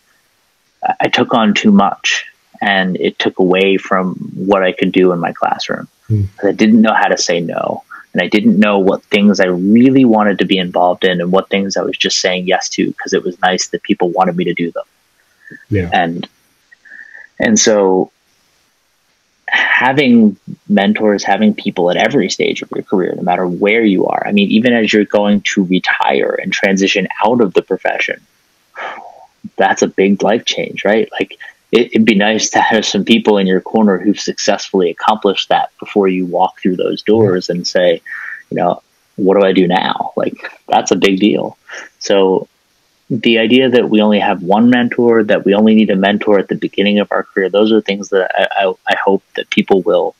I 0.99 1.07
took 1.07 1.33
on 1.33 1.53
too 1.53 1.71
much 1.71 2.25
and 2.61 2.97
it 2.97 3.19
took 3.19 3.39
away 3.39 3.77
from 3.77 4.15
what 4.35 4.63
I 4.63 4.71
could 4.71 4.91
do 4.91 5.11
in 5.11 5.19
my 5.19 5.31
classroom. 5.33 5.87
Mm. 6.09 6.27
I 6.43 6.51
didn't 6.51 6.81
know 6.81 6.93
how 6.93 7.07
to 7.07 7.17
say 7.17 7.39
no. 7.39 7.83
And 8.13 8.21
I 8.21 8.27
didn't 8.27 8.57
know 8.57 8.79
what 8.79 9.03
things 9.03 9.39
I 9.39 9.45
really 9.45 10.05
wanted 10.05 10.39
to 10.39 10.45
be 10.45 10.57
involved 10.57 11.03
in 11.03 11.21
and 11.21 11.31
what 11.31 11.49
things 11.49 11.77
I 11.77 11.83
was 11.83 11.97
just 11.97 12.19
saying 12.19 12.47
yes 12.47 12.69
to 12.69 12.87
because 12.87 13.13
it 13.13 13.23
was 13.23 13.39
nice 13.41 13.67
that 13.67 13.83
people 13.83 14.09
wanted 14.09 14.35
me 14.35 14.45
to 14.45 14.53
do 14.53 14.71
them. 14.71 14.85
Yeah. 15.69 15.89
And 15.93 16.27
and 17.39 17.59
so 17.59 18.11
having 19.47 20.37
mentors, 20.67 21.23
having 21.23 21.53
people 21.53 21.91
at 21.91 21.97
every 21.97 22.29
stage 22.29 22.61
of 22.61 22.71
your 22.71 22.83
career, 22.83 23.13
no 23.15 23.21
matter 23.21 23.47
where 23.47 23.83
you 23.83 24.05
are. 24.07 24.25
I 24.25 24.31
mean, 24.31 24.49
even 24.49 24.73
as 24.73 24.91
you're 24.91 25.05
going 25.05 25.41
to 25.53 25.63
retire 25.65 26.39
and 26.41 26.51
transition 26.51 27.07
out 27.23 27.41
of 27.41 27.53
the 27.53 27.61
profession, 27.61 28.19
that's 29.57 29.81
a 29.81 29.87
big 29.87 30.23
life 30.23 30.45
change, 30.45 30.85
right? 30.85 31.09
Like 31.11 31.37
it, 31.71 31.91
would 31.93 32.05
be 32.05 32.15
nice 32.15 32.49
to 32.51 32.61
have 32.61 32.85
some 32.85 33.03
people 33.03 33.37
in 33.37 33.47
your 33.47 33.61
corner 33.61 33.97
who've 33.97 34.19
successfully 34.19 34.89
accomplished 34.89 35.49
that 35.49 35.71
before 35.79 36.07
you 36.07 36.25
walk 36.25 36.59
through 36.59 36.77
those 36.77 37.01
doors 37.01 37.49
and 37.49 37.67
say, 37.67 38.01
you 38.49 38.57
know, 38.57 38.81
what 39.17 39.39
do 39.39 39.45
I 39.45 39.51
do 39.51 39.67
now? 39.67 40.13
Like 40.15 40.51
that's 40.67 40.91
a 40.91 40.95
big 40.95 41.19
deal. 41.19 41.57
So 41.99 42.47
the 43.09 43.39
idea 43.39 43.69
that 43.69 43.89
we 43.89 44.01
only 44.01 44.19
have 44.19 44.43
one 44.43 44.69
mentor, 44.69 45.23
that 45.23 45.45
we 45.45 45.53
only 45.53 45.75
need 45.75 45.89
a 45.89 45.95
mentor 45.95 46.39
at 46.39 46.47
the 46.47 46.55
beginning 46.55 46.99
of 46.99 47.11
our 47.11 47.23
career, 47.23 47.49
those 47.49 47.71
are 47.71 47.81
things 47.81 48.09
that 48.09 48.29
I, 48.35 48.67
I, 48.67 48.73
I 48.87 48.95
hope 48.95 49.23
that 49.35 49.49
people 49.49 49.81
will 49.81 50.15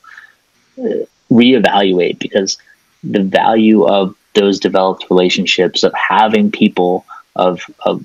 uh, 0.79 1.05
reevaluate 1.31 2.19
because 2.19 2.57
the 3.03 3.23
value 3.23 3.85
of 3.85 4.15
those 4.33 4.59
developed 4.59 5.05
relationships 5.09 5.83
of 5.83 5.93
having 5.93 6.51
people 6.51 7.05
of, 7.35 7.61
of 7.85 8.03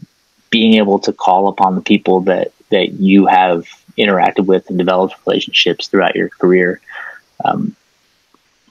being 0.53 0.75
able 0.75 1.01
to 1.01 1.13
call 1.13 1.49
upon 1.49 1.75
the 1.75 1.81
people 1.81 2.21
that 2.21 2.53
that 2.69 2.93
you 2.93 3.27
have 3.27 3.67
interacted 3.99 4.47
with 4.47 4.69
and 4.69 4.79
developed 4.79 5.17
relationships 5.27 5.89
throughout 5.89 6.15
your 6.15 6.29
career 6.29 6.81
um, 7.45 7.75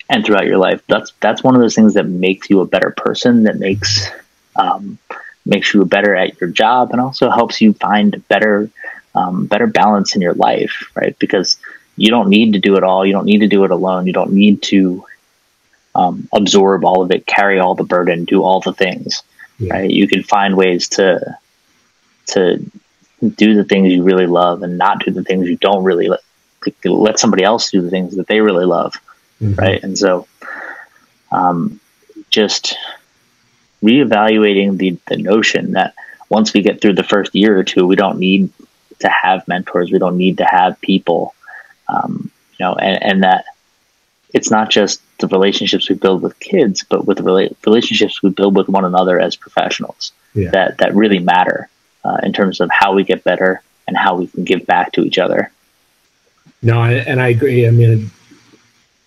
and 0.10 0.26
throughout 0.26 0.46
your 0.46 0.58
life 0.58 0.82
that's 0.88 1.12
that's 1.20 1.44
one 1.44 1.56
of 1.56 1.62
those 1.62 1.76
things 1.76 1.96
that 1.96 2.08
makes 2.08 2.50
you 2.50 2.62
a 2.62 2.65
better 2.65 2.91
person 2.91 3.44
that 3.44 3.60
makes 3.60 4.08
um, 4.56 4.98
makes 5.46 5.74
you 5.74 5.84
better 5.84 6.15
at 6.15 6.39
your 6.39 6.50
job 6.50 6.91
and 6.91 7.02
also 7.02 7.30
helps 7.30 7.60
you 7.60 7.74
find 7.74 8.26
better 8.28 8.70
um, 9.15 9.46
better 9.48 9.67
balance 9.67 10.15
in 10.15 10.22
your 10.22 10.36
life 10.36 10.89
right? 10.96 11.17
Because 11.20 11.58
you 11.98 12.10
don't 12.10 12.30
need 12.30 12.54
to 12.54 12.60
do 12.60 12.78
it 12.78 12.84
all. 12.84 13.06
You 13.06 13.12
don't 13.12 13.26
need 13.26 13.39
to 13.39 13.48
do 13.48 13.65
it 13.65 13.72
alone. 13.72 14.08
You 14.08 14.13
don't 14.13 14.32
need 14.32 14.62
to 14.63 15.06
um, 15.94 16.28
absorb 16.32 16.86
all 16.86 17.02
of 17.02 17.12
it 17.12 17.26
carry 17.26 17.60
all 17.60 17.76
the 17.76 17.84
burden 17.84 18.24
do 18.24 18.44
all 18.44 18.62
the 18.62 18.74
things 18.74 19.24
yeah. 19.62 19.74
right? 19.74 19.89
You 19.89 20.08
can 20.08 20.24
find 20.24 20.58
ways 20.58 20.88
to 20.89 21.38
to 22.28 22.64
do 23.36 23.54
the 23.54 23.64
things 23.64 23.94
you 23.94 24.04
really 24.04 24.28
love 24.28 24.64
and 24.64 24.78
not 24.78 25.04
do 25.04 25.12
the 25.12 25.24
things 25.24 25.48
you 25.48 25.58
don't 25.58 25.84
really 25.84 26.08
let, 26.08 26.22
let 26.86 27.20
somebody 27.20 27.44
else 27.44 27.70
do 27.70 27.82
the 27.82 27.90
things 27.90 28.16
that 28.16 28.28
they 28.28 28.42
really 28.42 28.66
love. 28.66 28.94
Mm-hmm. 29.42 29.56
Right. 29.56 29.84
And 29.84 29.98
so, 29.98 30.28
um, 31.32 31.80
just 32.30 32.76
reevaluating 33.84 34.78
the, 34.78 34.98
the 35.08 35.18
notion 35.18 35.74
that 35.74 35.94
once 36.30 36.54
we 36.54 36.62
get 36.62 36.82
through 36.82 36.94
the 36.94 37.04
first 37.04 37.36
year 37.36 37.58
or 37.58 37.64
two, 37.64 37.86
we 37.86 37.96
don't 37.96 38.20
need 38.20 38.52
to 39.00 39.10
have 39.10 39.48
mentors. 39.48 39.92
We 39.92 40.00
don't 40.00 40.18
need 40.18 40.38
to 40.38 40.46
have 40.46 40.80
people, 40.82 41.36
um, 41.88 42.32
you 42.58 42.66
know, 42.66 42.76
and, 42.76 43.04
and 43.04 43.24
that 43.24 43.46
it's 44.34 44.50
not 44.50 44.70
just 44.70 45.02
the 45.18 45.28
relationships 45.28 45.90
we 45.90 45.96
build 45.96 46.22
with 46.22 46.40
kids, 46.40 46.86
but 46.88 47.06
with 47.06 47.18
the 47.18 47.24
rela- 47.24 47.56
relationships 47.66 48.24
we 48.24 48.30
build 48.30 48.56
with 48.56 48.70
one 48.70 48.86
another 48.86 49.20
as 49.20 49.36
professionals 49.36 50.14
yeah. 50.34 50.52
that, 50.52 50.78
that 50.78 50.96
really 50.96 51.20
matter 51.20 51.70
uh, 52.04 52.18
in 52.24 52.34
terms 52.34 52.60
of 52.60 52.70
how 52.72 52.94
we 52.94 53.04
get 53.04 53.24
better 53.24 53.62
and 53.88 53.98
how 53.98 54.16
we 54.16 54.28
can 54.28 54.44
give 54.44 54.66
back 54.66 54.92
to 54.94 55.04
each 55.04 55.18
other. 55.18 55.52
No, 56.62 56.80
I, 56.80 56.94
and 56.94 57.22
I 57.22 57.30
agree. 57.30 57.68
I 57.68 57.72
mean, 57.72 58.12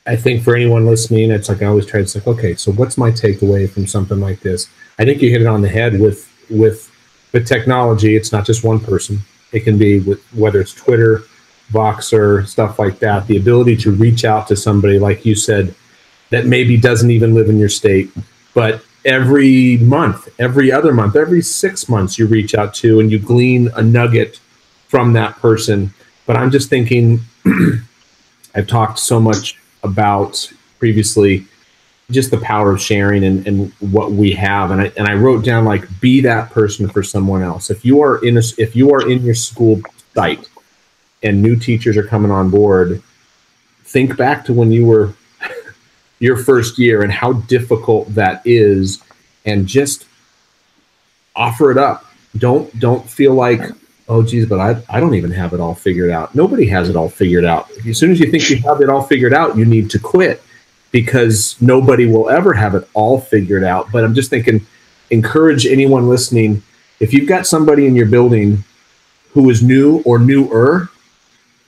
I 0.07 0.17
think 0.17 0.43
for 0.43 0.55
anyone 0.55 0.87
listening, 0.87 1.31
it's 1.31 1.49
like 1.49 1.63
I 1.63 1.67
always 1.67 1.87
try 1.87 2.01
to 2.01 2.07
say, 2.07 2.21
okay, 2.27 2.55
so 2.57 2.73
what's 2.73 2.99
my 2.99 3.11
takeaway 3.11 3.71
from 3.71 3.87
something 3.87 4.21
like 4.21 4.41
this? 4.41 4.69
I 4.99 5.05
think 5.05 5.23
you 5.23 5.31
hit 5.31 5.41
it 5.41 5.47
on 5.47 5.63
the 5.63 5.69
head 5.69 5.99
with 6.01 6.31
with 6.51 6.91
the 7.33 7.41
technology. 7.41 8.15
It's 8.15 8.33
not 8.33 8.45
just 8.45 8.65
one 8.65 8.81
person. 8.81 9.21
It 9.53 9.61
can 9.61 9.79
be 9.79 10.01
with 10.01 10.23
whether 10.35 10.61
it's 10.61 10.75
Twitter, 10.75 11.23
Voxer, 11.73 12.47
stuff 12.47 12.79
like 12.79 12.99
that. 12.99 13.27
The 13.27 13.37
ability 13.37 13.77
to 13.79 13.93
reach 13.93 14.25
out 14.25 14.47
to 14.49 14.57
somebody, 14.57 14.99
like 14.99 15.25
you 15.25 15.35
said, 15.35 15.75
that 16.31 16.47
maybe 16.47 16.77
doesn't 16.77 17.11
even 17.11 17.33
live 17.33 17.49
in 17.49 17.59
your 17.59 17.69
state, 17.69 18.11
but 18.53 18.85
every 19.05 19.79
month, 19.79 20.29
every 20.39 20.73
other 20.73 20.93
month, 20.93 21.17
every 21.17 21.43
six 21.43 21.89
months 21.89 22.19
you 22.19 22.27
reach 22.27 22.55
out 22.55 22.75
to 22.75 23.01
and 23.01 23.11
you 23.11 23.19
glean 23.19 23.69
a 23.75 23.83
nugget 23.83 24.41
from 24.89 25.13
that 25.13 25.37
person. 25.37 25.93
But 26.27 26.37
I'm 26.37 26.51
just 26.51 26.71
thinking, 26.71 27.21
I've 28.55 28.67
talked 28.67 28.99
so 28.99 29.21
much 29.21 29.59
about 29.83 30.51
previously 30.79 31.47
just 32.11 32.31
the 32.31 32.39
power 32.39 32.71
of 32.71 32.81
sharing 32.81 33.25
and, 33.25 33.47
and 33.47 33.73
what 33.81 34.13
we 34.13 34.33
have. 34.33 34.71
And 34.71 34.81
I, 34.81 34.93
and 34.97 35.09
I 35.09 35.15
wrote 35.15 35.45
down 35.45 35.65
like, 35.65 35.89
be 36.01 36.21
that 36.23 36.51
person 36.51 36.89
for 36.89 37.03
someone 37.03 37.43
else. 37.43 37.71
If 37.71 37.85
you 37.85 38.03
are 38.03 38.25
in 38.25 38.37
a, 38.37 38.43
if 38.59 38.77
you 38.77 38.93
are 38.93 39.09
in 39.11 39.23
your 39.23 39.35
school 39.35 39.81
site 40.15 40.49
and 41.23 41.43
new 41.43 41.57
teachers 41.57 41.97
are 41.97 42.07
coming 42.07 42.31
on 42.31 42.51
board, 42.51 43.03
think 43.85 44.17
back 44.17 44.45
to 44.47 44.53
when 44.53 44.71
you 44.71 44.87
were 44.87 45.15
your 46.25 46.39
first 46.39 46.79
year 46.79 47.03
and 47.03 47.13
how 47.13 47.35
difficult 47.35 48.13
that 48.15 48.41
is 48.47 49.03
and 49.45 49.67
just 49.67 50.07
offer 51.37 51.71
it 51.71 51.77
up. 51.77 52.07
Don't 52.39 52.77
don't 52.81 53.09
feel 53.09 53.35
like 53.35 53.61
oh 54.09 54.23
geez 54.23 54.47
but 54.47 54.59
I, 54.59 54.83
I 54.89 55.01
don't 55.01 55.15
even 55.15 55.31
have 55.33 55.53
it 55.53 55.61
all 55.61 55.75
figured 55.75 56.11
out. 56.11 56.35
Nobody 56.35 56.67
has 56.67 56.89
it 56.89 56.97
all 56.97 57.11
figured 57.11 57.45
out. 57.45 57.71
As 57.87 57.99
soon 57.99 58.11
as 58.11 58.19
you 58.19 58.31
think 58.31 58.49
you 58.49 58.57
have 58.63 58.81
it 58.81 58.89
all 58.89 59.03
figured 59.03 59.35
out 59.35 59.57
you 59.57 59.67
need 59.67 59.91
to 59.91 59.99
quit 59.99 60.43
because 60.93 61.61
nobody 61.61 62.07
will 62.07 62.31
ever 62.31 62.55
have 62.55 62.75
it 62.75 62.89
all 62.95 63.21
figured 63.21 63.63
out. 63.63 63.93
But 63.93 64.03
i'm 64.05 64.15
just 64.15 64.31
thinking 64.31 64.67
encourage 65.11 65.67
anyone 65.67 66.09
listening 66.09 66.63
if 67.01 67.13
you've 67.13 67.29
got 67.29 67.47
somebody 67.47 67.87
in 67.87 67.95
your 67.95 68.07
building 68.07 68.65
who 69.33 69.51
is 69.51 69.63
new 69.63 70.01
or 70.07 70.19
newer 70.19 70.89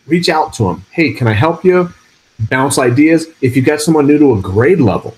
reach 0.07 0.31
out 0.31 0.55
to 0.55 0.65
them 0.65 0.83
hey 0.91 1.13
can 1.13 1.29
i 1.29 1.33
help 1.33 1.63
you 1.63 1.93
bounce 2.39 2.79
ideas. 2.79 3.27
If 3.41 3.57
you've 3.57 3.67
got 3.67 3.81
someone 3.81 4.07
new 4.07 4.19
to 4.19 4.35
a 4.35 4.41
grade 4.41 4.81
level, 4.81 5.17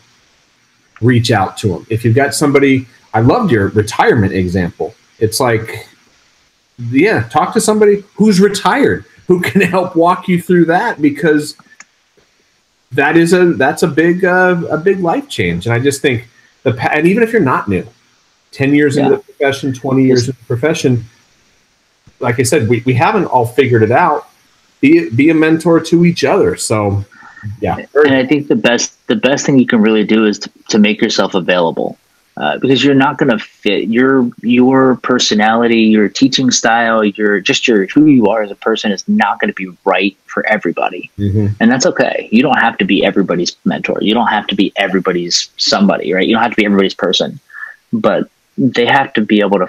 reach 1.01 1.31
out 1.31 1.57
to 1.59 1.69
them. 1.69 1.87
If 1.91 2.05
you've 2.05 2.14
got 2.14 2.35
somebody, 2.35 2.87
I 3.14 3.21
loved 3.21 3.53
your 3.53 3.69
retirement 3.69 4.33
example. 4.33 4.95
It's 5.19 5.41
like, 5.41 5.89
yeah, 6.91 7.29
talk 7.29 7.53
to 7.55 7.61
somebody 7.61 8.05
who's 8.14 8.41
retired 8.41 9.05
who 9.27 9.41
can 9.43 9.61
help 9.61 9.97
walk 9.97 10.29
you 10.29 10.41
through 10.41 10.66
that 10.66 11.01
because 11.01 11.57
that 12.93 13.16
is 13.16 13.33
a 13.33 13.53
that's 13.53 13.83
a 13.83 13.89
big 13.89 14.25
uh, 14.25 14.62
a 14.71 14.79
big 14.79 15.01
life 15.01 15.29
change. 15.29 15.66
And 15.66 15.75
I 15.75 15.79
just 15.79 16.01
think 16.01 16.29
the 16.62 16.77
and 16.93 17.07
even 17.07 17.23
if 17.23 17.33
you're 17.33 17.43
not 17.43 17.69
new, 17.69 17.87
ten 18.51 18.75
years 18.75 18.97
yeah. 18.97 19.05
into 19.05 19.16
the 19.19 19.23
profession, 19.23 19.73
twenty 19.73 20.05
years 20.05 20.29
into 20.29 20.39
the 20.39 20.47
profession, 20.47 21.05
like 22.21 22.41
I 22.41 22.45
said, 22.45 22.69
we, 22.69 22.83
we 22.87 22.95
haven't 22.95 23.27
all 23.27 23.47
figured 23.47 23.83
it 23.83 23.91
out 23.91 24.29
be 24.81 25.11
be 25.11 25.31
a 25.31 25.35
mentor 25.35 25.81
to 25.81 26.05
each 26.05 26.24
other. 26.24 26.57
So 26.57 27.05
yeah. 27.61 27.76
And 27.95 28.14
I 28.14 28.26
think 28.26 28.49
the 28.49 28.57
best 28.57 29.07
the 29.07 29.16
best 29.16 29.47
thing 29.47 29.59
you 29.59 29.66
can 29.66 29.81
really 29.81 30.05
do 30.05 30.26
is 30.26 30.39
to, 30.41 30.51
to 30.68 30.79
make 30.79 31.01
yourself 31.01 31.35
available. 31.35 31.99
uh, 32.39 32.57
because 32.59 32.85
you're 32.85 32.95
not 32.95 33.18
going 33.18 33.29
to 33.29 33.39
fit 33.39 33.89
your 33.89 34.31
your 34.43 34.97
personality, 34.97 35.81
your 35.81 36.09
teaching 36.09 36.53
style, 36.53 37.05
your 37.05 37.41
just 37.41 37.66
your 37.66 37.87
who 37.87 38.07
you 38.07 38.26
are 38.26 38.43
as 38.43 38.51
a 38.51 38.55
person 38.55 38.93
is 38.93 39.07
not 39.09 39.41
going 39.41 39.49
to 39.49 39.55
be 39.55 39.76
right 39.85 40.16
for 40.26 40.47
everybody, 40.47 41.11
mm-hmm. 41.18 41.49
and 41.59 41.70
that's 41.70 41.85
okay. 41.85 42.29
You 42.31 42.43
don't 42.43 42.59
have 42.59 42.79
to 42.79 42.85
be 42.85 43.05
everybody's 43.05 43.57
mentor. 43.64 43.99
You 44.03 44.14
don't 44.14 44.29
have 44.29 44.47
to 44.49 44.55
be 44.55 44.72
everybody's 44.76 45.51
somebody, 45.57 46.12
right? 46.12 46.26
You 46.26 46.35
don't 46.35 46.43
have 46.43 46.53
to 46.53 46.57
be 46.57 46.64
everybody's 46.64 46.95
person, 46.95 47.41
but 47.93 48.31
they 48.57 48.87
have 48.87 49.12
to 49.14 49.20
be 49.20 49.41
able 49.41 49.59
to 49.59 49.68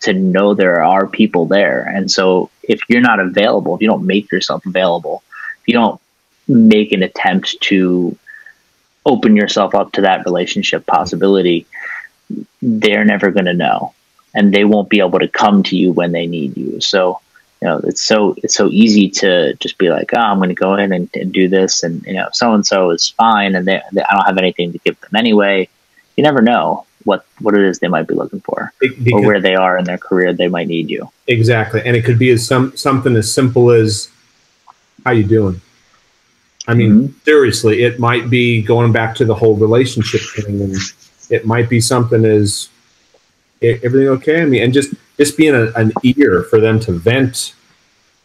to 0.00 0.12
know 0.12 0.54
there 0.54 0.82
are 0.82 1.06
people 1.06 1.46
there. 1.46 1.82
And 1.82 2.10
so, 2.10 2.50
if 2.62 2.80
you're 2.88 3.00
not 3.00 3.20
available, 3.20 3.74
if 3.74 3.82
you 3.82 3.88
don't 3.88 4.06
make 4.06 4.30
yourself 4.32 4.64
available, 4.66 5.22
if 5.60 5.68
you 5.68 5.74
don't 5.74 6.00
make 6.48 6.92
an 6.92 7.02
attempt 7.02 7.60
to 7.60 8.16
open 9.06 9.36
yourself 9.36 9.74
up 9.74 9.92
to 9.92 10.02
that 10.02 10.24
relationship 10.24 10.86
possibility 10.86 11.66
they're 12.62 13.04
never 13.04 13.30
going 13.30 13.46
to 13.46 13.54
know 13.54 13.94
and 14.34 14.52
they 14.52 14.64
won't 14.64 14.88
be 14.88 15.00
able 15.00 15.18
to 15.18 15.28
come 15.28 15.62
to 15.64 15.76
you 15.76 15.92
when 15.92 16.12
they 16.12 16.26
need 16.26 16.56
you. 16.56 16.80
So, 16.80 17.20
you 17.60 17.68
know, 17.68 17.78
it's 17.78 18.02
so, 18.02 18.34
it's 18.38 18.54
so 18.54 18.68
easy 18.68 19.10
to 19.10 19.54
just 19.54 19.76
be 19.76 19.90
like, 19.90 20.10
oh, 20.14 20.20
I'm 20.20 20.38
going 20.38 20.50
to 20.50 20.54
go 20.54 20.76
in 20.76 20.92
and, 20.92 21.10
and, 21.14 21.32
do 21.32 21.48
this. 21.48 21.82
And, 21.82 22.02
you 22.04 22.14
know, 22.14 22.28
so-and-so 22.32 22.90
is 22.90 23.08
fine. 23.10 23.54
And 23.54 23.66
they, 23.66 23.82
they, 23.92 24.02
I 24.02 24.14
don't 24.14 24.26
have 24.26 24.38
anything 24.38 24.72
to 24.72 24.78
give 24.78 24.98
them 25.00 25.16
anyway. 25.16 25.68
You 26.16 26.22
never 26.22 26.42
know 26.42 26.86
what, 27.04 27.24
what 27.40 27.54
it 27.54 27.62
is 27.62 27.78
they 27.78 27.88
might 27.88 28.06
be 28.06 28.14
looking 28.14 28.40
for 28.40 28.72
because, 28.78 29.12
or 29.12 29.22
where 29.22 29.40
they 29.40 29.54
are 29.54 29.78
in 29.78 29.84
their 29.84 29.98
career. 29.98 30.32
They 30.32 30.48
might 30.48 30.68
need 30.68 30.90
you. 30.90 31.10
Exactly. 31.26 31.82
And 31.84 31.96
it 31.96 32.04
could 32.04 32.18
be 32.18 32.30
as 32.30 32.46
some, 32.46 32.76
something 32.76 33.16
as 33.16 33.32
simple 33.32 33.70
as 33.70 34.10
how 35.04 35.12
you 35.12 35.24
doing? 35.24 35.60
I 36.68 36.74
mean, 36.74 36.90
mm-hmm. 36.90 37.18
seriously, 37.24 37.82
it 37.82 37.98
might 37.98 38.28
be 38.28 38.62
going 38.62 38.92
back 38.92 39.14
to 39.16 39.24
the 39.24 39.34
whole 39.34 39.56
relationship 39.56 40.20
thing 40.20 40.60
and, 40.60 40.76
it 41.30 41.46
might 41.46 41.70
be 41.70 41.80
something 41.80 42.24
as 42.24 42.68
everything 43.62 44.08
okay? 44.08 44.42
I 44.42 44.46
mean, 44.46 44.64
and 44.64 44.72
just 44.72 44.92
just 45.16 45.36
being 45.36 45.54
a, 45.54 45.70
an 45.76 45.92
ear 46.02 46.42
for 46.42 46.60
them 46.60 46.80
to 46.80 46.92
vent 46.92 47.54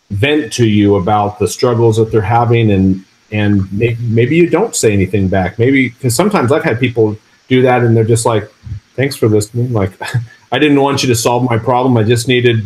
vent 0.09 0.51
to 0.53 0.67
you 0.67 0.95
about 0.95 1.39
the 1.39 1.47
struggles 1.47 1.97
that 1.97 2.11
they're 2.11 2.21
having, 2.21 2.71
and 2.71 3.05
and 3.31 3.71
maybe, 3.71 4.01
maybe 4.01 4.35
you 4.35 4.49
don't 4.49 4.75
say 4.75 4.91
anything 4.91 5.27
back. 5.27 5.59
Maybe 5.59 5.89
because 5.89 6.15
sometimes 6.15 6.51
I've 6.51 6.63
had 6.63 6.79
people 6.79 7.17
do 7.47 7.61
that, 7.63 7.81
and 7.83 7.95
they're 7.95 8.03
just 8.03 8.25
like, 8.25 8.49
"Thanks 8.95 9.15
for 9.15 9.27
listening." 9.27 9.73
Like, 9.73 9.91
I 10.51 10.59
didn't 10.59 10.81
want 10.81 11.03
you 11.03 11.09
to 11.09 11.15
solve 11.15 11.49
my 11.49 11.57
problem. 11.57 11.97
I 11.97 12.03
just 12.03 12.27
needed 12.27 12.65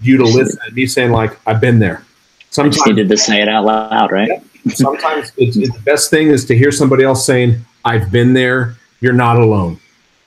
you 0.00 0.16
to 0.16 0.24
listen 0.24 0.58
and 0.66 0.74
me 0.74 0.86
saying 0.86 1.12
like, 1.12 1.38
"I've 1.46 1.60
been 1.60 1.78
there." 1.78 2.04
Sometimes 2.50 2.76
you 2.86 2.92
needed 2.92 3.08
to 3.08 3.16
say 3.16 3.40
it 3.40 3.48
out 3.48 3.64
loud, 3.64 4.12
right? 4.12 4.30
sometimes 4.68 5.32
it's, 5.36 5.56
it's 5.56 5.72
the 5.72 5.80
best 5.80 6.10
thing 6.10 6.28
is 6.28 6.44
to 6.44 6.56
hear 6.56 6.70
somebody 6.70 7.04
else 7.04 7.24
saying, 7.24 7.64
"I've 7.84 8.10
been 8.10 8.32
there." 8.32 8.76
You're 9.02 9.12
not 9.12 9.36
alone. 9.36 9.80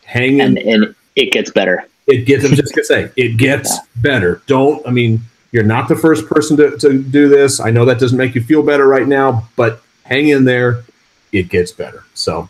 Hang 0.03 0.39
in. 0.39 0.41
And, 0.41 0.58
and 0.58 0.95
it 1.16 1.32
gets 1.32 1.49
better. 1.49 1.88
It 2.08 2.26
gets, 2.26 2.43
I'm 2.43 2.53
just 2.53 2.76
going 2.76 2.84
to 2.84 2.86
say, 2.86 3.12
it 3.16 3.38
gets 3.38 3.74
yeah. 3.74 3.84
better. 3.95 4.41
Don't, 4.45 4.86
I 4.86 4.91
mean, 4.91 5.22
you're 5.51 5.64
not 5.64 5.88
the 5.88 5.95
first 5.95 6.28
person 6.28 6.58
to, 6.58 6.78
to 6.78 7.01
do 7.01 7.30
this. 7.30 7.62
I 7.62 7.72
know 7.72 7.86
that 7.86 7.99
doesn't 7.99 8.18
make 8.18 8.36
you 8.36 8.43
feel 8.43 8.62
better 8.62 8.86
right 8.86 9.08
now, 9.08 9.47
but 9.56 9.82
hang 10.03 10.28
in 10.28 10.43
there. 10.43 10.84
It 11.32 11.49
gets 11.49 11.72
better. 11.72 12.03
So, 12.14 12.49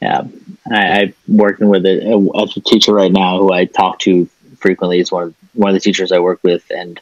yeah, 0.00 0.22
I, 0.70 1.00
I'm 1.00 1.14
working 1.28 1.68
with 1.68 1.84
a, 1.84 2.14
a, 2.34 2.60
teacher 2.60 2.94
right 2.94 3.10
now 3.12 3.38
who 3.38 3.52
I 3.52 3.64
talk 3.64 3.98
to 4.00 4.28
frequently. 4.58 4.98
He's 4.98 5.10
one 5.10 5.24
of, 5.24 5.34
one 5.54 5.70
of 5.70 5.74
the 5.74 5.80
teachers 5.80 6.12
I 6.12 6.18
work 6.20 6.40
with, 6.42 6.64
and 6.70 7.00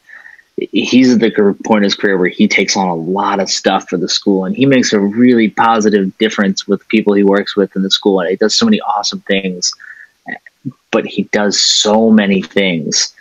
he's 0.56 1.12
at 1.12 1.20
the 1.20 1.56
point 1.64 1.78
in 1.78 1.84
his 1.84 1.94
career 1.94 2.16
where 2.16 2.28
he 2.28 2.48
takes 2.48 2.76
on 2.76 2.88
a 2.88 2.94
lot 2.94 3.40
of 3.40 3.50
stuff 3.50 3.88
for 3.88 3.98
the 3.98 4.08
school. 4.08 4.46
And 4.46 4.56
he 4.56 4.64
makes 4.64 4.92
a 4.92 5.00
really 5.00 5.50
positive 5.50 6.16
difference 6.16 6.66
with 6.66 6.88
people 6.88 7.12
he 7.12 7.22
works 7.22 7.54
with 7.54 7.76
in 7.76 7.82
the 7.82 7.90
school. 7.90 8.20
And 8.20 8.30
he 8.30 8.36
does 8.36 8.56
so 8.56 8.64
many 8.64 8.80
awesome 8.80 9.20
things 9.20 9.72
but 10.90 11.06
he 11.06 11.24
does 11.24 11.60
so 11.60 12.10
many 12.10 12.42
things. 12.42 13.14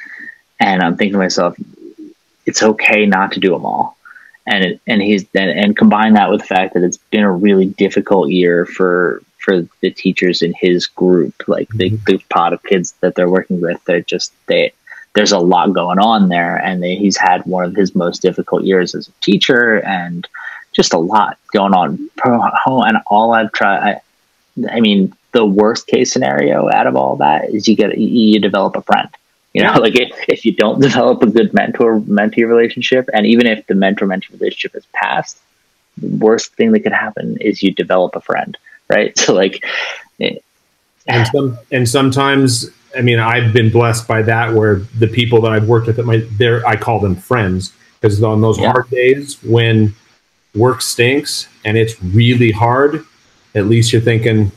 And 0.59 0.81
i'm 0.81 0.95
thinking 0.95 1.13
to 1.13 1.19
myself 1.19 1.57
it's 2.45 2.63
okay 2.63 3.05
not 3.05 3.31
to 3.33 3.39
do 3.39 3.49
them 3.49 3.65
all. 3.65 3.97
And 4.47 4.63
it, 4.63 4.81
and 4.85 5.01
he's 5.01 5.25
and, 5.33 5.49
and 5.49 5.75
combine 5.75 6.13
that 6.13 6.29
with 6.29 6.41
the 6.41 6.47
fact 6.47 6.75
that 6.75 6.83
it's 6.83 6.97
been 6.97 7.23
a 7.23 7.31
really 7.31 7.65
difficult 7.65 8.29
year 8.29 8.65
for 8.65 9.23
for 9.45 9.67
the 9.81 9.91
teachers 9.91 10.41
in 10.41 10.53
his 10.59 10.87
group 10.87 11.35
like 11.47 11.69
the, 11.69 11.91
mm-hmm. 11.91 12.03
the 12.05 12.17
pot 12.29 12.51
of 12.51 12.63
kids 12.63 12.93
that 12.99 13.15
they're 13.15 13.29
working 13.29 13.61
with 13.61 13.81
they're 13.85 14.01
just 14.01 14.33
they 14.47 14.73
there's 15.15 15.31
a 15.31 15.39
lot 15.39 15.73
going 15.73 15.97
on 15.97 16.29
there, 16.29 16.57
and 16.57 16.83
he's 16.83 17.17
had 17.17 17.45
one 17.45 17.63
of 17.63 17.75
his 17.75 17.95
most 17.95 18.21
difficult 18.21 18.63
years 18.63 18.93
as 18.93 19.07
a 19.07 19.11
teacher, 19.21 19.81
and 19.85 20.27
just 20.73 20.93
a 20.93 20.99
lot 20.99 21.39
going 21.53 21.73
on. 21.73 22.09
And 22.23 22.97
all 23.07 23.33
I've 23.33 23.51
tried, 23.53 24.01
I, 24.59 24.69
I 24.69 24.81
mean, 24.81 25.13
the 25.31 25.45
worst 25.45 25.87
case 25.87 26.11
scenario 26.11 26.69
out 26.69 26.85
of 26.85 26.97
all 26.97 27.15
that 27.17 27.49
is 27.49 27.67
you 27.67 27.75
get 27.75 27.97
you 27.97 28.39
develop 28.39 28.75
a 28.75 28.81
friend. 28.81 29.09
You 29.53 29.63
know, 29.63 29.79
like 29.79 29.95
if, 29.95 30.11
if 30.27 30.45
you 30.45 30.51
don't 30.51 30.81
develop 30.81 31.23
a 31.23 31.27
good 31.27 31.53
mentor 31.53 32.01
mentee 32.01 32.45
relationship, 32.45 33.09
and 33.13 33.25
even 33.25 33.47
if 33.47 33.65
the 33.67 33.75
mentor 33.75 34.05
mentee 34.05 34.33
relationship 34.33 34.75
is 34.75 34.85
past, 34.93 35.39
the 35.97 36.09
worst 36.17 36.53
thing 36.55 36.73
that 36.73 36.81
could 36.81 36.91
happen 36.91 37.37
is 37.39 37.63
you 37.63 37.71
develop 37.71 38.17
a 38.17 38.21
friend, 38.21 38.57
right? 38.89 39.17
So 39.25 39.33
like, 39.33 39.63
it, 40.19 40.43
and 41.07 41.27
some 41.27 41.57
and 41.71 41.87
sometimes 41.87 42.71
I 42.97 43.01
mean, 43.01 43.19
I've 43.19 43.53
been 43.53 43.71
blessed 43.71 44.07
by 44.07 44.21
that 44.23 44.53
where 44.53 44.77
the 44.97 45.07
people 45.07 45.41
that 45.41 45.51
I've 45.51 45.67
worked 45.67 45.87
with 45.87 45.99
at 45.99 46.05
my 46.05 46.25
there 46.31 46.65
I 46.65 46.75
call 46.75 46.99
them 46.99 47.15
friends 47.15 47.73
because 47.99 48.21
on 48.23 48.41
those 48.41 48.59
yeah. 48.59 48.71
hard 48.71 48.89
days 48.89 49.41
when 49.43 49.93
work 50.55 50.81
stinks 50.81 51.47
and 51.65 51.77
it's 51.77 52.01
really 52.01 52.51
hard, 52.51 53.05
at 53.55 53.65
least 53.67 53.91
you're 53.91 54.01
thinking, 54.01 54.51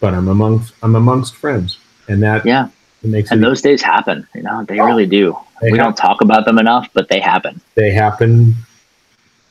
but 0.00 0.14
I'm 0.14 0.28
amongst 0.28 0.74
I'm 0.82 0.94
amongst 0.94 1.34
friends. 1.34 1.78
And 2.08 2.22
that 2.22 2.44
yeah. 2.44 2.68
makes 3.02 3.30
and 3.30 3.42
those 3.42 3.62
days 3.62 3.82
happen, 3.82 4.26
you 4.34 4.42
know, 4.42 4.64
they 4.64 4.80
oh, 4.80 4.86
really 4.86 5.06
do. 5.06 5.36
They 5.60 5.72
we 5.72 5.78
happen. 5.78 5.92
don't 5.92 5.96
talk 5.96 6.20
about 6.20 6.44
them 6.44 6.58
enough, 6.58 6.88
but 6.92 7.08
they 7.08 7.20
happen. 7.20 7.60
They 7.74 7.90
happen. 7.90 8.54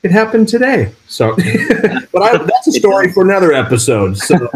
It 0.01 0.11
happened 0.11 0.47
today. 0.47 0.93
So 1.07 1.35
but 2.13 2.21
I, 2.21 2.37
that's 2.37 2.67
a 2.67 2.71
story 2.71 3.11
for 3.11 3.23
another 3.23 3.53
episode. 3.53 4.17
So 4.17 4.49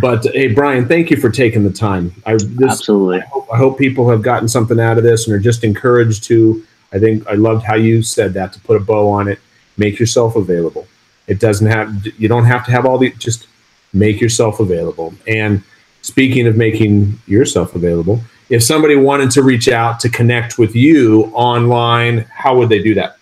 but 0.00 0.24
hey, 0.24 0.48
Brian, 0.48 0.88
thank 0.88 1.10
you 1.10 1.16
for 1.16 1.30
taking 1.30 1.62
the 1.62 1.72
time. 1.72 2.12
I 2.26 2.32
this, 2.32 2.72
absolutely. 2.72 3.22
I 3.22 3.26
hope, 3.26 3.48
I 3.52 3.56
hope, 3.56 3.78
people 3.78 4.08
have 4.10 4.22
gotten 4.22 4.48
something 4.48 4.80
out 4.80 4.98
of 4.98 5.04
this 5.04 5.26
and 5.26 5.34
are 5.34 5.40
just 5.40 5.64
encouraged 5.64 6.24
to. 6.24 6.64
I 6.92 6.98
think 6.98 7.26
I 7.26 7.34
loved 7.34 7.64
how 7.64 7.76
you 7.76 8.02
said 8.02 8.34
that 8.34 8.52
to 8.52 8.60
put 8.60 8.76
a 8.76 8.80
bow 8.80 9.08
on 9.08 9.28
it. 9.28 9.38
Make 9.76 9.98
yourself 9.98 10.36
available. 10.36 10.86
It 11.26 11.40
doesn't 11.40 11.66
have. 11.66 12.06
You 12.18 12.28
don't 12.28 12.44
have 12.44 12.64
to 12.66 12.72
have 12.72 12.86
all 12.86 12.98
the. 12.98 13.10
Just 13.12 13.46
make 13.92 14.20
yourself 14.20 14.58
available. 14.58 15.14
And 15.28 15.62
speaking 16.02 16.46
of 16.46 16.56
making 16.56 17.20
yourself 17.26 17.76
available, 17.76 18.20
if 18.50 18.62
somebody 18.62 18.96
wanted 18.96 19.30
to 19.32 19.42
reach 19.42 19.68
out 19.68 20.00
to 20.00 20.08
connect 20.08 20.58
with 20.58 20.74
you 20.74 21.30
online, 21.34 22.26
how 22.30 22.56
would 22.56 22.68
they 22.68 22.82
do 22.82 22.94
that? 22.94 23.18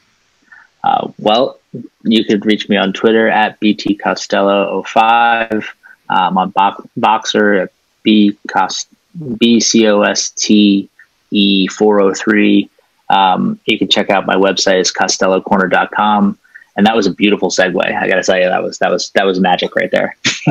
Uh, 0.85 1.11
well, 1.19 1.59
you 2.03 2.25
could 2.25 2.45
reach 2.45 2.69
me 2.69 2.77
on 2.77 2.93
Twitter 2.93 3.29
at 3.29 3.61
btcostello05 3.61 5.65
um, 6.09 6.39
on 6.39 6.51
bo- 6.51 6.85
Voxer 6.99 7.69
B 8.03 8.37
cost 8.49 8.89
B 9.39 9.61
C 9.61 9.87
O 9.89 10.03
S 10.03 10.31
T 10.31 10.89
E 11.31 11.67
four 11.69 12.01
oh 12.01 12.13
three. 12.15 12.69
Um, 13.09 13.61
you 13.67 13.79
can 13.79 13.89
check 13.89 14.11
out 14.11 14.27
my 14.27 14.35
website 14.37 14.81
is 14.81 14.93
costellocorner.com. 14.93 16.39
And 16.75 16.87
that 16.87 16.97
was 16.97 17.07
a 17.07 17.13
beautiful 17.13 17.51
segue. 17.51 17.85
I 17.85 18.09
gotta 18.09 18.23
tell 18.23 18.39
you, 18.39 18.47
that 18.47 18.63
was 18.63 18.79
that 18.79 18.91
was 18.91 19.11
that 19.11 19.27
was 19.27 19.39
magic 19.39 19.77
right 19.77 19.91
there. 19.91 20.17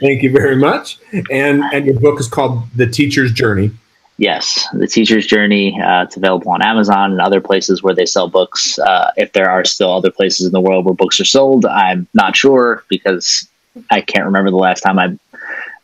Thank 0.00 0.24
you 0.24 0.32
very 0.32 0.56
much. 0.56 0.98
And 1.30 1.62
and 1.72 1.86
your 1.86 2.00
book 2.00 2.18
is 2.18 2.26
called 2.26 2.64
The 2.74 2.86
Teacher's 2.86 3.30
Journey. 3.32 3.70
Yes, 4.18 4.66
The 4.72 4.88
Teacher's 4.88 5.26
Journey. 5.26 5.80
Uh, 5.80 6.02
it's 6.02 6.16
available 6.16 6.50
on 6.50 6.60
Amazon 6.60 7.12
and 7.12 7.20
other 7.20 7.40
places 7.40 7.84
where 7.84 7.94
they 7.94 8.04
sell 8.04 8.28
books. 8.28 8.76
Uh, 8.80 9.12
if 9.16 9.32
there 9.32 9.48
are 9.48 9.64
still 9.64 9.92
other 9.92 10.10
places 10.10 10.44
in 10.46 10.52
the 10.52 10.60
world 10.60 10.84
where 10.84 10.94
books 10.94 11.20
are 11.20 11.24
sold, 11.24 11.64
I'm 11.64 12.08
not 12.14 12.36
sure 12.36 12.84
because 12.88 13.48
I 13.90 14.00
can't 14.00 14.24
remember 14.24 14.50
the 14.50 14.56
last 14.56 14.80
time 14.80 14.98
I 14.98 15.16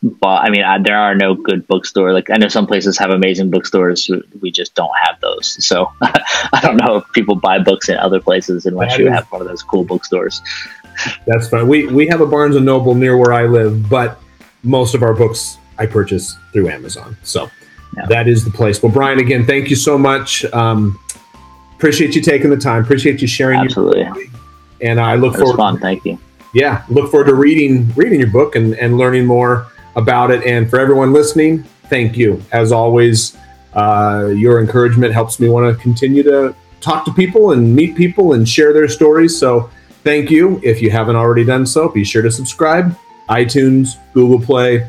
bought. 0.02 0.44
I 0.44 0.50
mean, 0.50 0.64
I, 0.64 0.78
there 0.78 0.98
are 0.98 1.14
no 1.14 1.34
good 1.34 1.64
bookstore. 1.68 2.12
Like 2.12 2.28
I 2.28 2.36
know 2.36 2.48
some 2.48 2.66
places 2.66 2.98
have 2.98 3.10
amazing 3.10 3.50
bookstores. 3.50 4.10
We 4.40 4.50
just 4.50 4.74
don't 4.74 4.92
have 5.04 5.20
those. 5.20 5.64
So 5.64 5.92
I 6.02 6.60
don't 6.60 6.76
know 6.76 6.96
if 6.96 7.12
people 7.12 7.36
buy 7.36 7.60
books 7.60 7.88
in 7.88 7.96
other 7.98 8.20
places 8.20 8.66
unless 8.66 8.98
you 8.98 9.10
have 9.10 9.30
one 9.30 9.42
of 9.42 9.46
those 9.48 9.62
cool 9.62 9.84
bookstores. 9.84 10.42
That's 11.26 11.48
fine. 11.48 11.68
We 11.68 11.86
we 11.86 12.08
have 12.08 12.20
a 12.20 12.26
Barnes 12.26 12.56
and 12.56 12.66
Noble 12.66 12.96
near 12.96 13.16
where 13.16 13.32
I 13.32 13.46
live, 13.46 13.88
but 13.88 14.20
most 14.64 14.94
of 14.94 15.04
our 15.04 15.14
books 15.14 15.58
I 15.78 15.86
purchase 15.86 16.36
through 16.52 16.68
Amazon. 16.68 17.16
So 17.22 17.48
yeah. 17.96 18.06
that 18.06 18.28
is 18.28 18.44
the 18.44 18.50
place. 18.50 18.82
Well, 18.82 18.92
Brian, 18.92 19.18
again, 19.18 19.44
thank 19.46 19.70
you 19.70 19.76
so 19.76 19.96
much. 19.98 20.44
Um, 20.46 20.98
appreciate 21.76 22.14
you 22.14 22.22
taking 22.22 22.50
the 22.50 22.56
time. 22.56 22.82
Appreciate 22.82 23.20
you 23.20 23.28
sharing. 23.28 23.60
Absolutely. 23.60 24.02
Your 24.02 24.16
and 24.80 25.00
I 25.00 25.14
look 25.14 25.36
forward. 25.36 25.56
Fun. 25.56 25.78
Thank 25.78 26.04
you 26.04 26.18
yeah, 26.54 26.84
look 26.88 27.10
forward 27.10 27.26
to 27.26 27.34
reading 27.34 27.92
reading 27.94 28.20
your 28.20 28.30
book 28.30 28.56
and, 28.56 28.74
and 28.76 28.96
learning 28.96 29.26
more 29.26 29.66
about 29.96 30.30
it. 30.30 30.44
And 30.46 30.70
for 30.70 30.78
everyone 30.78 31.12
listening, 31.12 31.64
thank 31.90 32.16
you. 32.16 32.40
As 32.52 32.72
always, 32.72 33.36
uh, 33.74 34.32
your 34.34 34.60
encouragement 34.60 35.12
helps 35.12 35.38
me 35.38 35.48
want 35.48 35.76
to 35.76 35.82
continue 35.82 36.22
to 36.22 36.54
talk 36.80 37.04
to 37.06 37.12
people 37.12 37.52
and 37.52 37.74
meet 37.74 37.96
people 37.96 38.34
and 38.34 38.48
share 38.48 38.72
their 38.72 38.88
stories. 38.88 39.38
So 39.38 39.68
thank 40.04 40.30
you. 40.30 40.60
If 40.62 40.80
you 40.80 40.90
haven't 40.90 41.16
already 41.16 41.44
done 41.44 41.66
so, 41.66 41.88
be 41.88 42.04
sure 42.04 42.22
to 42.22 42.30
subscribe. 42.30 42.96
iTunes, 43.28 43.96
Google 44.12 44.40
Play, 44.40 44.88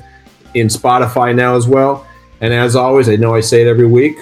in 0.54 0.68
Spotify 0.68 1.36
now 1.36 1.56
as 1.56 1.68
well. 1.68 2.06
And 2.46 2.54
as 2.54 2.76
always, 2.76 3.10
I 3.10 3.16
know 3.16 3.34
I 3.34 3.39
say 3.39 3.64
it 3.64 3.68
every 3.68 3.88
week, 3.88 4.20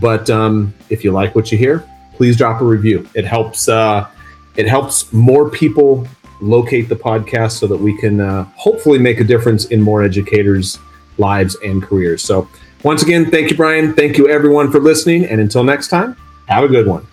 but 0.00 0.30
um, 0.30 0.72
if 0.90 1.02
you 1.02 1.10
like 1.10 1.34
what 1.34 1.50
you 1.50 1.58
hear, 1.58 1.84
please 2.12 2.36
drop 2.36 2.60
a 2.60 2.64
review. 2.64 3.04
It 3.14 3.24
helps. 3.24 3.68
Uh, 3.68 4.08
it 4.54 4.68
helps 4.68 5.12
more 5.12 5.50
people 5.50 6.06
locate 6.40 6.88
the 6.88 6.94
podcast 6.94 7.58
so 7.58 7.66
that 7.66 7.76
we 7.76 7.98
can 7.98 8.20
uh, 8.20 8.44
hopefully 8.54 9.00
make 9.00 9.18
a 9.18 9.24
difference 9.24 9.64
in 9.64 9.82
more 9.82 10.04
educators' 10.04 10.78
lives 11.18 11.56
and 11.64 11.82
careers. 11.82 12.22
So, 12.22 12.48
once 12.84 13.02
again, 13.02 13.28
thank 13.28 13.50
you, 13.50 13.56
Brian. 13.56 13.92
Thank 13.92 14.18
you, 14.18 14.28
everyone, 14.28 14.70
for 14.70 14.78
listening. 14.78 15.24
And 15.24 15.40
until 15.40 15.64
next 15.64 15.88
time, 15.88 16.16
have 16.46 16.62
a 16.62 16.68
good 16.68 16.86
one. 16.86 17.04